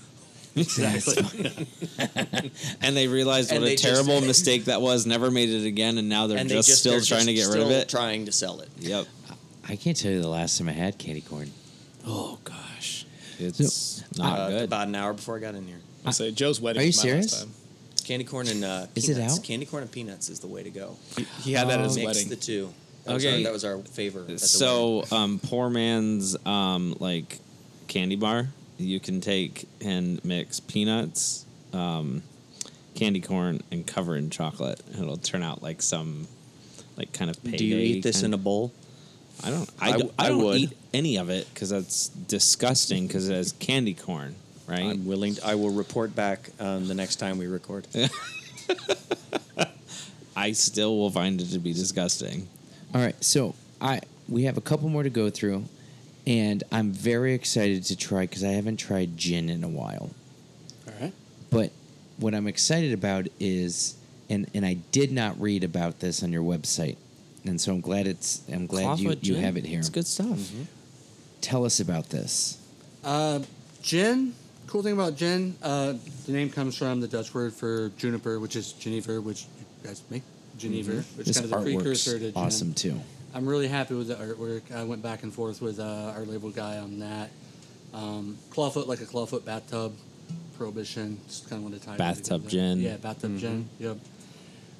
[0.56, 1.66] Exactly.
[2.80, 5.06] And they realized And what a they just- terrible mistake that was.
[5.06, 7.28] Never made it again, and now they're and just, they just still they're trying just
[7.28, 7.88] to get rid of it.
[7.88, 8.68] Trying to sell it.
[8.78, 9.06] Yep.
[9.68, 11.50] I can't tell you the last time I had candy corn.
[12.06, 13.06] Oh gosh,
[13.38, 14.62] it's not Uh, good.
[14.64, 15.80] About an hour before I got in here.
[16.04, 16.80] I say Joe's wedding.
[16.80, 17.40] Are you was last serious?
[17.40, 17.50] time.
[18.04, 19.38] Candy corn and uh, Is it peanuts.
[19.38, 19.44] out?
[19.44, 20.96] Candy corn and peanuts is the way to go.
[21.42, 22.28] He had that at his Mix wedding.
[22.28, 22.72] the two.
[23.04, 23.36] That was Okay.
[23.38, 24.20] our, that was our favor.
[24.20, 27.38] At the so um, poor man's um, like
[27.88, 28.48] candy bar.
[28.78, 32.22] You can take and mix peanuts, um,
[32.94, 34.80] candy corn, and cover in chocolate.
[34.92, 36.26] and It'll turn out like some
[36.96, 37.40] like kind of.
[37.42, 38.72] do you eat this in a bowl?
[39.44, 39.70] I don't.
[39.80, 40.56] I I, w- don't, I I don't would.
[40.60, 43.06] eat any of it because that's disgusting.
[43.06, 44.34] Because it has candy corn,
[44.66, 44.80] right?
[44.84, 45.34] I'm willing.
[45.36, 47.86] To, I will report back um, the next time we record.
[50.36, 52.48] I still will find it to be disgusting.
[52.94, 55.64] All right, so I we have a couple more to go through,
[56.26, 60.10] and I'm very excited to try because I haven't tried gin in a while.
[60.86, 61.12] All right.
[61.50, 61.70] But
[62.18, 63.96] what I'm excited about is,
[64.30, 66.96] and and I did not read about this on your website,
[67.44, 69.42] and so I'm glad it's I'm glad you, Clawfoot you gin.
[69.44, 69.78] have it here.
[69.80, 70.50] It's good stuff.
[71.40, 72.58] Tell us about this.
[73.04, 73.40] Uh,
[73.82, 74.34] gin.
[74.66, 75.92] Cool thing about gin, uh,
[76.24, 80.02] the name comes from the Dutch word for juniper, which is Geneva, which you guys
[80.10, 80.22] make
[80.58, 81.18] Genever, which Mm-hmm.
[81.18, 82.32] This is kind of the precursor to gin.
[82.34, 82.98] awesome too.
[83.34, 84.72] I'm really happy with the artwork.
[84.72, 87.30] I went back and forth with uh, our label guy on that.
[87.92, 89.96] Um, clawfoot like a clawfoot bathtub,
[90.56, 91.18] prohibition.
[91.26, 92.80] Just kind of want to tie it Bathtub gin.
[92.80, 93.68] Yeah, bathtub gin.
[93.80, 93.98] Yep.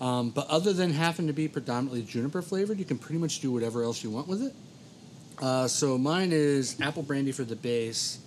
[0.01, 3.51] Um, but other than having to be predominantly juniper flavored, you can pretty much do
[3.51, 4.55] whatever else you want with it.
[5.43, 8.21] Uh, so mine is apple brandy for the base,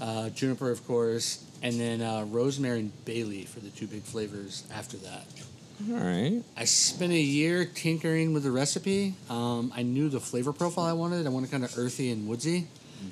[0.00, 4.02] uh, juniper of course, and then uh, rosemary and bay leaf for the two big
[4.02, 5.24] flavors after that.
[5.90, 6.42] All right.
[6.56, 9.14] I spent a year tinkering with the recipe.
[9.28, 11.26] Um, I knew the flavor profile I wanted.
[11.26, 12.68] I wanted kind of earthy and woodsy.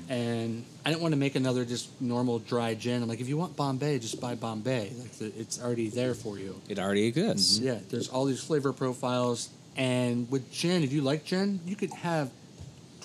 [0.09, 3.03] And I didn't want to make another just normal dry gin.
[3.03, 4.91] I'm like, if you want Bombay, just buy Bombay.
[4.99, 6.61] Like the, it's already there for you.
[6.69, 7.59] It already exists.
[7.59, 9.51] Yeah, there's all these flavor profiles.
[9.77, 12.31] And with gin, if you like gin, you could have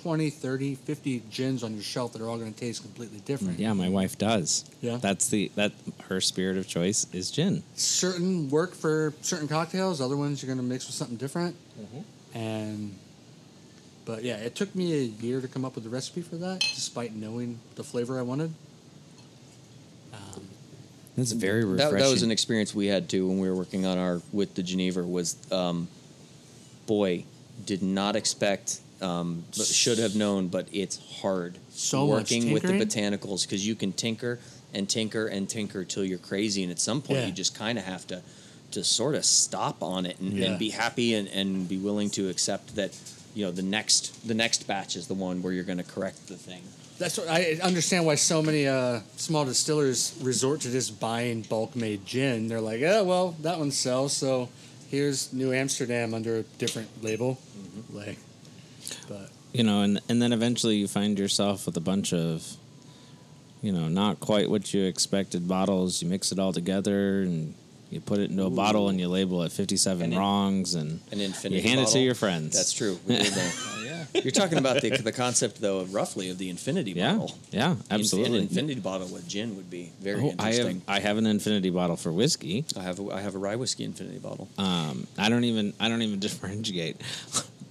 [0.07, 3.59] 20, 30, 50 gins on your shelf that are all going to taste completely different.
[3.59, 4.63] Yeah, my wife does.
[4.79, 4.99] Yeah.
[5.01, 5.73] That's the that
[6.07, 7.61] her spirit of choice is gin.
[7.75, 9.99] certain work for certain cocktails.
[9.99, 11.57] Other ones you're going to mix with something different.
[12.33, 12.95] And,
[14.05, 16.61] but yeah, it took me a year to come up with the recipe for that,
[16.61, 18.53] despite knowing the flavor I wanted.
[20.13, 20.47] Um,
[21.17, 23.97] That's very That, that was an experience we had too when we were working on
[23.97, 25.03] our with the Geneva.
[25.03, 25.89] Was um,
[26.85, 27.25] boy,
[27.65, 33.43] did not expect, um, should have known, but it's hard So working with the botanicals
[33.43, 34.39] because you can tinker
[34.73, 37.27] and tinker and tinker till you're crazy, and at some point Yeah.
[37.27, 38.21] you just kind of have to
[38.71, 40.47] to sort of stop on it and, Yeah.
[40.47, 42.91] and be happy and, and be willing to accept that
[43.33, 46.27] you know the next the next batch is the one where you're going to correct
[46.27, 46.61] the thing.
[46.99, 51.75] that's what I understand why so many uh, small distillers resort to just buying bulk
[51.75, 52.47] made gin.
[52.49, 54.49] They're like, oh, well, that one sells, so
[54.89, 57.37] here's New Amsterdam under a different label.
[57.93, 58.17] Like,
[59.07, 62.57] but You know, and and then eventually you find yourself with a bunch of
[63.61, 66.01] you know, not quite what you expected bottles.
[66.01, 67.55] You mix it all together and
[67.89, 70.99] you put it into a bottle and you label it 57 And in- wrongs and
[71.11, 71.61] An infinity.
[71.61, 72.55] you hand it to your friends.
[72.55, 72.99] That's true.
[73.07, 73.55] We did that.
[73.83, 74.05] yeah.
[74.21, 77.13] You're talking about the, the concept, though, of roughly of the infinity Yeah.
[77.13, 77.35] bottle.
[77.51, 78.37] Yeah, absolutely.
[78.39, 80.81] An infinity bottle with gin would be very Oh, I interesting.
[80.87, 82.63] have I have an infinity bottle for whiskey.
[82.77, 84.49] I have a, I have a rye whiskey infinity bottle.
[84.59, 86.97] Um, I don't even I don't even differentiate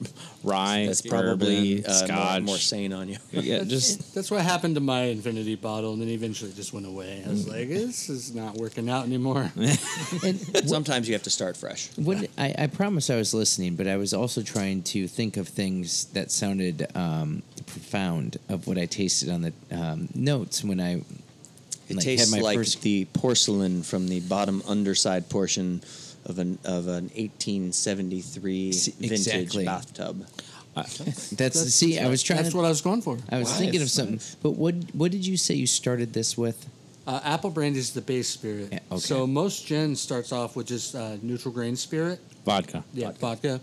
[0.44, 2.42] rye, That's probably bourbon, uh, more, scotch.
[2.42, 3.16] more sane on you.
[3.32, 7.22] yeah, just That's what happened to my infinity bottle, and then eventually just went away.
[7.26, 9.50] I was like, this is not working out anymore.
[10.24, 10.38] And
[10.68, 11.88] Sometimes you have to start fresh.
[11.96, 15.48] What I, I promise I was listening, but I was also trying to think of
[15.48, 21.02] things that sounded um, profound of what I tasted on the um, notes when I
[21.88, 22.82] It like, tastes had my like first.
[22.82, 25.82] the porcelain from the bottom underside portion
[26.26, 29.64] of an of an 1873 See, vintage exactly.
[29.64, 30.26] bathtub.
[30.74, 32.38] That's, the see, I was trying.
[32.38, 33.16] That's to, what I was going for.
[33.30, 34.20] I was thinking of something.
[34.42, 36.68] But what what did you say you started this with?
[37.06, 38.68] Uh, apple brandy is the base spirit.
[38.72, 39.00] Yeah, okay.
[39.00, 42.18] So most gin starts off with just uh, neutral grain spirit.
[42.44, 42.84] vodka.
[42.92, 43.60] Yeah, vodka.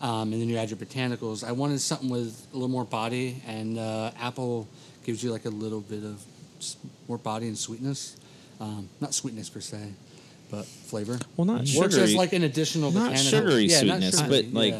[0.00, 1.42] Um, and then you add your botanicals.
[1.42, 4.68] I wanted something with a little more body, and uh, apple
[5.04, 6.24] gives you like a little bit of
[7.08, 8.16] more body and sweetness.
[8.60, 9.92] Um, not sweetness per se,
[10.50, 11.18] but flavor.
[11.36, 12.02] Well, not Works sugary.
[12.02, 13.30] as like an additional not botanical.
[13.30, 14.74] sugary yeah, not sweetness, sugary, but like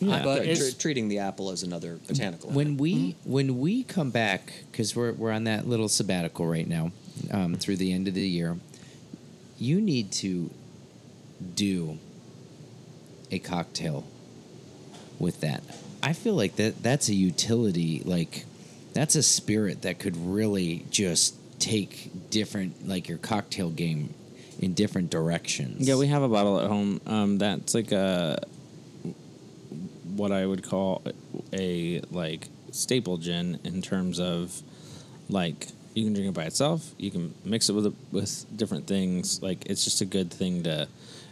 [0.00, 0.08] yeah.
[0.18, 0.24] yeah.
[0.24, 2.50] But it's- tr- treating the apple as another botanical.
[2.50, 6.92] When we when we come back, because we're we're on that little sabbatical right now,
[7.30, 8.56] um, through the end of the year,
[9.58, 10.50] you need to
[11.54, 11.98] do
[13.30, 14.04] a cocktail
[15.18, 15.62] with that.
[16.02, 18.44] I feel like that that's a utility, like
[18.92, 24.14] that's a spirit that could really just take different, like your cocktail game
[24.60, 25.88] in different directions.
[25.88, 27.00] Yeah, we have a bottle at home.
[27.06, 28.38] Um, that's like a
[30.14, 31.02] what I would call
[31.52, 34.62] a like staple gin in terms of
[35.28, 36.94] like you can drink it by itself.
[36.98, 39.42] You can mix it with with different things.
[39.42, 40.86] Like it's just a good thing to.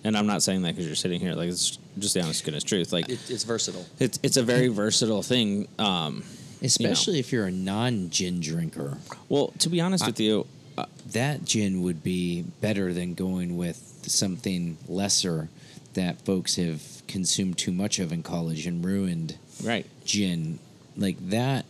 [0.05, 1.35] And I'm not saying that because you're sitting here.
[1.35, 2.93] Like it's just the honest goodness truth.
[2.93, 3.85] Like it, it's versatile.
[3.99, 5.69] it's it's a very versatile thing.
[5.79, 6.25] Um,
[6.63, 8.97] especially if you're a non-gin drinker.
[9.29, 10.47] well, to be honest with you,
[10.79, 13.77] uh, that gin would be better than going with
[14.07, 15.49] something lesser
[15.95, 19.87] that folks have consumed too much of in college and ruined right?
[20.05, 20.59] gin
[20.97, 21.65] like that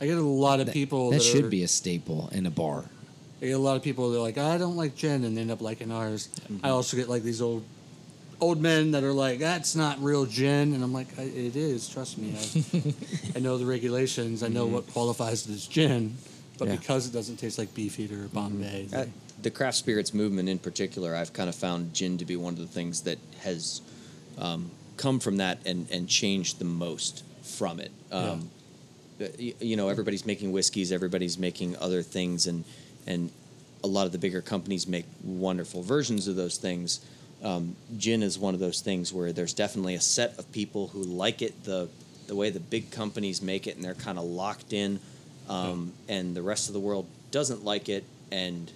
[0.00, 2.46] I get a lot of that, people that that, should are- be a staple in
[2.46, 2.84] a bar
[3.42, 5.40] I get a lot of people that are like, I don't like gin, and they
[5.40, 6.28] end up liking ours.
[6.62, 7.64] I also get like these old
[8.40, 11.88] old men that are like, that's not real gin, and I'm like, I, it is.
[11.88, 12.94] Trust me, I,
[13.36, 14.44] I know the regulations.
[14.44, 16.16] I know what qualifies as gin,
[16.62, 16.76] but Yeah.
[16.76, 19.06] because it doesn't taste like Beefeater or Bombay, Uh,
[19.42, 22.60] the craft spirits movement in particular, I've kind of found gin to be one of
[22.60, 23.80] the things that has
[24.38, 27.90] um, come from that and, and changed the most from it.
[28.12, 28.48] Um,
[29.20, 32.64] uh, y- You know, everybody's making whiskeys, everybody's making other things, and
[33.08, 33.30] and
[33.82, 37.00] a lot of the bigger companies make wonderful versions of those things.
[37.42, 41.02] Um, gin is one of those things where there's definitely a set of people who
[41.02, 41.88] like it the
[42.28, 45.00] the way the big companies make it, and they're kind of locked in,
[45.52, 48.70] um, and the rest of the world doesn't like it and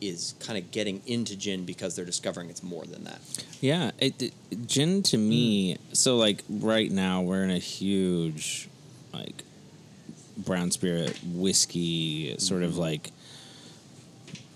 [0.00, 3.20] is kind of getting into gin because they're discovering it's more than that.
[3.60, 4.32] Yeah, it, it,
[4.66, 5.78] gin to me.
[5.92, 8.68] So like right now we're in a huge
[9.12, 9.44] like
[10.36, 13.12] brown spirit whiskey sort of like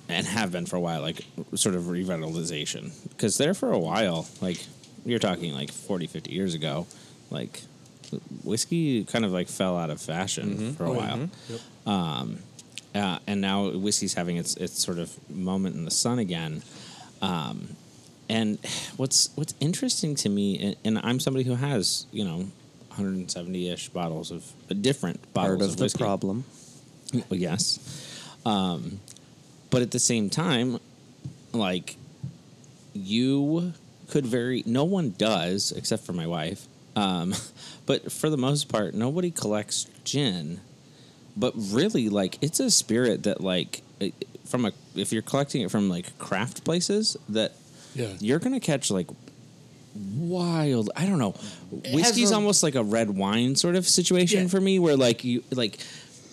[0.09, 4.27] and have been for a while like sort of revitalization because there for a while
[4.41, 4.67] like
[5.07, 6.89] you're talking like 40 50 years ago
[7.31, 7.63] like
[8.45, 11.61] whiskey kind of like fell out of fashion for a Oh, while Yep.
[11.87, 12.39] um,
[12.95, 16.63] uh, and now whiskey's having its its sort of moment in the sun again.
[17.23, 17.77] Um,
[18.29, 18.59] and
[18.97, 22.47] what's what's interesting to me, and, and I'm somebody who has you know
[22.89, 25.99] 170 ish bottles of uh, different bottles Part of the whiskey.
[25.99, 26.45] problem.
[27.31, 27.79] Well, yes,
[28.45, 29.01] um,
[29.71, 30.79] but at the same time,
[31.53, 31.97] like
[32.95, 33.73] you
[34.09, 36.67] could very no one does except for my wife.
[36.99, 37.35] Um,
[37.87, 40.61] but for the most part, nobody collects gin.
[41.37, 43.83] But really, like it's a spirit that like
[44.47, 47.53] from a if you're collecting it from like craft places that
[47.95, 48.15] Yeah.
[48.21, 49.09] you're gonna catch like
[50.17, 51.35] wild i don't know
[51.93, 54.49] whiskey's a- almost like a red wine sort of situation Yeah.
[54.49, 55.79] for me where like you like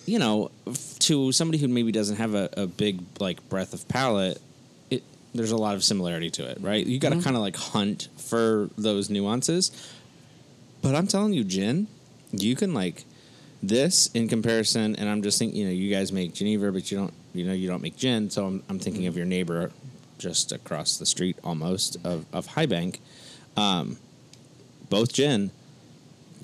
[0.06, 3.88] you know f- to somebody who maybe doesn't have a, a big like breadth of
[3.88, 4.40] palate
[4.90, 5.02] it
[5.34, 7.24] there's a lot of similarity to it right you got to Mm-hmm.
[7.24, 9.72] kind of like hunt for those nuances
[10.86, 11.86] but i'm telling you gin
[12.32, 13.04] you can like
[13.62, 16.98] this in comparison and i'm just thinking you know you guys make geneva but you
[16.98, 19.72] don't you know you don't make gin so i'm, I'm thinking of your neighbor
[20.18, 23.00] just across the street almost of, of high bank
[23.56, 23.96] um,
[24.88, 25.50] both gin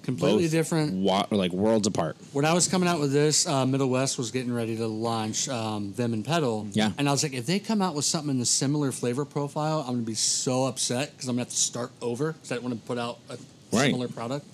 [0.02, 0.94] completely both different.
[0.94, 4.30] wa- like worlds apart When I was coming out with this, uh, Middle West was
[4.30, 6.66] getting ready to launch um, Vim and Petal.
[6.72, 6.90] Yeah.
[6.98, 9.80] And I was like, if they come out with something in the similar flavor profile,
[9.80, 12.50] I'm going to be so upset because I'm going to have to start over because
[12.50, 13.36] I didn't want to put out a
[13.72, 13.86] Right.
[13.86, 14.46] similar product.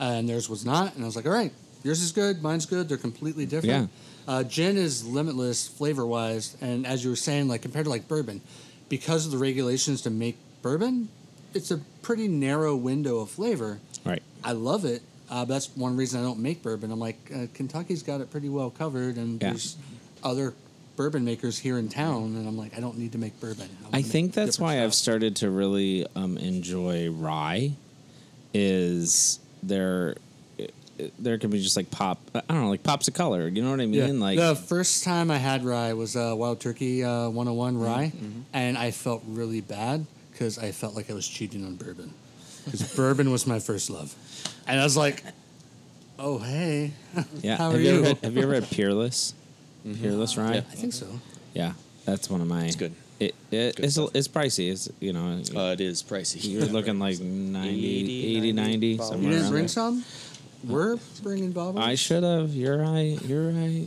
[0.00, 0.94] And theirs was not.
[0.94, 1.52] And I was like, all right,
[1.84, 2.88] yours is good, mine's good.
[2.88, 3.90] They're completely different.
[4.26, 6.56] Uh, gin is limitless flavor wise.
[6.60, 8.40] And as you were saying, like compared to like bourbon,
[8.88, 11.08] because of the regulations to make bourbon,
[11.54, 13.78] it's a pretty narrow window of flavor.
[14.04, 15.02] right I love it.
[15.30, 16.90] Uh, that's one reason I don't make bourbon.
[16.92, 19.50] I'm like, uh, Kentucky's got it pretty well covered, and Yeah.
[19.50, 19.76] there's
[20.22, 20.52] other
[20.96, 23.68] bourbon makers here in town, and I'm like, I don't need to make bourbon.
[23.92, 27.72] I think that's why I've started to really um, enjoy rye.
[28.54, 30.16] Is there?
[31.18, 32.20] There can be just like pop.
[32.34, 33.48] I don't know, like pops of color.
[33.48, 33.94] You know what I mean?
[34.18, 34.22] Yeah.
[34.24, 37.82] Like the first time I had rye was uh, Wild Turkey uh, 101 Mm-hmm.
[37.82, 38.12] rye,
[38.52, 42.12] and I felt really bad because I felt like I was cheating on bourbon.
[42.64, 44.14] Because bourbon was my first love,
[44.68, 45.24] and I was like,
[46.18, 46.92] "Oh hey,
[47.40, 47.56] yeah.
[47.56, 49.34] how have are you, you?" Ever, have you ever had Peerless?
[50.00, 50.52] Peerless rye.
[50.54, 50.58] Yeah.
[50.58, 51.08] I think so.
[51.54, 51.72] Yeah,
[52.04, 52.66] that's one of my.
[52.66, 52.94] It's good.
[53.26, 54.10] It, it it's, stuff.
[54.14, 54.70] it's pricey.
[54.72, 56.38] It's you know Uh, it is pricey.
[56.50, 59.68] you're looking like 90, 80, 90, 90 somewhere You didn't bring there.
[59.68, 60.04] some?
[60.64, 61.84] We're bringing bottles.
[61.84, 62.50] I should have.
[62.54, 63.18] You're right.
[63.26, 63.86] You're right.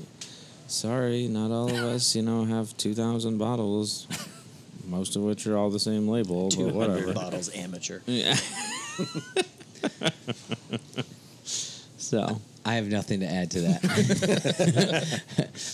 [0.67, 4.07] Sorry, not all of us, you know, have two thousand bottles,
[4.87, 6.49] most of which are all the same label.
[6.49, 7.13] But 200 whatever.
[7.13, 7.99] bottles amateur.
[8.07, 8.35] Yeah.
[11.97, 15.21] so I have nothing to add to that.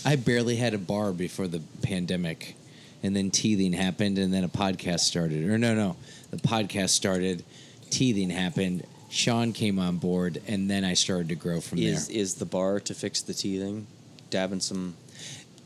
[0.04, 2.54] I barely had a bar before the pandemic,
[3.02, 5.44] and then teething happened, and then a podcast started.
[5.48, 5.96] Or no, no,
[6.30, 7.44] the podcast started,
[7.90, 8.84] teething happened.
[9.10, 12.16] Sean came on board, and then I started to grow from Is there.
[12.16, 13.86] is the bar to fix the teething?
[14.30, 14.94] Dabbing some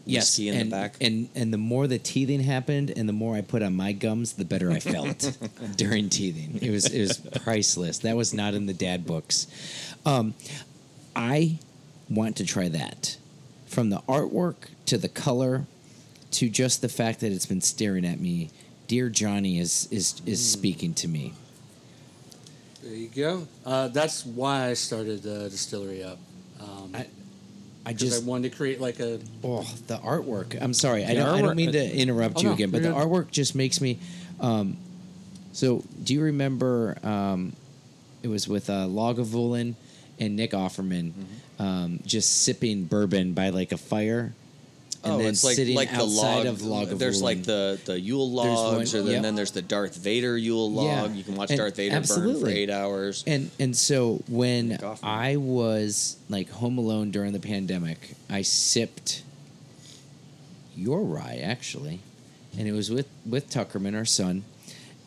[0.09, 0.97] Yes, whiskey in and, the back.
[1.01, 4.35] and and the more the teething happened, and the more I put on my gums,
[4.35, 5.37] the better I felt
[5.77, 6.61] during teething.
[6.63, 7.99] It was it was priceless.
[7.99, 9.49] That was not in the dad books.
[10.05, 10.35] Um,
[11.17, 11.59] I
[12.09, 13.17] want to try that,
[13.67, 15.67] from the artwork to the color,
[16.37, 18.51] to just the fact that it's been staring at me.
[18.89, 20.59] Dear Johnny is is is Hmm.
[20.59, 21.33] speaking to me.
[22.83, 23.47] There you go.
[23.65, 26.19] Uh, that's why I started the distillery up.
[26.61, 27.07] Um, I,
[27.85, 30.57] I just I wanted to create like a Oh, the artwork.
[30.61, 31.05] I'm sorry.
[31.05, 32.97] I don't, I don't mean to interrupt Oh, you no, again, but the good.
[32.97, 33.99] artwork just makes me.
[34.41, 34.77] Um,
[35.53, 36.97] so, do you remember?
[37.03, 37.55] Um,
[38.23, 39.75] it was with uh, Lagavulin
[40.19, 41.63] and Nick Offerman, Mm-hmm.
[41.63, 44.33] um, just sipping bourbon by like a fire,
[45.07, 46.47] and oh, then it's like sitting like the outside log.
[46.47, 46.99] of Lagavulin.
[46.99, 49.23] There's like the the Yule There's logs, one- or then, yep.
[49.23, 51.03] then there's the Darth Vader Yule Yeah.
[51.03, 51.15] log.
[51.15, 53.25] You can watch And Darth Vader burn for eight hours.
[53.27, 59.23] And and so when I was like home alone during the pandemic, I sipped
[60.77, 62.01] your rye actually,
[62.59, 64.45] and it was with with Tuckerman, our son,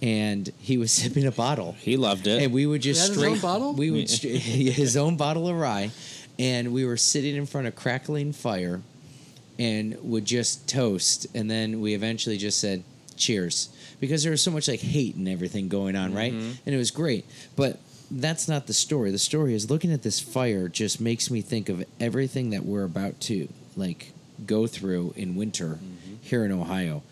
[0.01, 1.75] and he was sipping a bottle.
[1.79, 2.41] He loved it.
[2.43, 3.73] And we would just He had his straight own bottle?
[3.73, 5.91] We would stra- his own bottle of rye,
[6.39, 8.81] and we were sitting in front of crackling fire,
[9.59, 12.83] and would just toast, and then we eventually just said
[13.17, 16.33] cheers because there was so much like hate and everything going on, right?
[16.33, 16.51] Mm-hmm.
[16.65, 17.79] And it was great, but.
[18.11, 19.11] That's not the story.
[19.11, 22.83] The story is looking at this fire just makes me think of everything that we're
[22.83, 24.13] about to like
[24.47, 26.15] go through in winter Mm-hmm.
[26.23, 27.03] here in Ohio,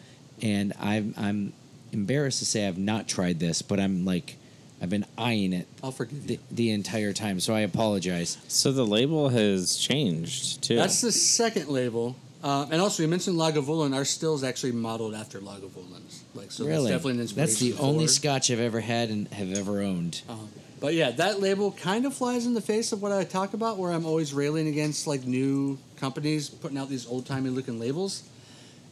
[0.42, 1.54] and I'm I'm
[1.92, 4.38] embarrassed to say I've not tried this, but I'm like
[4.82, 8.40] I've been eyeing it I'll forgive the, the entire time, so I apologize.
[8.48, 10.78] so the label has changed too.
[10.78, 12.16] That's the second label.
[12.44, 13.96] Uh, and also, you mentioned Lagavulin.
[13.96, 16.20] Our still is actually modeled after Lagavulins.
[16.36, 17.36] Like, so really, that's definitely an inspiration.
[17.48, 20.22] that's the only Scotch I've ever had and have ever owned.
[20.30, 20.48] Um,
[20.80, 23.78] but yeah, that label kind of flies in the face of what I talk about,
[23.80, 28.22] where I'm always railing against like new companies putting out these old timey looking labels.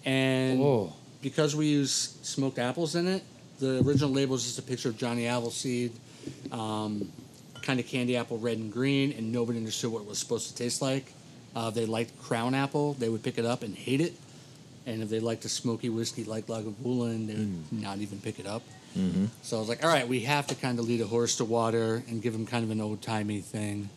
[0.06, 0.94] And Oh.
[1.22, 3.24] because we use smoked apples in it,
[3.60, 5.92] the original label is just a picture of Johnny Appleseed,
[6.52, 7.12] um,
[7.62, 10.56] kind of candy apple red and green, and nobody understood what it was supposed to
[10.56, 11.14] taste like.
[11.56, 14.14] Uh, if they liked Crown Apple, they would pick it up and hate it.
[14.86, 18.46] And if they liked a smoky whiskey like Lagavulin, they would not even pick it
[18.46, 18.62] up.
[19.42, 21.46] So I was like, all right, we have to kind of lead a horse to
[21.46, 23.90] water and give him kind of an old timey thing.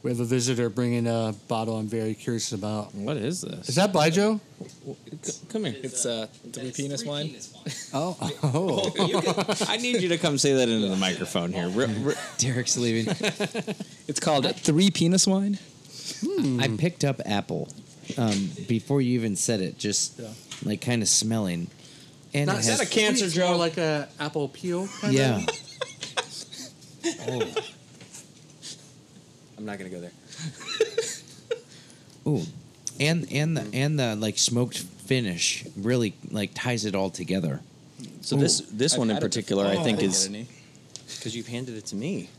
[0.00, 2.94] So we have a visitor bringing a bottle I'm very curious about.
[2.94, 3.68] what is this?
[3.68, 4.40] Is that Bijo?
[5.22, 5.76] C- come here.
[5.82, 7.34] It's uh, three penis wine.
[7.92, 9.56] Oh, oh.
[9.68, 11.68] I need you to come say that into the microphone here.
[11.68, 13.12] Re- re- Derek's leaving.
[14.08, 15.58] It's called three penis wine.
[16.60, 17.68] I picked up apple
[18.16, 20.28] um, before you even said it, just Yeah.
[20.64, 21.66] like kind of smelling.
[22.32, 23.58] And Not it has, sweet, cancer it's joke?
[23.58, 24.88] like a apple peel.
[25.00, 25.36] Kind yeah.
[25.38, 25.48] Of.
[27.28, 27.54] oh,
[29.60, 30.12] I'm not gonna go there.
[32.26, 32.42] ooh,
[32.98, 37.60] and and the and the like smoked finish really like ties it all together.
[38.22, 39.66] So this this one in particular.
[39.66, 40.48] I think, Oh, is didn't
[41.16, 42.30] because you've handed it to me.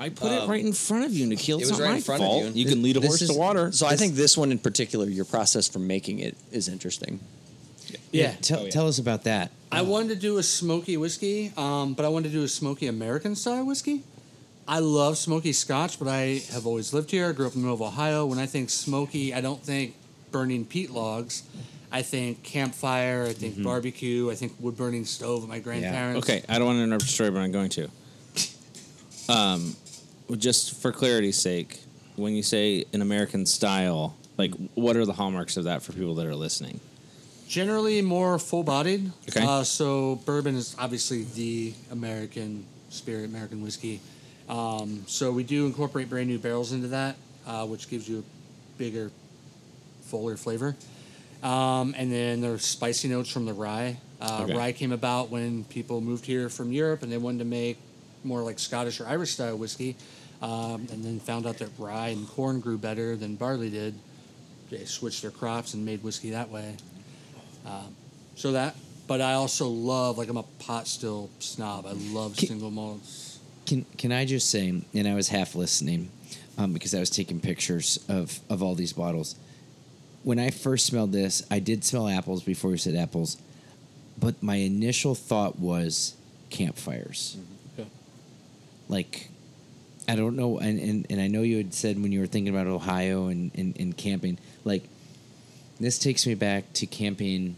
[0.00, 1.58] I put it Um, right in front of you, Nikhil.
[1.58, 2.44] it It's was not right my in front of fault.
[2.44, 2.50] you.
[2.52, 3.72] You can lead a This horse is- to water.
[3.72, 7.20] So I think this one in particular, your process for making it is interesting.
[8.12, 8.34] Yeah.
[8.42, 8.70] Tell, Oh, yeah.
[8.70, 9.50] tell us about that.
[9.72, 12.86] I wanted to do a smoky whiskey, um, but I wanted to do a smoky
[12.88, 14.02] American style whiskey.
[14.68, 17.28] I love smoky Scotch, but I have always lived here.
[17.28, 18.26] I grew up in the middle of Ohio.
[18.26, 19.94] When I think smoky, I don't think
[20.32, 21.44] burning peat logs.
[21.92, 23.26] I think campfire.
[23.28, 24.30] I think barbecue.
[24.30, 26.28] I think wood burning stove at my grandparents.
[26.28, 27.88] Okay, I don't want to interrupt your story, but I'm going to.
[29.28, 29.76] Um,
[30.36, 31.80] just for clarity's sake,
[32.16, 36.14] when you say an American style, like what are the hallmarks of that for people
[36.16, 36.80] that are listening?
[37.48, 39.12] Generally more full bodied.
[39.28, 39.44] Okay.
[39.44, 44.00] Uh, so bourbon is obviously the American spirit, American whiskey.
[44.48, 47.16] Um, so we do incorporate brand new barrels into that,
[47.46, 49.10] uh, which gives you a bigger,
[50.02, 50.76] fuller flavor.
[51.42, 53.98] Um, and then there's spicy notes from the rye.
[54.20, 54.54] Uh, Okay.
[54.56, 57.78] Rye came about when people moved here from Europe and they wanted to make
[58.24, 59.96] more like Scottish or Irish style whiskey.
[60.42, 63.94] Um, and then found out that rye and corn grew better than barley did.
[64.70, 66.76] They switched their crops and made whiskey that way.
[67.64, 67.94] Um,
[68.34, 68.76] so that,
[69.06, 71.86] but I also love, like, I'm a pot still snob.
[71.86, 73.25] I love single malts.
[73.66, 76.10] Can can I just say, and I was half listening
[76.56, 79.36] um, because I was taking pictures of of all these bottles.
[80.22, 83.36] When I first smelled this, I did smell apples before you said apples,
[84.18, 86.16] but my initial thought was
[86.50, 87.36] campfires.
[87.78, 87.84] Yeah.
[88.88, 89.28] Like,
[90.08, 92.52] I don't know, and, and, and I know you had said when you were thinking
[92.52, 94.82] about Ohio and, and, and camping, like,
[95.78, 97.56] this takes me back to camping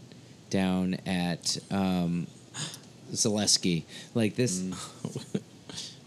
[0.49, 2.27] down at um,
[3.11, 3.83] Zaleski.
[4.13, 4.61] Like this,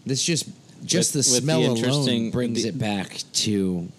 [0.05, 0.49] this just
[0.85, 3.89] just With- the with the smell alone brings the- it back to.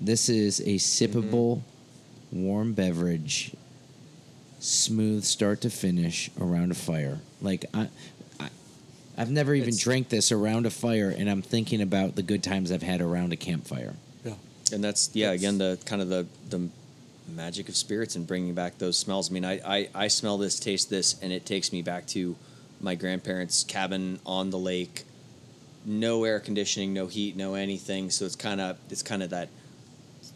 [0.00, 2.42] This is a sippable, mm-hmm.
[2.44, 3.52] warm beverage,
[4.60, 7.20] smooth start to finish around a fire.
[7.42, 7.88] Like I,
[8.38, 8.48] I
[9.16, 12.70] I've never even drank this around a fire, and I'm thinking about the good times
[12.70, 13.94] I've had around a campfire.
[14.24, 14.34] Yeah.
[14.72, 16.68] And that's yeah, again the kind of the the
[17.26, 19.30] magic of spirits and bringing back those smells.
[19.30, 22.36] I mean, I, I I smell this, taste this, and it takes me back to
[22.80, 25.04] my grandparents' cabin on the lake.
[25.88, 28.10] No air conditioning, no heat, no anything.
[28.10, 29.48] So it's kind of it's kind of that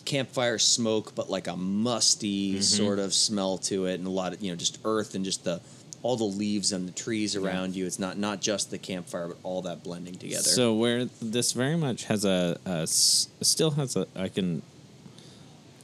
[0.04, 2.62] campfire smoke, but like a musty mm-hmm.
[2.62, 5.44] sort of smell to it, and a lot of you know just earth and just
[5.44, 5.60] the
[6.02, 7.86] all the leaves and the trees around you.
[7.86, 10.42] It's not not just the campfire, but all that blending together.
[10.42, 14.62] So where this very much has a still has a I can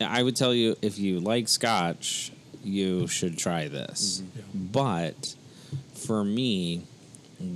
[0.00, 2.32] I would tell you if you like scotch,
[2.64, 4.22] you should try this.
[4.22, 4.66] Mm-hmm.
[4.72, 5.34] But
[5.94, 6.82] for me,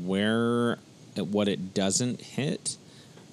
[0.05, 0.79] where
[1.17, 2.77] what it doesn't hit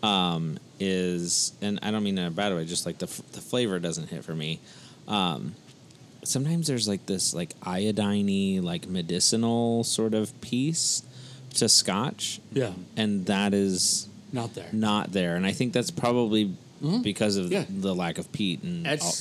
[0.04, 3.42] um, is, and I don't mean in a bad way, just like the f- the
[3.42, 4.60] flavor doesn't hit for me.
[5.08, 5.56] um,
[6.24, 11.02] sometimes there's like this like iodine like medicinal sort of piece
[11.56, 14.68] to Scotch, Yeah, and that is not there.
[14.72, 16.54] not there, and I think that's probably
[17.02, 17.66] because of Yeah.
[17.70, 19.16] the lack of peat and all-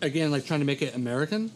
[0.00, 1.50] again like trying to make it American.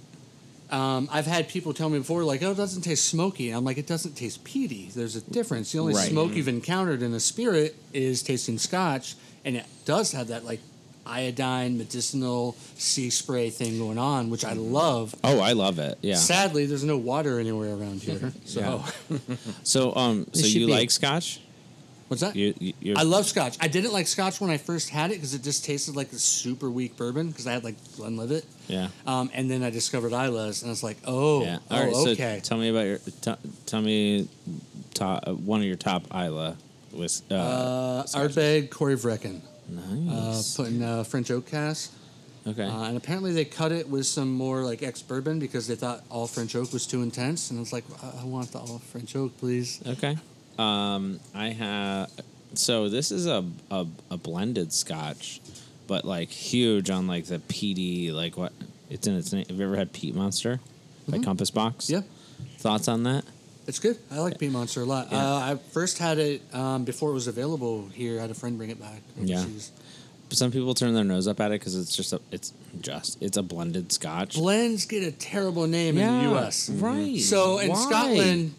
[0.73, 3.65] Um, I've had people tell me before, like, "Oh, it doesn't taste smoky." And I'm
[3.65, 4.91] like, "It doesn't taste peaty.
[4.95, 5.71] There's a difference.
[5.73, 6.09] The only Right.
[6.11, 10.61] smoke you've encountered in a spirit is tasting Scotch, and it does have that like
[11.05, 15.15] iodine, medicinal sea spray thing going on, which I love.
[15.25, 15.99] oh, I love it.
[16.01, 16.15] Yeah.
[16.15, 18.33] Sadly, there's no water anywhere around here.
[18.47, 18.85] So,
[19.65, 21.41] So um, so you be- like Scotch?
[22.13, 22.37] What's that?
[22.37, 23.57] You, you I love Scotch.
[23.59, 26.19] I didn't like Scotch when I first had it because it just tasted like a
[26.19, 28.45] super weak bourbon because I had like Glenlivet.
[28.69, 28.89] Yeah.
[29.07, 31.59] Um, and then I discovered Islay's, and I was like, oh, Yeah.
[31.71, 31.95] oh All right.
[32.13, 32.41] okay.
[32.43, 32.99] So tell me about your.
[32.99, 34.29] T- tell me,
[34.93, 36.59] top, uh, one of your top Isla
[36.93, 37.23] with.
[37.31, 39.81] Uh, uh, Ardbeg Corryvreckan, uh,
[40.35, 40.55] nice.
[40.55, 41.93] putting uh, French oak cask.
[42.47, 42.65] okay.
[42.65, 46.05] Uh, and apparently they cut it with some more like ex bourbon because they thought
[46.11, 47.49] all French oak was too intense.
[47.51, 49.81] And I was like, I, I want the all French oak, please.
[49.87, 50.19] okay.
[50.59, 52.11] Um, I have.
[52.55, 55.41] So this is a, a a blended Scotch,
[55.87, 58.53] but like huge on like the peaty like what
[58.91, 59.47] it's in its name.
[59.49, 60.61] Have you ever had Peat Monster
[61.09, 61.89] by Compass Box?
[61.89, 62.03] Yeah.
[62.59, 63.25] Thoughts on that?
[63.67, 63.97] It's good.
[64.11, 65.09] I like Peat Monster a lot.
[65.11, 65.19] Yeah.
[65.19, 68.19] Uh, I first had it um, before it was available here.
[68.19, 69.01] I had a friend bring it back.
[69.21, 69.45] Yeah.
[70.31, 73.37] Some people turn their nose up at it because it's just a it's just it's
[73.37, 74.35] a blended Scotch.
[74.35, 76.71] Blends get a terrible name in the U.S.
[76.71, 77.19] right?
[77.19, 77.77] So in Why?
[77.77, 78.55] Scotland,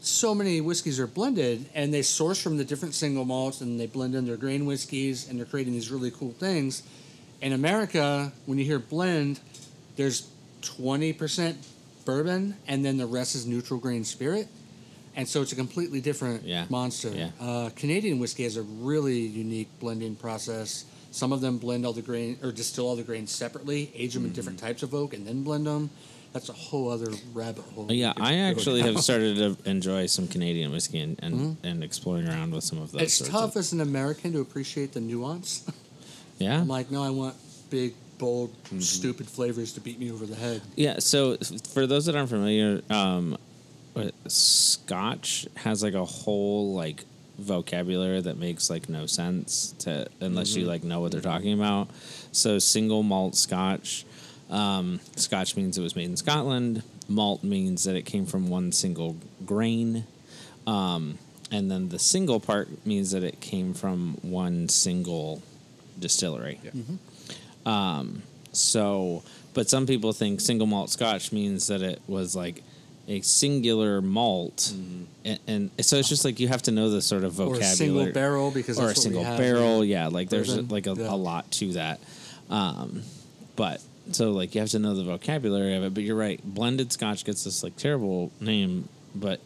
[0.00, 3.86] so many whiskeys are blended, and they source from the different single malts, and they
[3.86, 6.82] blend in their grain whiskeys, and they're creating these really cool things.
[7.40, 9.40] In America, when you hear blend,
[9.96, 10.28] there's
[10.62, 11.56] twenty percent
[12.04, 14.48] bourbon, and then the rest is neutral grain spirit,
[15.16, 16.66] and so it's a completely different Yeah.
[16.70, 17.10] monster.
[17.14, 17.30] Yeah.
[17.40, 20.84] Uh, Canadian whiskey has a really unique blending process.
[21.10, 24.24] Some of them blend all the grain or distill all the grains separately, age them
[24.24, 24.66] in different Mm-hmm.
[24.66, 25.90] types of oak, and then blend them.
[26.32, 27.86] That's a whole other rabbit hole.
[27.90, 32.52] Yeah, I actually have started to enjoy some Canadian whiskey and, and, and exploring around
[32.54, 33.02] with some of those.
[33.02, 35.68] It's tough Of, as an American to appreciate the nuance.
[36.38, 36.60] yeah.
[36.60, 37.34] I'm like, no, I want
[37.70, 38.80] big, bold, Mm-hmm.
[38.80, 40.60] stupid flavors to beat me over the head.
[40.76, 41.36] Yeah, so
[41.72, 43.36] for those that aren't familiar, um,
[44.26, 47.04] Scotch has like a whole like
[47.38, 51.88] vocabulary that makes like no sense to unless you like know what they're talking about.
[52.32, 54.04] So single malt Scotch,
[54.50, 56.82] um, Scotch means it was made in Scotland.
[57.08, 60.04] Malt means that it came from one single grain.
[60.66, 61.18] Um,
[61.50, 65.42] and then the single part means that it came from one single
[65.98, 66.60] distillery.
[67.64, 68.22] Um,
[68.52, 69.22] so,
[69.54, 72.62] but some people think single malt Scotch means that it was like
[73.06, 74.72] a singular malt,
[75.24, 77.72] and, and so it's just like you have to know the sort of Or vocabulary,
[77.72, 79.84] a single barrel because or a that's what we single have barrel.
[79.84, 81.12] Yeah, like there's Bourbon, like a, yeah.
[81.12, 82.00] a lot to that.
[82.50, 83.02] Um,
[83.56, 83.80] but
[84.12, 85.94] so like you have to know the vocabulary of it.
[85.94, 89.40] But you're right, blended Scotch gets this like terrible name, but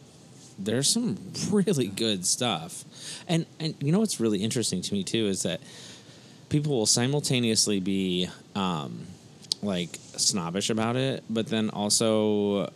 [0.57, 1.17] there's some
[1.51, 2.83] really good stuff.
[3.27, 5.61] And and you know what's really interesting to me too is that
[6.49, 9.07] people will simultaneously be um,
[9.61, 12.71] like snobbish about it, but then also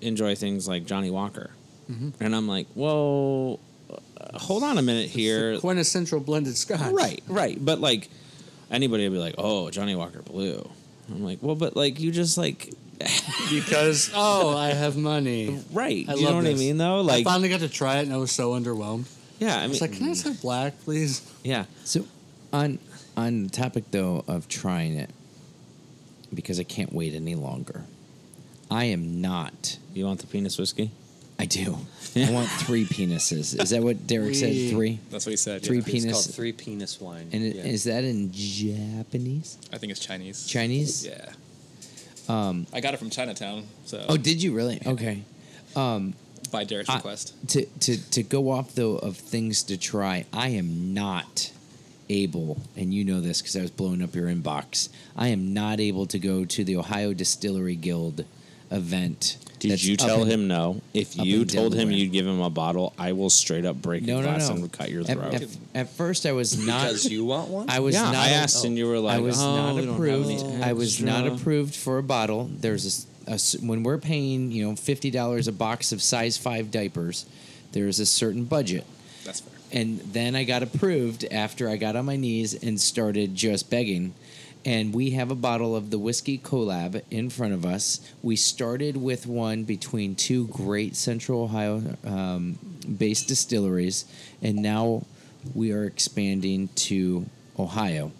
[0.00, 1.50] enjoy things like Johnnie Walker.
[1.90, 2.22] Mm-hmm.
[2.22, 3.58] And I'm like, whoa,
[3.90, 5.58] uh, hold on a minute here.
[5.58, 6.92] Quintessential blended scotch.
[6.92, 7.58] Right, right.
[7.62, 8.08] But like
[8.70, 10.68] anybody would be like, oh, Johnnie Walker Blue.
[11.14, 12.72] I'm like, well, but like you just like,
[13.50, 15.60] Because, oh, I have money.
[15.72, 16.06] right.
[16.08, 16.60] I Do you know love what this.
[16.60, 17.00] I mean though?
[17.02, 19.06] Like, I finally got to try it and I was so underwhelmed.
[19.38, 21.22] yeah, I I mean, was like, can I just have black, please?
[21.44, 21.64] yeah.
[21.84, 22.06] So,
[22.52, 22.78] on
[23.16, 25.10] on the topic though of trying it,
[26.32, 27.84] because I can't wait any longer.
[28.70, 29.78] I am not.
[29.92, 30.90] You want the penis whiskey?
[31.42, 31.76] I do.
[32.14, 33.60] I want three penises.
[33.60, 34.70] Is that what Derek said?
[34.70, 35.00] Three.
[35.10, 35.62] That's what he said.
[35.64, 35.84] Three yeah.
[35.84, 37.28] penis- It's called three penis wine.
[37.32, 37.62] And it, Yeah.
[37.64, 39.58] is that in Japanese?
[39.72, 40.46] I think it's Chinese.
[40.46, 41.04] Chinese?
[41.04, 41.32] Yeah.
[42.28, 42.66] Um.
[42.72, 43.64] I got it from Chinatown.
[43.86, 44.80] So Oh, did you really?
[44.86, 45.22] Okay.
[45.74, 46.14] Um.
[46.52, 47.34] by Derek's I- request.
[47.48, 51.50] to to to go off though of things to try i am not
[52.10, 55.80] able and you know this because i was blowing up your inbox i am not
[55.80, 58.26] able to go to the ohio distillery guild
[58.72, 60.80] event Did that's you tell him no?
[60.94, 64.02] If you in told him you'd give him a bottle, I will straight up break
[64.02, 65.34] no your glass no and cut your throat.
[65.34, 65.42] at,
[65.74, 67.70] at first i was not because you want one.
[67.70, 69.80] i was yeah, not I asked, and you were like, I was "Oh, not we
[69.82, 70.62] don't have approved.
[70.62, 72.50] I was not approved for a bottle.
[72.52, 77.26] There's a when we're paying, you know, fifty dollars a box of size five diapers.
[77.72, 78.84] There is a certain budget.
[79.24, 79.52] That's fair.
[79.72, 84.12] And then I got approved after I got on my knees and started just begging.
[84.64, 88.00] And we have a bottle of the whiskey collab in front of us.
[88.22, 92.58] We started with one between two great Central Ohio um,
[92.96, 94.04] based distilleries,
[94.40, 95.04] and now
[95.54, 97.26] we are expanding to
[97.58, 98.12] Ohio.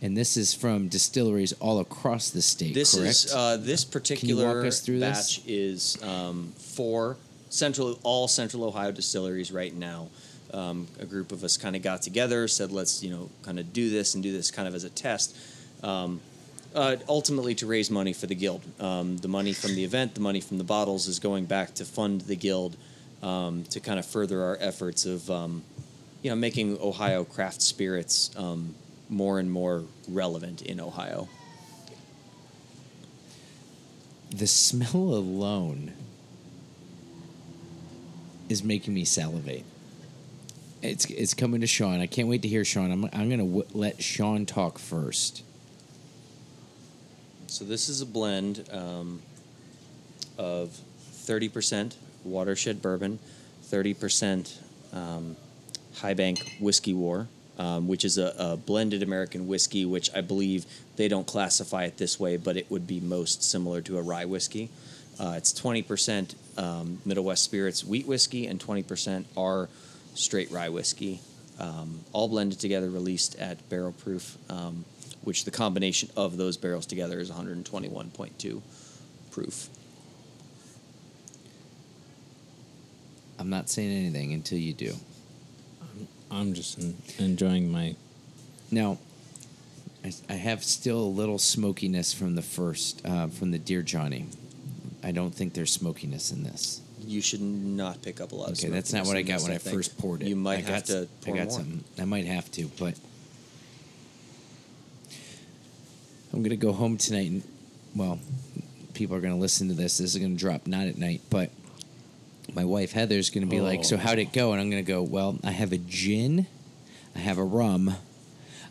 [0.00, 2.74] and this is from distilleries all across the state.
[2.74, 3.10] This correct?
[3.10, 5.38] is uh, this particular us through this?
[5.38, 7.16] batch is um, for
[7.50, 10.08] central all Central Ohio distilleries right now.
[10.52, 13.72] Um, a group of us kind of got together, said let's you know kind of
[13.72, 15.36] do this and do this kind of as a test.
[15.82, 16.20] Um,
[16.74, 18.62] uh, ultimately, to raise money for the guild.
[18.78, 21.84] Um, the money from the event, the money from the bottles, is going back to
[21.84, 22.76] fund the guild
[23.22, 25.62] um, to kind of further our efforts of um,
[26.22, 28.74] you know making Ohio craft spirits um,
[29.08, 31.28] more and more relevant in Ohio.
[34.30, 35.92] the smell alone
[38.48, 39.64] is making me salivate.
[40.82, 42.00] It's it's coming to Sean.
[42.00, 42.92] I can't wait to hear Sean.
[42.92, 45.42] I'm I'm gonna w- let Sean talk first.
[47.48, 49.22] So this is a blend um,
[50.36, 50.78] of
[51.14, 53.18] 30% watershed bourbon,
[53.64, 54.54] 30%
[54.92, 55.34] um,
[55.96, 57.26] High Bank Whiskey War,
[57.58, 61.96] um, which is a, a blended American whiskey, which I believe they don't classify it
[61.96, 64.68] this way, but it would be most similar to a rye whiskey.
[65.18, 69.68] Uh, it's 20% um, Middle West Spirits wheat whiskey and 20% our
[70.18, 71.20] straight rye whiskey,
[71.58, 74.84] um, all blended together, released at Barrel Proof, um,
[75.22, 78.62] which the combination of those barrels together is 121.2
[79.30, 79.68] proof.
[83.38, 84.94] I'm not saying anything until you do.
[86.30, 87.94] I'm just en- enjoying my.
[88.70, 88.98] Now,
[90.04, 94.26] I, I have still a little smokiness from the first, uh, from the Dear Johnny.
[95.02, 96.80] I don't think there's smokiness in this.
[97.08, 99.52] You should not pick up a lot of Okay, that's not what I got when
[99.52, 100.28] I, first poured it.
[100.28, 101.50] You might I have got, to I got more.
[101.50, 101.84] something.
[101.98, 102.94] I might have to, but
[106.32, 107.30] I'm gonna go home tonight.
[107.30, 107.42] And,
[107.96, 108.18] well,
[108.92, 109.98] people are gonna listen to this.
[109.98, 111.50] This is gonna drop not at night, but
[112.54, 115.38] my wife Heather's gonna be like, "So how'd it go?" And I'm gonna go, "Well,
[115.42, 116.46] I have a gin,
[117.16, 117.96] I have a rum."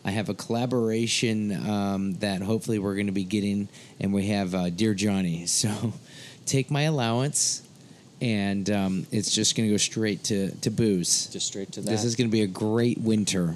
[0.04, 3.68] I have a collaboration um, that hopefully we're going to be getting,
[4.00, 5.44] and we have uh, Dear Johnny.
[5.46, 5.92] So
[6.46, 7.62] take my allowance,
[8.20, 11.26] and um, it's just going to go straight to, to booze.
[11.26, 11.90] Just straight to that.
[11.90, 13.54] This is going to be a great winter.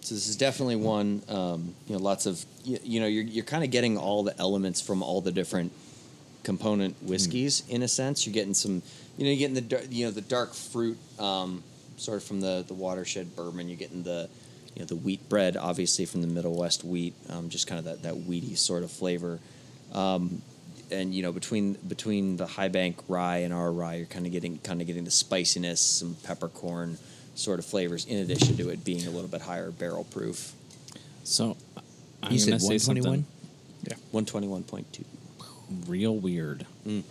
[0.00, 1.22] So this is definitely one.
[1.28, 4.38] Um, you know, lots of you, you know, you're you're kind of getting all the
[4.38, 5.72] elements from all the different
[6.42, 8.26] component whiskeys in a sense.
[8.26, 8.82] You're getting some,
[9.16, 11.62] you know, you're getting the you know the dark fruit, um,
[11.96, 13.68] sort of from the the watershed bourbon.
[13.68, 14.28] You're getting the
[14.74, 17.86] you know the wheat bread, obviously from the Middle West wheat, um, just kind of
[17.86, 19.40] that that wheaty sort of flavor.
[19.94, 20.42] Um,
[20.90, 24.32] and you know between between the high bank rye and our rye, you're kind of
[24.32, 26.98] getting kind of getting the spiciness, some peppercorn
[27.34, 30.52] sort of flavors, in addition to it being a little bit higher barrel proof.
[31.24, 31.56] So,
[32.22, 33.24] I'm you said gonna say 121?
[33.82, 35.04] something One twenty one point two.
[35.86, 36.66] real weird.
[36.86, 37.02] Mm.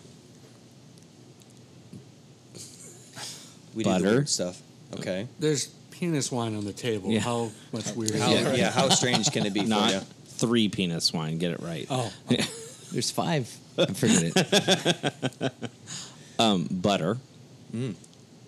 [3.76, 4.06] We do the Butter.
[4.06, 4.62] weird stuff.
[5.00, 5.28] Okay.
[5.40, 7.10] There's penis wine on the table.
[7.10, 7.22] Yeah.
[7.22, 8.16] How much weird?
[8.16, 8.70] How, yeah.
[8.72, 10.00] How strange can it be for Not you?
[10.28, 11.38] three penis wine.
[11.40, 11.88] Get it right.
[11.90, 12.12] Oh,
[12.92, 13.52] There's five.
[13.78, 15.54] I forget it.
[16.40, 17.18] um, butter,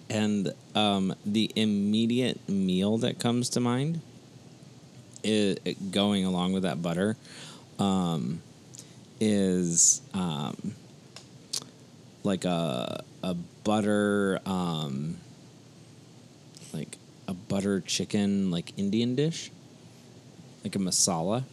[0.10, 4.02] and um, the immediate meal that comes to mind,
[5.26, 5.56] i
[5.92, 7.18] going along with that butter,
[7.80, 8.42] um,
[9.20, 10.76] is um,
[12.24, 13.34] like a a
[13.64, 15.18] butter, um,
[16.72, 16.98] like
[17.28, 19.50] a butter chicken, like Indian dish,
[20.64, 21.44] like a masala.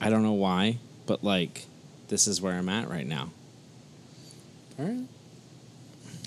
[0.00, 1.66] I don't know why, but like
[2.12, 3.30] this is where I'm at right now.
[4.78, 5.00] all right.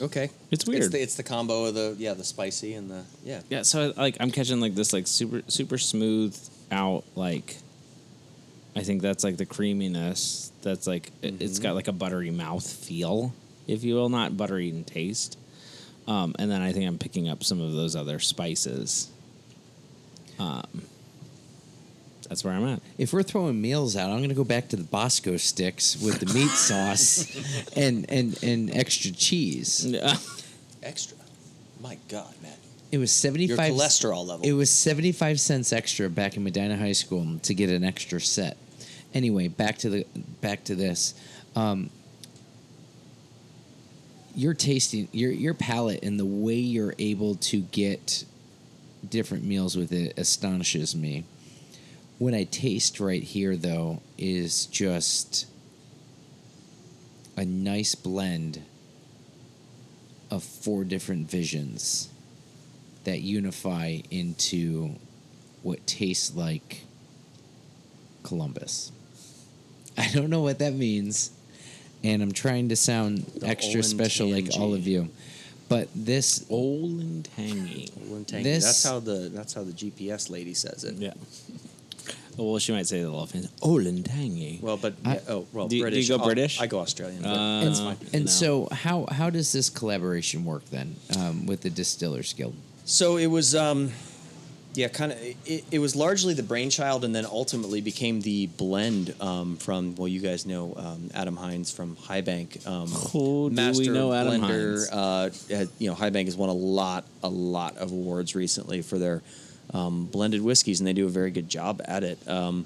[0.01, 0.29] Okay.
[0.51, 0.81] It's weird.
[0.83, 3.41] It's the, it's the combo of the yeah the spicy and the yeah.
[3.49, 6.35] Yeah, so like I'm catching like this like super super smooth
[6.71, 7.55] out like
[8.75, 12.67] I think that's like the creaminess that's like it- it's got like a buttery mouth
[12.67, 13.31] feel,
[13.67, 15.37] if you will, not buttery in taste.
[16.07, 19.07] Um, and then I think I'm picking up some of those other spices.
[20.39, 20.65] Um,
[22.25, 22.81] that's where I'm at.
[22.97, 26.19] If we're throwing meals out, I'm going to go back to the Bosco sticks with
[26.19, 29.95] the meat sauce and, and, and extra cheese.
[30.83, 31.17] Extra.
[31.81, 32.53] My God, man.
[32.91, 34.45] It was 75 Your cholesterol level.
[34.45, 38.57] It was 75 cents extra back in Medina High School to get an extra set.
[39.13, 40.05] Anyway, back to the
[40.41, 41.13] back to this.
[41.55, 41.89] Um,
[44.35, 48.25] your tasting your your palate and the way you're able to get
[49.09, 51.23] different meals with it astonishes me.
[52.17, 55.47] What I taste right here though is just
[57.35, 58.61] a nice blend
[60.31, 62.09] of four different visions
[63.03, 64.95] that unify into
[65.61, 66.83] what tastes like
[68.23, 68.91] Columbus.
[69.97, 71.31] I don't know what that means,
[72.03, 75.09] and I'm trying to sound The extra special like all of you.
[75.67, 77.89] But this Old and tangy.
[78.09, 78.43] Olentangy.
[78.43, 80.95] This- That's how the that's how the GPS lady says it.
[80.95, 81.13] Yeah.
[82.37, 83.49] well, she might say the little fancy.
[83.61, 84.61] Olentangy.
[84.61, 86.09] Well, but I- yeah, oh well, Do you- do you British.
[86.09, 86.59] go I'll- British?
[86.61, 87.25] I go Australian.
[87.25, 88.31] Uh, and, and no.
[88.31, 92.55] so how how does this collaboration work then um, with the Distillers Guild?
[92.85, 93.91] So it was, um,
[94.75, 95.17] yeah, kind of.
[95.45, 99.95] It, it was largely the brainchild, and then ultimately became the blend um, from.
[99.95, 102.59] Well, you guys know um, Adam Hines from High Bank.
[102.67, 104.89] Um, Who do we know Adam blender.
[104.89, 104.91] Hines?
[104.91, 108.81] Uh, had- you know, High Bank has won a lot, a lot of awards recently
[108.83, 109.23] for their
[109.73, 112.17] um, blended whiskeys, and they do a very good job at it.
[112.27, 112.65] Um,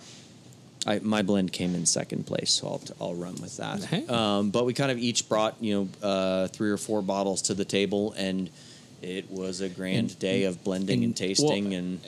[0.87, 3.83] I, my blend came in second place, so I'll, I'll run with that.
[3.83, 4.07] Hey.
[4.07, 7.53] Um, but we kind of each brought you know uh, three or four bottles to
[7.53, 8.49] the table, and
[9.01, 11.69] it was a grand day of blending and, and- tasting.
[11.69, 11.99] well, and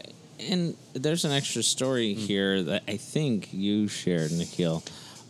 [0.50, 2.26] And there's an extra story Mm-hmm.
[2.26, 4.84] here that I think you shared, Nikhil.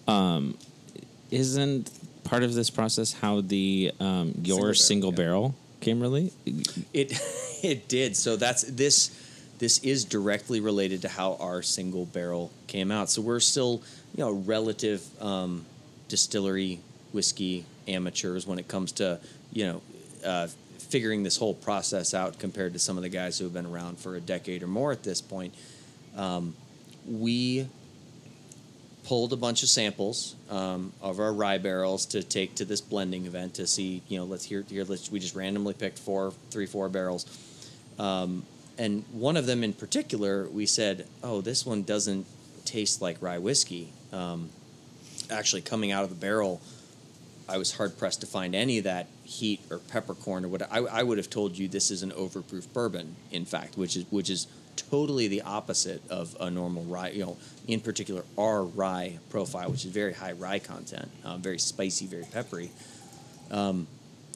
[0.08, 0.58] Um,
[1.32, 1.92] isn't
[2.24, 5.16] part of this process how the um, your Single barrel, single yeah.
[5.16, 6.32] barrel came really?
[6.94, 7.20] It
[7.64, 8.16] it did.
[8.16, 9.12] So that's this
[9.62, 13.12] this is directly related to how our single barrel came out.
[13.12, 13.84] So we're still,
[14.16, 15.68] you know, relative um,
[16.08, 16.80] distillery
[17.14, 19.20] whiskey amateurs when it comes to,
[19.54, 19.82] you know,
[20.26, 20.48] uh,
[20.80, 24.00] figuring this whole process out compared to some of the guys who have been around
[24.00, 25.54] for a decade or more at this point.
[26.18, 26.56] Um,
[27.08, 27.68] we
[29.04, 33.28] pulled a bunch of samples um, of our rye barrels to take to this blending
[33.28, 34.86] event to see, you know, let's hear here.
[34.86, 37.28] Let's we just randomly picked four, three, four barrels,
[38.00, 38.44] um,
[38.77, 42.26] and one of them in particular, we said, oh, this one doesn't
[42.65, 43.91] taste like rye whiskey.
[44.11, 44.49] Um,
[45.30, 46.61] actually, coming out of the barrel,
[47.48, 50.61] I was hard pressed to find any of that heat or peppercorn or what.
[50.72, 54.06] I, I would have told you this is an overproof bourbon, in fact, which is
[54.10, 57.10] which is totally the opposite of a normal rye.
[57.10, 57.38] You know,
[57.68, 62.26] in particular, our rye profile, which is very high rye content, um, very spicy, very
[62.31, 62.72] peppery.
[63.49, 63.88] Um,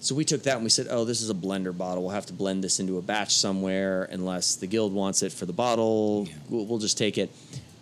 [0.06, 2.04] so we took that and we said, oh, this is a blender bottle.
[2.04, 5.48] We'll have to blend this into a batch somewhere unless the guild wants it for
[5.48, 6.28] the bottle.
[6.48, 7.32] We'll, we'll just take it.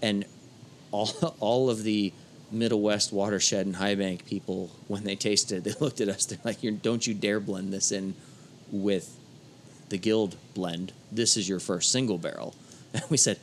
[0.01, 0.23] And
[0.91, 1.09] all,
[1.41, 2.13] all of the
[2.49, 6.25] Middle West watershed and High Bank people, when they tasted it, they looked at us.
[6.25, 8.15] They're like, don't you dare blend this in
[8.71, 9.19] with
[9.89, 10.93] the guild blend.
[11.11, 12.55] This is your first single barrel.
[12.93, 13.39] And we said,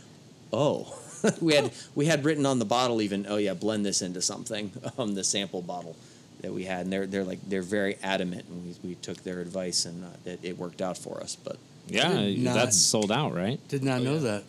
[0.52, 0.97] oh.
[1.40, 4.73] we had we had written on the bottle even oh yeah blend this into something
[4.97, 5.94] um the sample bottle
[6.43, 9.41] that we had and they're they're like they're very adamant and we, we took their
[9.41, 11.57] advice and uh, it, it worked out for us but
[11.89, 13.59] Yeah, not- that's sold out, right?
[13.69, 14.45] Did not know that.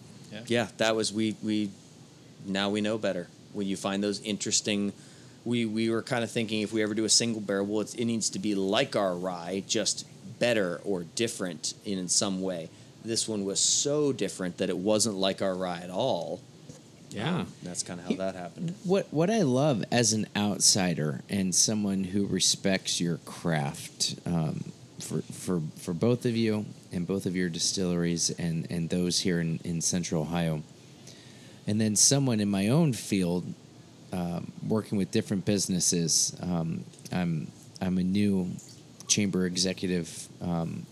[0.48, 0.68] yeah.
[0.78, 1.70] That was we we
[2.46, 3.28] now we know better.
[3.54, 4.94] When you find those interesting
[5.44, 7.96] we we were kind of thinking if we ever do a single barrel well it's,
[7.96, 10.06] it needs to be like our rye just
[10.40, 12.70] better or different in some way.
[13.04, 16.40] This one was so different that it wasn't like our rye at all
[17.12, 17.40] Yeah.
[17.40, 21.54] Um, that's kind of how that happened What what I love as an outsider and
[21.54, 27.36] someone who respects your craft, um, for for for both of you and both of
[27.36, 30.64] your distilleries and and those here in in Central Ohio,
[31.68, 33.46] and then someone in my own field,
[34.14, 36.36] um, working with different businesses.
[36.42, 37.52] Um, I'm
[37.82, 38.52] I'm a new
[39.08, 40.86] chamber executive, um,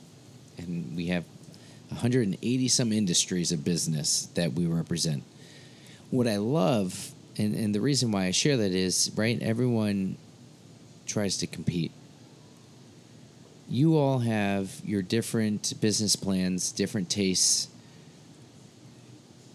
[0.58, 1.24] and we have
[1.90, 5.24] 180 some industries of business that we represent
[6.12, 10.18] what I love, and, and the reason why I share that is, right, everyone
[11.06, 11.92] tries to compete.
[13.70, 17.68] You all have your different business plans, different tastes,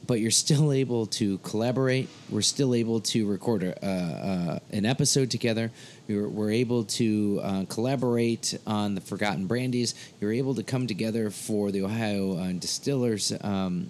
[0.06, 2.08] but you're still able to collaborate.
[2.30, 5.72] We're still able to record a, uh, uh, an episode together.
[6.06, 9.94] You're, we're able to uh, collaborate on the Forgotten Brandies.
[10.20, 13.88] You're able to come together for the Ohio uh, Distillers um,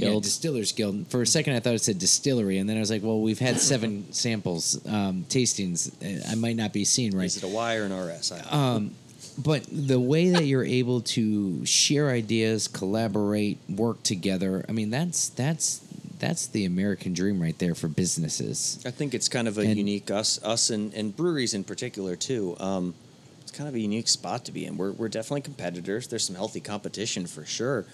[0.00, 0.22] yeah, Guild.
[0.24, 1.06] Distillers Guild.
[1.08, 3.38] For a second, I thought it said distillery, and then I was like, "Well, we've
[3.38, 5.90] had seven samples, um, tastings.
[6.02, 8.40] Uh, I might not be seen right." is it a y or an rs I.
[8.74, 8.92] Um,
[9.38, 15.28] but the way that you're able to share ideas, collaborate, work together, I mean, that's
[15.30, 15.80] that's
[16.18, 18.82] that's the American dream right there for businesses.
[18.84, 22.16] I think it's kind of a And- unique us us and, and breweries in particular
[22.16, 22.56] too.
[22.60, 22.94] Um,
[23.40, 24.76] it's kind of a unique spot to be in.
[24.76, 26.08] We're we're definitely competitors.
[26.08, 27.86] There's some healthy competition for sure,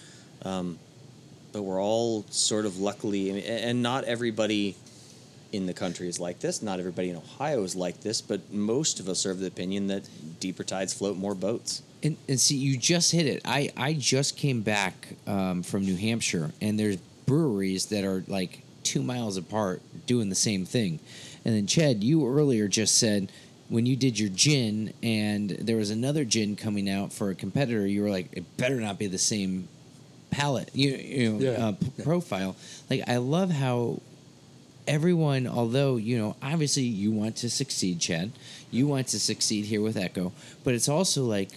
[0.43, 0.77] um,
[1.57, 4.75] but we're all sort of luckily, and not everybody
[5.51, 6.61] in the country is like this.
[6.61, 9.87] Not everybody in Ohio is like this, but most of us are of the opinion
[9.87, 10.07] that
[10.39, 11.81] deeper tides float more boats.
[12.03, 13.41] And, and see, you just hit it.
[13.43, 18.61] I, I just came back um, from New Hampshire, and there's breweries that are like
[18.83, 20.99] two miles apart doing the same thing.
[21.43, 23.31] And then, Chad, you earlier just said
[23.67, 27.87] when you did your gin, and there was another gin coming out for a competitor,
[27.87, 29.67] you were like, it better not be the same
[30.31, 31.67] palette, you, you know, Yeah.
[31.67, 32.55] uh, p- profile.
[32.89, 34.01] Like, I love how
[34.87, 38.31] everyone, although you know, obviously you want to succeed, Chad.
[38.71, 40.31] You want to succeed here with Echo,
[40.63, 41.49] but it's also like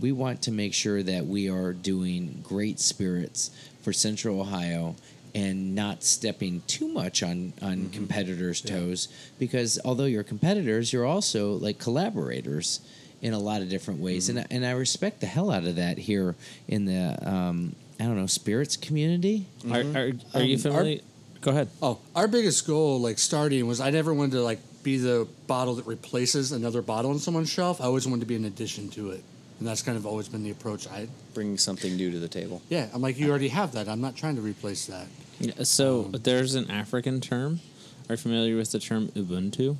[0.00, 3.50] we want to make sure that we are doing great spirits
[3.82, 4.96] for Central Ohio
[5.34, 9.08] and not stepping too much on on competitors' toes.
[9.38, 12.80] Because although you're competitors, you're also like collaborators
[13.22, 15.96] in a lot of different ways, and and I respect the hell out of that
[15.98, 16.34] here
[16.68, 19.46] in the um, I don't know spirits community.
[19.70, 21.00] Are, are, are you Um, familiar?
[21.40, 21.68] Go ahead.
[21.80, 25.76] Oh, our biggest goal, like starting, was I never wanted to like be the bottle
[25.76, 27.80] that replaces another bottle on someone's shelf.
[27.80, 29.22] I always wanted to be an addition to it,
[29.60, 30.88] and that's kind of always been the approach.
[30.88, 32.60] I Bringing something new to the table.
[32.68, 33.88] yeah, I'm like you already have that.
[33.88, 35.06] I'm not trying to replace that.
[35.40, 37.60] Yeah, So there's an African term.
[38.08, 39.76] Are you familiar with the term Ubuntu?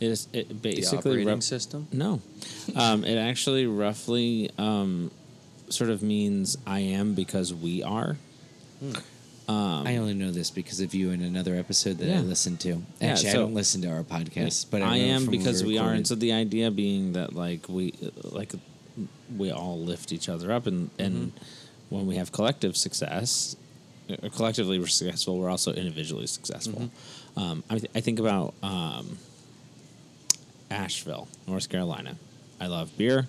[0.00, 1.86] It is it The basically operating rep- system.
[1.92, 2.20] no,
[2.74, 5.10] um, it actually roughly um,
[5.74, 8.16] sort of means I am because we are.
[9.48, 12.82] I only know this because of you in another episode that I listened to.
[13.00, 15.92] Yeah, Actually, I don't listen to our podcast, but I, I am because we are,
[15.92, 17.92] and so the idea being that like we
[18.24, 18.52] like
[19.36, 21.32] we all lift each other up, and and
[21.90, 23.54] when we have collective success,
[24.10, 25.38] uh, collectively we're successful.
[25.38, 26.90] We're also individually successful.
[27.36, 29.18] Um, I, th- I think about um,
[30.70, 32.16] Asheville, North Carolina.
[32.60, 33.28] I love beer.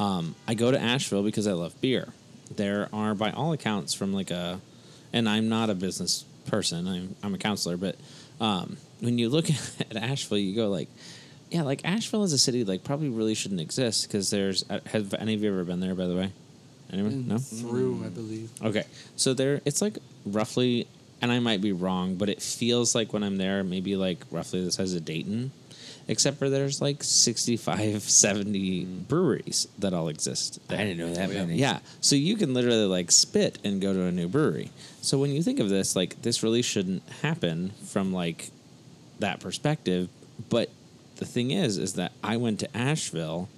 [0.00, 2.08] Um, I go to Asheville because I love beer.
[2.56, 4.60] There are, by all accounts, from like a,
[5.12, 6.88] and I'm not a business person.
[6.88, 7.96] I'm I'm a counselor, but
[8.40, 9.50] um, when you look
[9.80, 10.88] at Asheville, you go like,
[11.50, 14.64] yeah, like Asheville as a city, like probably really shouldn't exist because there's.
[14.70, 15.94] uh, Have any of you ever been there?
[15.94, 16.32] By the way,
[16.92, 17.28] anyone?
[17.28, 17.38] No.
[17.38, 18.50] Through, I believe.
[18.64, 18.84] Okay,
[19.16, 20.88] so there, it's like roughly,
[21.20, 24.64] and I might be wrong, but it feels like when I'm there, maybe like roughly
[24.64, 25.52] the size of Dayton,
[26.10, 30.58] except for there's like 65, 70 breweries that all exist.
[30.68, 31.54] I didn't know that oh, many.
[31.54, 34.72] Yeah, so you can literally like spit and go to a new brewery.
[35.02, 38.50] So when you think of this, like this really shouldn't happen from like
[39.20, 40.08] that perspective.
[40.48, 40.70] But
[41.16, 43.48] the thing is, is that I went to Asheville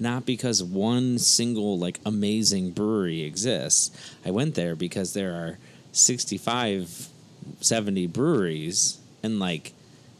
[0.00, 3.90] not because one single like amazing brewery exists.
[4.24, 5.58] I went there because there are
[5.92, 7.08] 65,
[7.60, 9.74] 70 breweries and like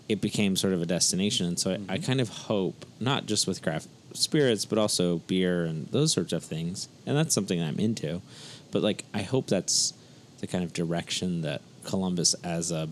[0.09, 1.47] it became sort of a destination.
[1.47, 5.65] And so I, I kind of hope, not just with craft spirits, but also beer
[5.65, 6.89] and those sorts of things.
[7.07, 8.23] And that's something I'm into.
[8.71, 9.93] But like, I hope that's
[10.41, 12.89] the kind of direction that Columbus as a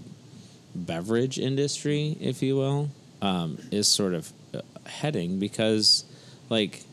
[0.75, 2.91] beverage industry, if you will,
[3.23, 6.05] um, is sort of uh, heading because,
[6.51, 6.85] like,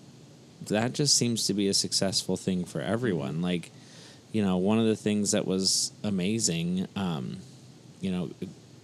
[0.67, 3.41] that just seems to be a successful thing for everyone.
[3.41, 3.71] Like,
[4.31, 7.37] you know, one of the things that was amazing, um,
[7.99, 8.29] you know,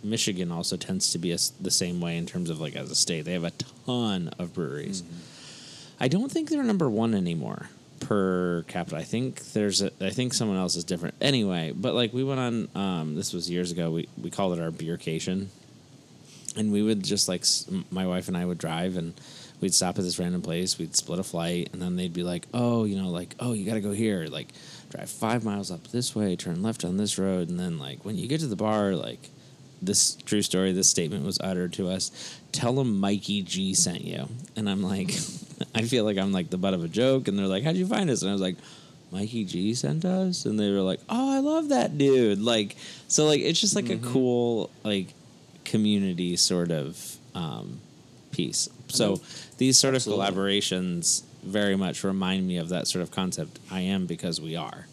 [0.04, 2.96] Michigan also tends to be a the same way in terms of like as a
[2.96, 3.26] state.
[3.26, 3.52] They have a
[3.86, 5.04] ton of breweries.
[6.00, 7.70] I don't think they're number one anymore
[8.00, 8.98] per capita.
[8.98, 9.92] I think there's a.
[10.02, 11.16] I think someone else is different.
[11.22, 12.70] Anyway, but like we went on.
[12.76, 13.92] Um, this was years ago.
[13.92, 15.48] We we called it our beercation,
[16.56, 17.44] and we would just like
[17.92, 19.14] my wife and I would drive and
[19.62, 20.78] we'd stop at this random place.
[20.78, 23.66] We'd split a flight, and then they'd be like, "Oh, you know, like oh, you
[23.66, 24.28] got to go here.
[24.28, 24.54] Like
[24.90, 28.18] drive five miles up this way, turn left on this road, and then like when
[28.18, 29.30] you get to the bar, like."
[29.82, 30.72] This true story.
[30.72, 32.40] This statement was uttered to us.
[32.52, 35.12] Tell them Mikey G sent you, and I'm like,
[35.76, 37.88] I feel like I'm like the butt of a joke, and they're like, "How'd you
[37.88, 38.58] find us?" And I was like,
[39.12, 42.76] Mikey G sent us, and they were like, "Oh, I love that dude!" Like,
[43.08, 45.14] so like it's just like a cool like
[45.66, 47.80] community sort of um,
[48.32, 48.70] piece.
[48.88, 49.22] So
[49.58, 50.26] these sort Absolutely.
[50.26, 53.60] of collaborations very much remind me of that sort of concept.
[53.72, 54.88] I am because we are.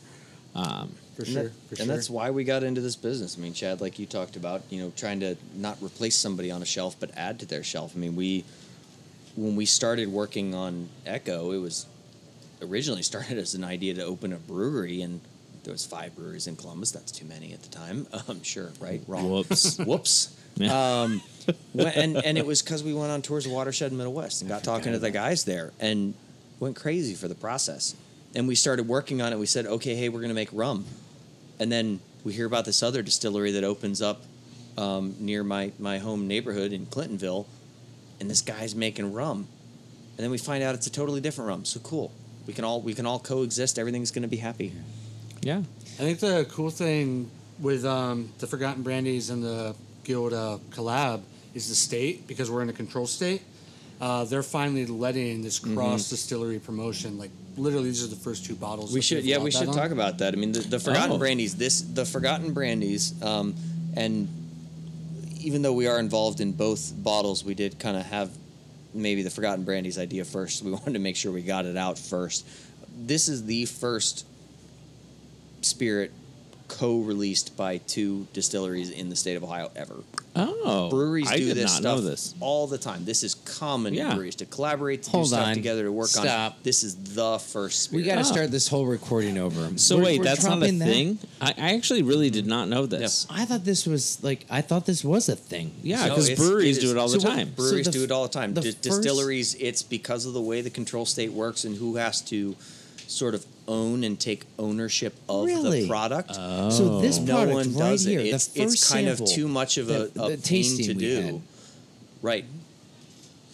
[0.55, 1.43] Um, For and sure.
[1.45, 1.87] that- for and sure.
[1.87, 3.37] that's why we got into this business.
[3.39, 6.63] I mean, Chad, like you talked about, you know, trying to not replace somebody on
[6.63, 7.93] a shelf, but add to their shelf.
[7.97, 8.45] I mean, we
[9.37, 11.87] when we started working on Echo, it was
[12.63, 15.21] originally started as an idea to open a brewery, and
[15.65, 16.91] there was five breweries in Columbus.
[16.93, 18.07] That's too many at the time.
[18.29, 19.03] I'm sure, right?
[19.09, 19.31] Wrong.
[19.31, 19.79] Whoops.
[19.85, 20.35] Whoops.
[20.57, 21.03] Yeah.
[21.03, 21.23] Um,
[21.79, 24.49] and and it was because we went on tours of Watershed and Middle West and
[24.49, 26.15] got talking to the guys there and
[26.61, 27.95] went crazy for the process.
[28.35, 29.39] And we started working on it.
[29.39, 30.85] We said, okay, hey, we're going to make rum.
[31.59, 34.23] And then we hear about this other distillery that opens up
[34.77, 37.47] um, near my, my home neighborhood in Clintonville,
[38.21, 39.47] and this guy's making rum.
[40.17, 41.65] And then we find out it's a totally different rum.
[41.65, 42.13] So cool.
[42.47, 43.79] We can all we can all coexist.
[43.79, 44.73] Everything's going to be happy.
[45.43, 45.59] yeah.
[45.99, 49.75] I think the cool thing with um, the Forgotten Brandies and the
[50.05, 51.23] Guild uh, collab
[51.55, 53.43] is the state because we're in a control state.
[54.01, 57.19] Uh, they're finally letting this cross distillery promotion.
[57.19, 58.93] Like literally, these are the first two bottles.
[58.93, 59.75] We should, yeah, we should on.
[59.75, 60.35] talk about that.
[60.35, 61.19] I mean, the, the Forgotten Oh.
[61.19, 63.55] Brandies, this, the Forgotten Brandies, um,
[63.95, 64.29] and
[65.41, 68.31] even though we are involved in both bottles, we did kind of have
[68.95, 70.63] maybe the Forgotten Brandies idea first.
[70.65, 72.47] We wanted to make sure we got it out first.
[72.99, 74.27] This is the first
[75.63, 76.13] spirit
[76.69, 79.97] co-released by two distilleries in the state of Ohio ever.
[80.39, 80.91] Oh.
[80.91, 82.35] Breweries I do did this not know stuff this.
[82.41, 83.05] all the time.
[83.05, 84.11] This is common Yeah.
[84.11, 85.55] in breweries to collaborate, to Hold do stuff on.
[85.55, 86.53] together, to work Stop.
[86.53, 86.59] on.
[86.63, 87.93] This is the first.
[87.93, 89.71] We got to start this whole recording over.
[89.77, 90.85] So We're- wait, we're that's not a dropping that?
[90.89, 91.19] thing.
[91.41, 93.27] I, I actually really did not know this.
[93.31, 95.73] I thought this was like I thought this was a thing.
[95.83, 97.53] Yeah, No, because it's- breweries it do it all the so what- time.
[97.57, 98.55] Breweries So the do it all the time.
[98.55, 101.97] the Di- first- Distilleries, it's because of the way the control state works and who
[101.97, 102.57] has to
[103.07, 105.83] sort of own and take ownership of Really?
[105.83, 106.35] the product.
[106.35, 108.27] So this product no one right does here, it.
[108.27, 110.95] It's, the first it's kind of too much of a, that- a the pain to
[110.95, 111.23] do.
[111.23, 111.41] had.
[112.23, 112.45] Right.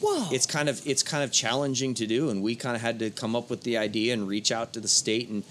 [0.01, 0.29] Wow.
[0.33, 3.11] It's kind of it's kind of challenging to do, and we kind of had to
[3.11, 5.45] come up with the idea and reach out to the state and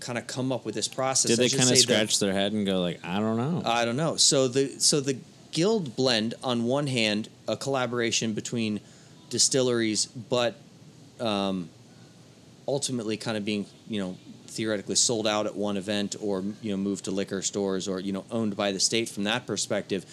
[0.00, 1.30] kind of come up with this process.
[1.30, 3.62] Did they kind of say the- scratch their head and go like, I don't know?
[3.64, 4.16] I don't know.
[4.16, 5.16] So the so the
[5.50, 8.78] guild blend on one hand, a collaboration between
[9.30, 10.54] distilleries, but
[11.18, 11.68] um,
[12.72, 14.16] ultimately kind of being you know
[14.46, 18.12] theoretically sold out at one event or you know moved to liquor stores or you
[18.12, 20.04] know owned by the state from that perspective.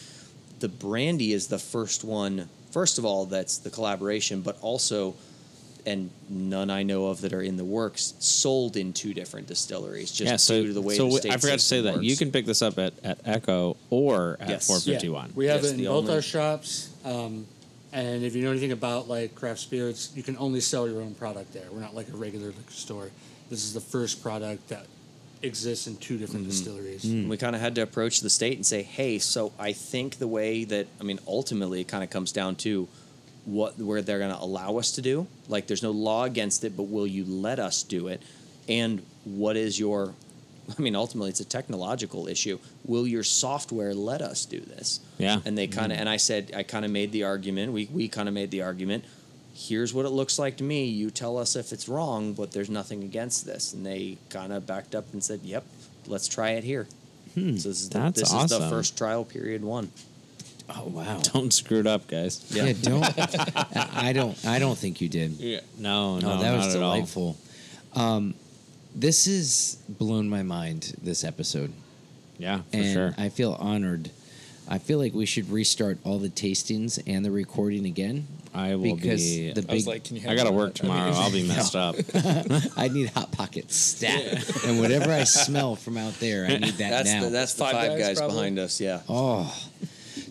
[0.59, 2.49] The brandy is the first one.
[2.71, 5.13] First of all, that's the collaboration, but also.
[5.87, 10.09] And none I know of that are in the works sold in two different distilleries,
[10.11, 11.75] just yeah, so, due to the way so the w- state I forgot to say
[11.83, 14.65] system that you can pick this up at, at Echo or at Yes.
[14.65, 15.33] 451.
[15.35, 16.89] We have Yes, it in both only- our shops.
[17.03, 17.45] Um,
[17.95, 21.15] and if you know anything about like craft spirits, you can only sell your own
[21.15, 21.65] product there.
[21.71, 23.09] We're not like a regular liquor store.
[23.49, 24.85] This is the first product that
[25.41, 26.49] exists in two different mm-hmm.
[26.49, 27.05] distilleries.
[27.05, 27.29] Mm.
[27.29, 30.27] We kind of had to approach the state and say, hey, so I think the
[30.27, 32.87] way that, I mean, ultimately it kind of comes down to
[33.45, 35.27] what where they're going to allow us to do.
[35.47, 38.21] Like, there's no law against it, but will you let us do it?
[38.67, 40.13] And what is your,
[40.77, 42.59] I mean, ultimately it's a technological issue.
[42.85, 44.99] Will your software let us do this?
[45.17, 45.39] Yeah.
[45.45, 48.07] And they kind of, and I said, I kind of made the argument, we, we
[48.07, 49.05] kind of made the argument,
[49.53, 50.85] here's what it looks like to me.
[50.85, 53.73] You tell us if it's wrong, but there's nothing against this.
[53.73, 55.63] And they kind of backed up and said, yep,
[56.07, 56.87] let's try it here.
[57.35, 59.91] So this is, the, That's this is the first trial period one.
[60.69, 61.19] oh wow.
[61.33, 62.45] Don't screw it up, guys.
[62.49, 63.03] Yeah, don't.
[63.75, 64.45] I I don't.
[64.45, 65.31] I don't think you did.
[65.31, 65.59] Yeah.
[65.77, 66.93] No, no, oh, that was not at all.
[66.93, 67.37] delightful.
[67.93, 68.35] Um,
[68.95, 70.95] this has blown my mind.
[71.01, 71.71] This episode,
[72.37, 73.13] Yeah, for and sure.
[73.17, 74.09] I feel honored.
[74.67, 78.25] I feel like we should restart all the tastings and the recording again.
[78.51, 79.51] I will because be.
[79.51, 80.27] the I was big- like, can you?
[80.29, 81.11] I got to work tomorrow.
[81.13, 81.95] I'll be messed up.
[82.77, 86.89] I need hot pockets, stat, and whatever I smell from out there, I need that
[86.89, 87.23] That's now.
[87.25, 88.35] the, that's the Five five, Guys, guys, probably?
[88.37, 88.79] behind us.
[88.81, 89.01] Yeah.
[89.09, 89.53] Oh,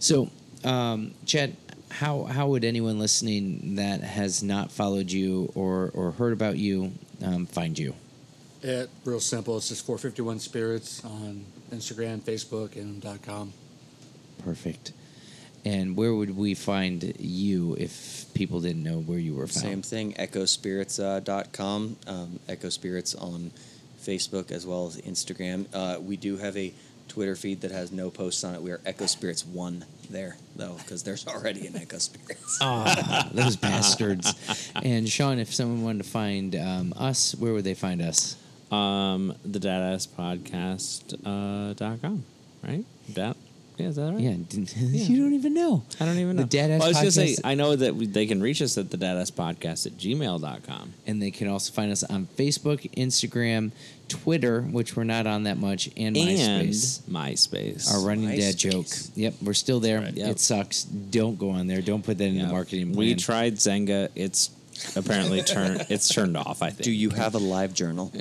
[0.00, 0.30] so
[0.64, 1.54] um, Chad,
[1.90, 6.92] how how would anyone listening that has not followed you or or heard about you
[7.22, 7.94] um, find you?
[8.64, 9.58] It real simple.
[9.58, 13.52] It's just 451 Spirits on Instagram, Facebook, and .com.
[14.42, 14.92] Perfect.
[15.66, 19.66] And where would we find you if people didn't know where you were found?
[19.66, 23.50] Same thing, echospirits.com, um, Echo Spirits on
[24.00, 25.66] Facebook as well as Instagram.
[25.74, 26.72] Uh, we do have a
[27.08, 28.62] Twitter feed that has no posts on it.
[28.62, 32.58] We are Echo Spirits 1 there, though, because there's already an Echo Spirits.
[32.62, 34.70] Ah, those bastards.
[34.82, 38.36] And Sean, if someone wanted to find um, us, where would they find us?
[38.70, 42.24] Um, the Dadass Podcast uh, dot com,
[42.66, 42.84] right?
[43.12, 43.36] Dat,
[43.76, 44.20] yeah, is that right?
[44.20, 45.84] Yeah, didn't- you don't even know.
[46.00, 46.48] I don't even The know.
[46.48, 48.62] Dadass Well, I was going to say, Podcast- I know that we, they can reach
[48.62, 50.94] us at the Dadass Podcast at gmail.com.
[51.06, 53.70] And they can also find us on Facebook, Instagram,
[54.08, 57.06] Twitter, which we're not on that much, and MySpace.
[57.06, 57.92] And MySpace.
[57.92, 58.86] Our running dad joke.
[58.86, 59.10] MySpace.
[59.16, 60.00] Yep, we're still there.
[60.00, 60.14] Right.
[60.14, 60.30] Yep.
[60.30, 60.84] It sucks.
[60.84, 61.82] Don't go on there.
[61.82, 62.46] Don't put that in Yeah.
[62.46, 62.98] the marketing plan.
[62.98, 64.08] We tried Xanga.
[64.14, 64.50] It's
[64.96, 65.86] apparently turned.
[65.88, 66.62] It's turned off.
[66.62, 66.82] I think.
[66.82, 68.12] Do you have a live journal?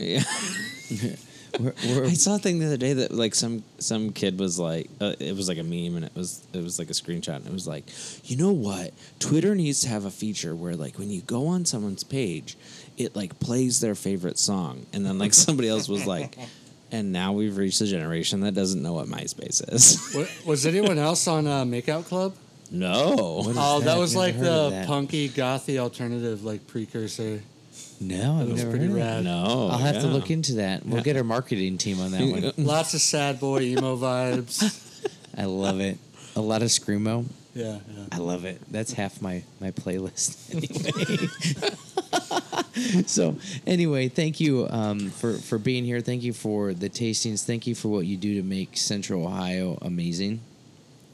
[0.89, 1.15] Yeah.
[1.59, 4.57] We're, we're, I saw a thing the other day that like some some kid was
[4.57, 7.35] like uh, it was like a meme and it was it was like a screenshot
[7.35, 7.83] and it was like
[8.25, 11.63] you know what Twitter needs to have a feature where like when you go on
[11.65, 12.57] someone's page
[12.97, 16.35] it like plays their favorite song and then like somebody else was like
[16.91, 20.97] and now we've reached a generation that doesn't know what MySpace is Wa- Was anyone
[20.97, 22.35] else on uh, Makeout Club?
[22.73, 23.97] No Oh, that, that?
[23.97, 27.41] was Never like the punky, gothy alternative, like precursor.
[28.01, 29.15] no, I've It was never pretty heard of that.
[29.15, 29.23] rad.
[29.23, 30.85] no I'll have to look into that.
[30.85, 32.51] We'll get our marketing team on that one.
[32.65, 34.61] Lots of sad boy emo vibes.
[35.37, 35.97] I love it.
[36.35, 37.25] A lot of screamo.
[37.55, 38.05] Yeah, yeah.
[38.11, 38.59] I love it.
[38.71, 40.37] That's half my my playlist
[42.73, 43.03] anyway.
[43.05, 43.35] so
[43.67, 46.01] anyway, thank you um, for for being here.
[46.01, 47.43] Thank you for the tastings.
[47.45, 50.39] Thank you for what you do to make Central Ohio amazing,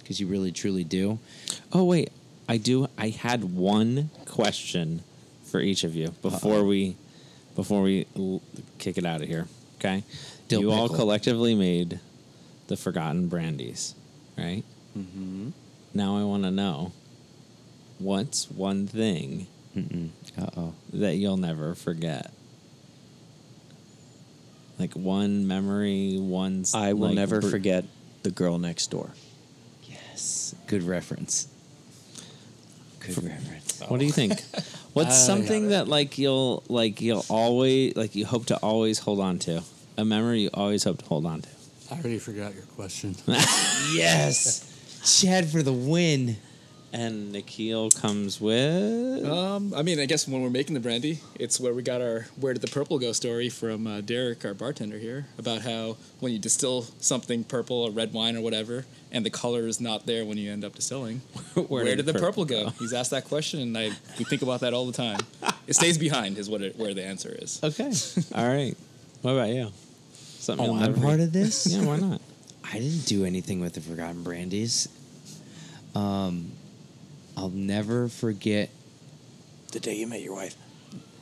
[0.09, 1.19] because you really truly do.
[1.71, 2.09] oh wait
[2.47, 5.03] I do I had one question
[5.43, 6.95] for each of you before we
[7.55, 8.41] before we l-
[8.79, 9.47] kick it out of here.
[9.77, 10.03] Okay,
[10.47, 11.99] Dill you all collectively made
[12.67, 13.93] the Forgotten Brandies,
[14.35, 14.63] right?
[14.97, 15.49] Mm-hmm.
[15.93, 16.91] Now I want to know
[17.99, 19.45] what's one thing
[20.93, 22.33] that you'll never forget.
[24.79, 26.65] Like one memory, one.
[26.73, 27.85] I will like, never br- forget
[28.23, 29.11] the girl next door.
[30.19, 31.47] Yes, good reference.
[32.99, 33.81] Good reference.
[33.87, 34.33] What do you think?
[34.93, 39.21] What's I something that like you'll like you'll always like you hope to always hold
[39.21, 39.63] on to?
[39.97, 41.49] A memory you always hope to hold on to.
[41.89, 43.15] I already forgot your question.
[43.93, 44.67] Yes,
[45.21, 46.35] Chad for the win.
[46.91, 51.59] And Nikhil comes with Um, I mean, I guess when we're making the brandy, it's
[51.59, 54.97] where we got our "Where Did the Purple Go" story from uh, Derek, our bartender
[54.97, 59.29] here, about how when you distill something purple, a red wine or whatever, and the
[59.29, 61.19] color is not there when you end up distilling,
[61.67, 62.69] where, did, the purple, go?
[62.79, 65.19] He's asked that question, and I we think about that all the time.
[65.67, 67.59] It stays behind, is what it, where the answer is.
[67.63, 67.91] Okay.
[68.35, 68.75] All right.
[69.21, 69.71] What about you?
[70.13, 71.19] Something Oh, you'll I'm part forget?
[71.21, 71.67] of this.
[71.75, 72.21] Yeah, why not?
[72.63, 74.87] I didn't do anything with the Forgotten Brandies.
[75.95, 76.51] Um,
[77.35, 78.69] I'll never forget.
[79.71, 80.55] The day you met your wife.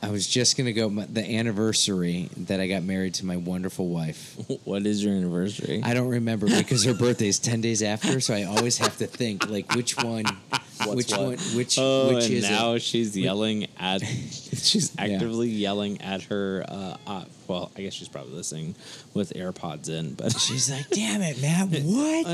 [0.00, 3.88] I was just gonna go my, the anniversary that I got married to my wonderful
[3.88, 4.36] wife.
[4.64, 5.80] what is your anniversary?
[5.84, 9.06] I don't remember because her birthday is ten days after, so I always have to
[9.06, 10.24] think like which one,
[10.86, 11.20] which what?
[11.20, 12.82] one, which oh, which and is now it?
[12.82, 14.02] she's yelling at.
[14.06, 15.04] she's Yeah.
[15.14, 16.64] actively yelling at her.
[16.68, 18.74] Uh, uh, well, I guess she's probably listening
[19.14, 21.68] with AirPods in, but She's like, "Damn it, Matt!
[21.82, 22.26] What?"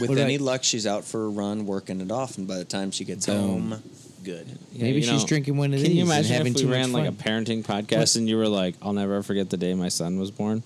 [0.00, 2.56] With What any about- luck, she's out for a run, working it off, and by
[2.56, 3.70] the time she gets Boom.
[3.70, 3.82] home,
[4.26, 4.46] good.
[4.72, 6.92] Yeah, Maybe you she's drinking one of Can these you imagine having if we ran
[6.92, 10.18] like a parenting podcast and you were like, "I'll never forget the day my son
[10.18, 10.64] was born."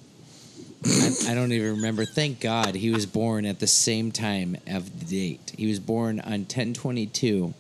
[0.83, 2.07] I, I don't even remember.
[2.07, 5.53] Thank God he was born at the same time of the date.
[5.57, 7.53] He was born on ten twenty two,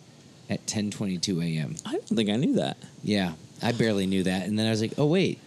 [0.48, 1.76] at ten twenty two a.m.
[1.84, 2.78] I don't think I knew that.
[3.04, 5.38] Yeah, I barely knew that, and then I was like, "Oh wait,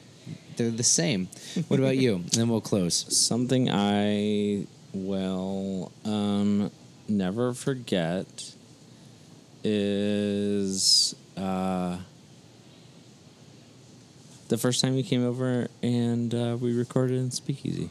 [0.56, 1.30] they're the same."
[1.68, 2.16] What about you?
[2.16, 3.06] And then we'll close.
[3.18, 6.70] Something I will um,
[7.10, 8.54] never forget
[9.64, 11.98] is uh,
[14.50, 17.90] the first time you came over and uh, we recorded in Speakeasy.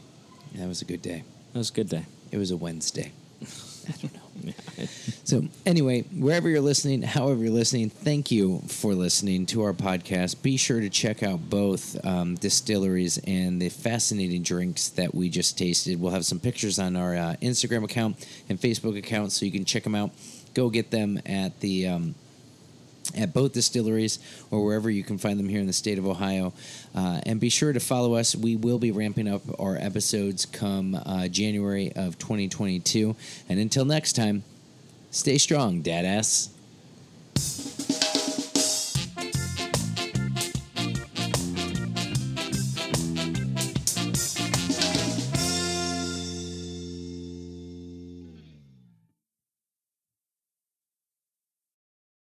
[0.55, 1.23] That was a good day.
[1.53, 2.05] That was a good day.
[2.31, 3.11] It was a Wednesday.
[3.87, 4.21] I don't know.
[4.43, 4.85] yeah.
[5.23, 10.41] So, anyway, wherever you're listening, however you're listening, thank you for listening to our podcast.
[10.41, 15.57] Be sure to check out both um, distilleries and the fascinating drinks that we just
[15.57, 15.99] tasted.
[15.99, 19.65] We'll have some pictures on our uh, Instagram account and Facebook account so you can
[19.65, 20.11] check them out.
[20.53, 21.87] Go get them at the.
[21.87, 22.15] Um,
[23.17, 24.17] at both distilleries
[24.49, 26.53] or wherever you can find them here in the state of Ohio.
[26.95, 28.35] Uh, and be sure to follow us.
[28.35, 33.15] We will be ramping up our episodes come uh, January of 2022.
[33.49, 34.43] And until next time,
[35.11, 36.49] stay strong, dadass.